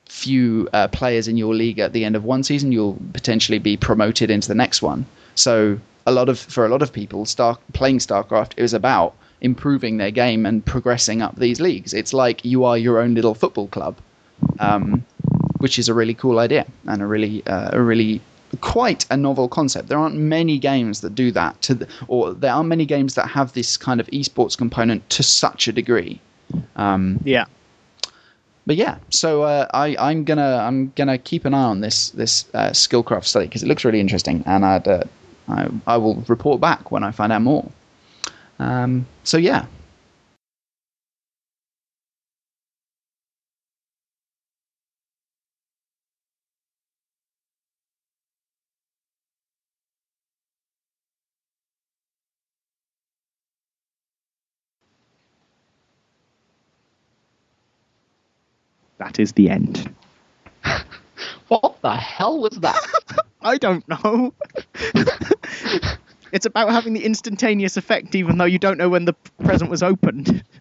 few 0.05 0.67
uh, 0.73 0.87
players 0.89 1.27
in 1.27 1.37
your 1.37 1.55
league 1.55 1.79
at 1.79 1.93
the 1.93 2.05
end 2.05 2.15
of 2.15 2.23
one 2.23 2.43
season, 2.43 2.71
you'll 2.71 2.99
potentially 3.13 3.59
be 3.59 3.77
promoted 3.77 4.29
into 4.29 4.47
the 4.47 4.55
next 4.55 4.81
one. 4.81 5.05
So 5.35 5.79
a 6.05 6.11
lot 6.11 6.29
of 6.29 6.39
for 6.39 6.65
a 6.65 6.69
lot 6.69 6.81
of 6.81 6.91
people, 6.91 7.25
Star 7.25 7.57
playing 7.73 7.99
StarCraft 7.99 8.53
is 8.57 8.73
about 8.73 9.15
improving 9.41 9.97
their 9.97 10.11
game 10.11 10.45
and 10.45 10.63
progressing 10.65 11.21
up 11.21 11.35
these 11.37 11.59
leagues. 11.59 11.93
It's 11.93 12.13
like 12.13 12.45
you 12.45 12.63
are 12.63 12.77
your 12.77 12.99
own 12.99 13.15
little 13.15 13.33
football 13.33 13.67
club, 13.67 13.95
um, 14.59 15.03
which 15.57 15.79
is 15.79 15.89
a 15.89 15.93
really 15.93 16.13
cool 16.13 16.39
idea 16.39 16.65
and 16.87 17.01
a 17.01 17.05
really 17.05 17.45
uh, 17.47 17.69
a 17.73 17.81
really 17.81 18.21
quite 18.59 19.05
a 19.09 19.17
novel 19.17 19.47
concept. 19.47 19.87
There 19.87 19.97
aren't 19.97 20.15
many 20.15 20.59
games 20.59 21.01
that 21.01 21.15
do 21.15 21.31
that 21.31 21.61
to, 21.63 21.73
the, 21.73 21.87
or 22.07 22.33
there 22.33 22.51
aren't 22.51 22.67
many 22.69 22.85
games 22.85 23.15
that 23.15 23.27
have 23.27 23.53
this 23.53 23.77
kind 23.77 23.99
of 24.01 24.07
esports 24.07 24.57
component 24.57 25.09
to 25.11 25.23
such 25.23 25.67
a 25.67 25.71
degree. 25.71 26.19
Um, 26.75 27.19
Yeah. 27.23 27.45
but 28.67 28.75
yeah, 28.75 28.97
so 29.09 29.43
uh, 29.43 29.67
I, 29.73 29.95
I'm 29.97 30.25
gonna 30.25 30.57
I'm 30.57 30.91
gonna 30.95 31.17
keep 31.17 31.45
an 31.45 31.53
eye 31.53 31.63
on 31.63 31.79
this 31.81 32.09
this 32.09 32.45
uh, 32.53 32.71
Skillcraft 32.71 33.25
study 33.25 33.45
because 33.45 33.63
it 33.63 33.67
looks 33.67 33.85
really 33.85 34.01
interesting, 34.01 34.43
and 34.45 34.65
I'd, 34.65 34.87
uh, 34.87 35.03
I 35.47 35.69
I 35.87 35.97
will 35.97 36.15
report 36.27 36.61
back 36.61 36.91
when 36.91 37.03
I 37.03 37.11
find 37.11 37.31
out 37.31 37.41
more. 37.41 37.69
Um, 38.59 39.05
so 39.23 39.37
yeah, 39.37 39.65
That 58.99 59.19
is 59.19 59.33
the 59.33 59.49
end. 59.49 59.93
What 61.51 61.81
the 61.81 61.93
hell 61.93 62.39
was 62.39 62.57
that? 62.59 62.81
I 63.41 63.57
don't 63.57 63.85
know. 63.89 64.33
it's 66.31 66.45
about 66.45 66.69
having 66.69 66.93
the 66.93 67.03
instantaneous 67.03 67.75
effect, 67.75 68.15
even 68.15 68.37
though 68.37 68.45
you 68.45 68.57
don't 68.57 68.77
know 68.77 68.87
when 68.87 69.03
the 69.03 69.13
present 69.43 69.69
was 69.69 69.83
opened. 69.83 70.43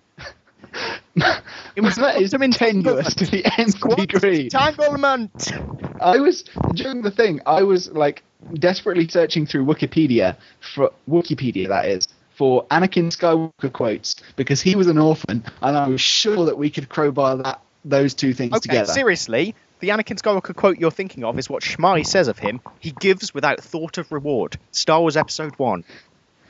It 1.77 1.83
was 1.83 1.97
that 1.97 2.21
is 2.21 2.31
tenuous 2.31 3.15
to 3.15 3.27
the 3.27 3.45
nth 3.59 3.81
degree. 3.97 4.45
Entanglement. 4.45 5.53
I 6.01 6.19
was 6.19 6.45
during 6.75 7.03
the 7.03 7.11
thing. 7.11 7.41
I 7.45 7.63
was 7.63 7.91
like 7.91 8.23
desperately 8.55 9.09
searching 9.09 9.47
through 9.47 9.65
Wikipedia 9.65 10.37
for 10.75 10.93
Wikipedia 11.09 11.69
that 11.69 11.87
is 11.87 12.07
for 12.35 12.65
Anakin 12.67 13.09
Skywalker 13.09 13.73
quotes 13.73 14.17
because 14.37 14.61
he 14.61 14.77
was 14.77 14.87
an 14.87 14.99
orphan, 14.99 15.45
and 15.61 15.77
I 15.77 15.89
was 15.89 16.01
sure 16.01 16.47
that 16.47 16.57
we 16.57 16.71
could 16.71 16.89
crowbar 16.89 17.37
that 17.39 17.61
those 17.85 18.15
two 18.15 18.33
things 18.33 18.53
Okay, 18.53 18.61
together. 18.69 18.93
seriously, 18.93 19.55
the 19.81 19.89
Anakin 19.89 20.21
Skywalker 20.21 20.55
quote 20.55 20.79
you're 20.79 20.91
thinking 20.91 21.25
of 21.25 21.39
is 21.39 21.49
what 21.49 21.63
Shmi 21.63 22.07
says 22.07 22.29
of 22.29 22.39
him. 22.39 22.61
He 22.79 22.93
gives 22.93 23.35
without 23.35 23.61
thought 23.61 23.99
of 23.99 24.13
reward. 24.13 24.59
Star 24.71 25.01
Wars 25.01 25.17
Episode 25.17 25.59
One. 25.59 25.85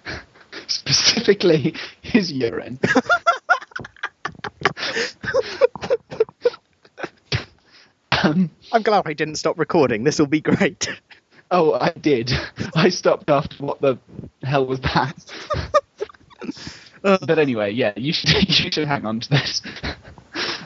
Specifically, 0.67 1.75
his 2.03 2.33
urine. 2.33 2.79
um, 8.23 8.51
I'm 8.73 8.83
glad 8.83 9.05
I 9.07 9.13
didn't 9.13 9.37
stop 9.37 9.59
recording. 9.59 10.05
This 10.05 10.19
will 10.19 10.27
be 10.27 10.41
great. 10.41 10.89
oh, 11.51 11.75
I 11.75 11.91
did. 11.91 12.33
I 12.75 12.89
stopped 12.91 13.31
after 13.31 13.65
what 13.65 13.81
the 13.81 13.99
hell 14.43 14.67
was 14.67 14.81
that? 14.81 15.15
Uh, 17.03 17.17
but 17.27 17.39
anyway, 17.39 17.71
yeah, 17.71 17.95
you 17.97 18.13
should 18.13 18.31
you 18.47 18.71
should 18.71 18.87
hang 18.87 19.07
on 19.07 19.21
to 19.21 19.31
this. 19.31 19.63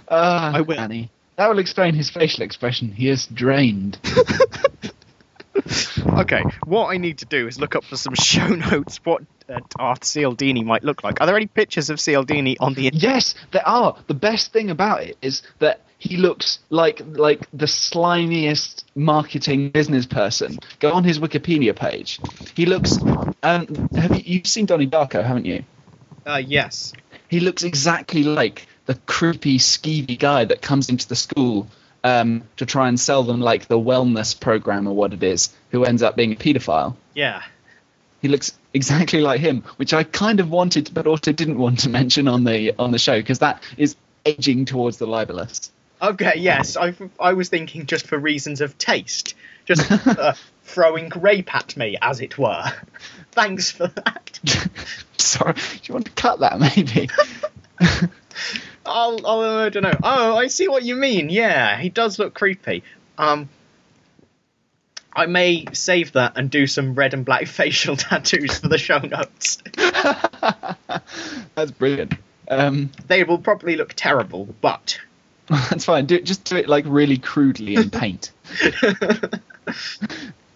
Uh, 0.08 0.50
I 0.54 0.62
will. 0.62 0.80
Annie. 0.80 1.08
That 1.36 1.48
will 1.48 1.58
explain 1.58 1.94
his 1.94 2.10
facial 2.10 2.44
expression. 2.44 2.92
He 2.92 3.08
is 3.08 3.26
drained. 3.26 3.98
okay, 6.18 6.42
what 6.64 6.86
I 6.86 6.98
need 6.98 7.18
to 7.18 7.26
do 7.26 7.46
is 7.48 7.58
look 7.58 7.74
up 7.74 7.84
for 7.84 7.96
some 7.96 8.14
show 8.14 8.48
notes 8.70 9.00
what 9.04 9.22
uh, 9.48 9.60
Darth 9.76 10.02
Cialdini 10.02 10.64
might 10.64 10.84
look 10.84 11.02
like. 11.02 11.20
Are 11.20 11.26
there 11.26 11.36
any 11.36 11.46
pictures 11.46 11.90
of 11.90 11.98
Cialdini 11.98 12.56
on 12.58 12.74
the 12.74 12.86
internet? 12.86 13.02
Yes, 13.02 13.34
there 13.52 13.66
are. 13.66 13.96
The 14.06 14.14
best 14.14 14.52
thing 14.52 14.70
about 14.70 15.02
it 15.02 15.16
is 15.22 15.42
that 15.58 15.80
he 15.98 16.16
looks 16.16 16.58
like 16.70 17.02
like 17.06 17.48
the 17.52 17.66
slimiest 17.66 18.84
marketing 18.94 19.70
business 19.70 20.06
person. 20.06 20.58
Go 20.78 20.92
on 20.92 21.04
his 21.04 21.18
Wikipedia 21.18 21.74
page. 21.74 22.20
He 22.54 22.66
looks. 22.66 22.98
Um, 23.42 23.88
have 23.96 24.16
you 24.16 24.22
you've 24.24 24.46
seen 24.46 24.66
Donnie 24.66 24.86
Darko, 24.86 25.24
haven't 25.24 25.46
you? 25.46 25.64
Uh, 26.26 26.42
yes. 26.44 26.92
He 27.28 27.40
looks 27.40 27.62
exactly 27.64 28.22
like 28.22 28.66
the 28.86 28.94
creepy, 29.06 29.58
skeevy 29.58 30.18
guy 30.18 30.44
that 30.44 30.62
comes 30.62 30.88
into 30.88 31.08
the 31.08 31.16
school 31.16 31.68
um, 32.02 32.42
to 32.58 32.66
try 32.66 32.88
and 32.88 33.00
sell 33.00 33.22
them 33.22 33.40
like 33.40 33.66
the 33.66 33.78
wellness 33.78 34.38
program 34.38 34.86
or 34.86 34.94
what 34.94 35.12
it 35.12 35.22
is, 35.22 35.54
who 35.70 35.84
ends 35.84 36.02
up 36.02 36.16
being 36.16 36.32
a 36.32 36.36
paedophile. 36.36 36.96
Yeah. 37.14 37.42
He 38.20 38.28
looks 38.28 38.56
exactly 38.72 39.20
like 39.20 39.40
him, 39.40 39.62
which 39.76 39.92
I 39.94 40.04
kind 40.04 40.40
of 40.40 40.50
wanted, 40.50 40.90
but 40.92 41.06
also 41.06 41.32
didn't 41.32 41.58
want 41.58 41.80
to 41.80 41.88
mention 41.88 42.28
on 42.28 42.44
the 42.44 42.74
on 42.78 42.90
the 42.90 42.98
show 42.98 43.18
because 43.18 43.40
that 43.40 43.62
is 43.76 43.96
edging 44.24 44.64
towards 44.64 44.98
the 44.98 45.06
libelous. 45.06 45.70
Okay, 46.00 46.34
yes. 46.36 46.76
I, 46.76 46.94
I 47.18 47.32
was 47.32 47.48
thinking 47.48 47.86
just 47.86 48.06
for 48.06 48.18
reasons 48.18 48.60
of 48.60 48.76
taste. 48.76 49.34
Just 49.64 49.90
uh, 50.06 50.34
throwing 50.64 51.10
rape 51.10 51.54
at 51.54 51.76
me, 51.76 51.96
as 52.00 52.20
it 52.20 52.36
were. 52.38 52.64
Thanks 53.32 53.70
for 53.70 53.86
that. 53.86 54.40
Sorry, 55.16 55.54
do 55.54 55.80
you 55.84 55.94
want 55.94 56.06
to 56.06 56.12
cut 56.12 56.40
that 56.40 56.58
maybe? 56.60 57.08
I'll, 58.86 59.26
I'll, 59.26 59.58
I 59.60 59.68
don't 59.68 59.82
know. 59.82 59.98
Oh, 60.02 60.36
I 60.36 60.48
see 60.48 60.68
what 60.68 60.82
you 60.82 60.94
mean. 60.94 61.30
Yeah, 61.30 61.78
he 61.78 61.88
does 61.88 62.18
look 62.18 62.34
creepy. 62.34 62.82
Um, 63.18 63.48
I 65.12 65.26
may 65.26 65.66
save 65.72 66.12
that 66.12 66.36
and 66.36 66.50
do 66.50 66.66
some 66.66 66.94
red 66.94 67.14
and 67.14 67.24
black 67.24 67.46
facial 67.48 67.96
tattoos 67.96 68.58
for 68.58 68.68
the 68.68 68.78
show 68.78 68.98
notes. 68.98 69.58
That's 71.54 71.70
brilliant. 71.70 72.14
Um, 72.48 72.90
They 73.06 73.24
will 73.24 73.38
probably 73.38 73.76
look 73.76 73.94
terrible, 73.94 74.48
but 74.60 74.98
that's 75.46 75.84
fine. 75.84 76.06
Do 76.06 76.16
it, 76.16 76.24
just 76.24 76.44
do 76.44 76.56
it 76.56 76.68
like 76.68 76.84
really 76.86 77.18
crudely 77.18 77.76
in 77.76 77.90
paint. 77.90 78.32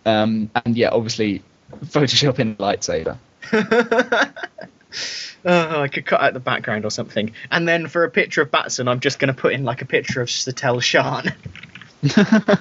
um, 0.04 0.50
and 0.54 0.76
yeah, 0.76 0.90
obviously, 0.90 1.42
Photoshop 1.86 2.38
in 2.38 2.56
lightsaber. 2.56 3.18
Oh, 5.44 5.82
I 5.82 5.88
could 5.88 6.06
cut 6.06 6.20
out 6.20 6.34
the 6.34 6.40
background 6.40 6.84
or 6.84 6.90
something. 6.90 7.32
And 7.50 7.66
then 7.66 7.88
for 7.88 8.04
a 8.04 8.10
picture 8.10 8.42
of 8.42 8.50
Batson, 8.50 8.88
I'm 8.88 9.00
just 9.00 9.18
going 9.18 9.32
to 9.32 9.40
put 9.40 9.52
in 9.52 9.64
like 9.64 9.82
a 9.82 9.86
picture 9.86 10.20
of 10.20 10.28
Satele 10.28 10.82
Shan. 10.82 11.34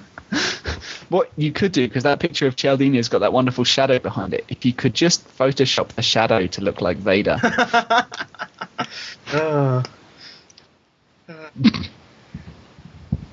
What 1.09 1.31
you 1.37 1.53
could 1.53 1.71
do, 1.71 1.87
because 1.87 2.03
that 2.03 2.19
picture 2.19 2.47
of 2.47 2.57
Cialdini 2.57 2.97
has 2.97 3.07
got 3.07 3.19
that 3.19 3.31
wonderful 3.31 3.63
shadow 3.63 3.97
behind 3.97 4.33
it, 4.33 4.43
if 4.49 4.65
you 4.65 4.73
could 4.73 4.93
just 4.93 5.25
Photoshop 5.37 5.89
the 5.89 6.01
shadow 6.01 6.47
to 6.47 6.61
look 6.61 6.81
like 6.81 6.97
Vader. 6.97 7.37
Uh. 9.33 9.83
uh. 11.27 11.49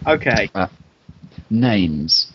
okay. 0.07 0.51
Uh, 0.55 0.67
names. 1.51 2.33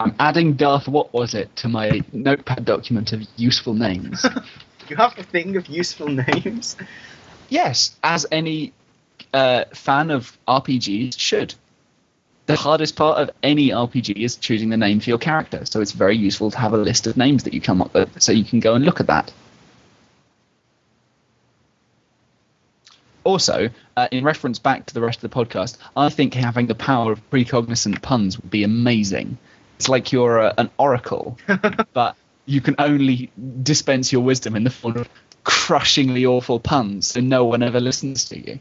I'm 0.00 0.14
adding 0.18 0.54
Darth, 0.54 0.88
what 0.88 1.12
was 1.12 1.34
it, 1.34 1.54
to 1.56 1.68
my 1.68 2.02
notepad 2.12 2.64
document 2.64 3.12
of 3.12 3.22
useful 3.36 3.74
names. 3.74 4.26
You 4.88 4.96
have 4.96 5.18
a 5.18 5.22
thing 5.22 5.56
of 5.56 5.66
useful 5.68 6.08
names. 6.08 6.76
yes, 7.48 7.96
as 8.02 8.26
any 8.30 8.72
uh, 9.32 9.64
fan 9.72 10.10
of 10.10 10.36
RPGs 10.46 11.18
should. 11.18 11.54
The 12.46 12.56
hardest 12.56 12.96
part 12.96 13.18
of 13.18 13.30
any 13.42 13.68
RPG 13.68 14.16
is 14.16 14.36
choosing 14.36 14.70
the 14.70 14.78
name 14.78 15.00
for 15.00 15.10
your 15.10 15.18
character, 15.18 15.66
so 15.66 15.82
it's 15.82 15.92
very 15.92 16.16
useful 16.16 16.50
to 16.50 16.58
have 16.58 16.72
a 16.72 16.78
list 16.78 17.06
of 17.06 17.16
names 17.18 17.44
that 17.44 17.52
you 17.52 17.60
come 17.60 17.82
up 17.82 17.92
with 17.92 18.22
so 18.22 18.32
you 18.32 18.44
can 18.44 18.60
go 18.60 18.74
and 18.74 18.86
look 18.86 19.00
at 19.00 19.08
that. 19.08 19.30
Also, 23.22 23.68
uh, 23.98 24.08
in 24.10 24.24
reference 24.24 24.58
back 24.58 24.86
to 24.86 24.94
the 24.94 25.02
rest 25.02 25.22
of 25.22 25.30
the 25.30 25.44
podcast, 25.44 25.76
I 25.94 26.08
think 26.08 26.32
having 26.32 26.66
the 26.66 26.74
power 26.74 27.12
of 27.12 27.30
precognizant 27.30 28.00
puns 28.00 28.40
would 28.40 28.50
be 28.50 28.64
amazing. 28.64 29.36
It's 29.76 29.90
like 29.90 30.10
you're 30.12 30.38
a, 30.38 30.54
an 30.56 30.70
oracle, 30.78 31.36
but 31.92 32.16
you 32.48 32.62
can 32.62 32.74
only 32.78 33.30
dispense 33.62 34.10
your 34.10 34.22
wisdom 34.22 34.56
in 34.56 34.64
the 34.64 34.70
form 34.70 34.96
of 34.96 35.08
crushingly 35.44 36.24
awful 36.24 36.58
puns, 36.58 37.14
and 37.14 37.28
no 37.28 37.44
one 37.44 37.62
ever 37.62 37.78
listens 37.78 38.24
to 38.30 38.38
you. 38.38 38.58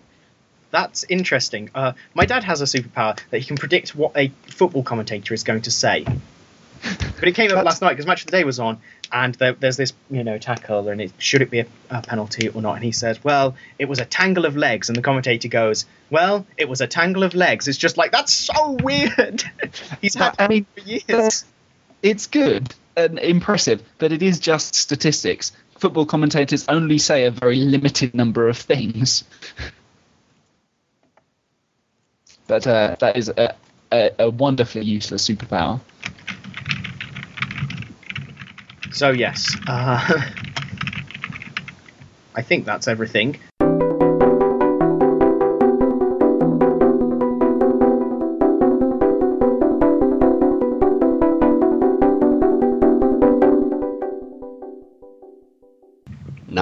That's 0.72 1.06
interesting. 1.08 1.72
Uh, 1.74 1.94
my 2.14 2.26
dad 2.26 2.44
has 2.44 2.60
a 2.62 2.66
superpower 2.66 3.18
that 3.30 3.40
he 3.40 3.46
can 3.46 3.56
predict 3.56 3.96
what 3.96 4.12
a 4.18 4.28
football 4.48 4.84
commentator 4.84 5.34
is 5.34 5.44
going 5.44 5.62
to 5.62 5.72
say. 5.72 6.06
But 6.84 7.28
it 7.30 7.32
came 7.34 7.50
up 7.52 7.64
last 7.64 7.82
night 7.82 7.92
because 7.92 8.06
Match 8.06 8.22
of 8.22 8.28
the 8.28 8.32
Day 8.32 8.44
was 8.44 8.60
on, 8.60 8.80
and 9.12 9.34
there, 9.36 9.54
there's 9.54 9.78
this, 9.78 9.94
you 10.12 10.24
know, 10.24 10.38
tackle, 10.38 10.90
and 10.90 11.02
it, 11.02 11.14
should 11.18 11.42
it 11.42 11.50
be 11.50 11.62
a, 11.62 11.66
a 11.90 12.02
penalty 12.02 12.50
or 12.50 12.62
not? 12.62 12.74
And 12.76 12.84
he 12.84 12.92
says, 12.92 13.24
"Well, 13.24 13.56
it 13.80 13.86
was 13.86 14.00
a 14.00 14.06
tangle 14.06 14.46
of 14.46 14.58
legs," 14.58 14.90
and 14.90 14.98
the 14.98 15.02
commentator 15.02 15.48
goes, 15.48 15.86
"Well, 16.10 16.46
it 16.58 16.68
was 16.68 16.82
a 16.82 16.88
tangle 16.88 17.24
of 17.24 17.34
legs." 17.34 17.70
It's 17.70 17.78
just 17.78 17.98
like 17.98 18.12
that's 18.12 18.34
so 18.34 18.72
weird. 18.84 19.44
He's 20.02 20.14
had 20.14 20.36
I 20.38 20.50
mean, 20.50 20.66
for 20.76 20.82
years. 20.82 21.46
it's 22.04 22.28
good 22.28 22.76
impressive, 22.98 23.84
but 24.00 24.12
it 24.12 24.24
is 24.24 24.40
just 24.40 24.76
statistics. 24.76 25.52
Football 25.78 26.06
commentators 26.06 26.66
only 26.68 26.98
say 26.98 27.26
a 27.26 27.32
very 27.32 27.58
limited 27.58 28.16
number 28.16 28.50
of 28.50 28.58
things. 28.58 29.24
but 32.48 32.66
uh, 32.66 32.96
that 33.00 33.18
is 33.18 33.30
a, 33.30 33.56
a, 33.92 34.12
a 34.20 34.30
wonderfully 34.30 34.86
useless 34.86 35.28
superpower. 35.28 35.80
So 38.92 39.12
yes, 39.12 39.56
uh, 39.68 40.00
I 42.36 42.42
think 42.42 42.66
that's 42.66 42.88
everything. 42.88 43.38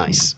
Nice. 0.06 0.36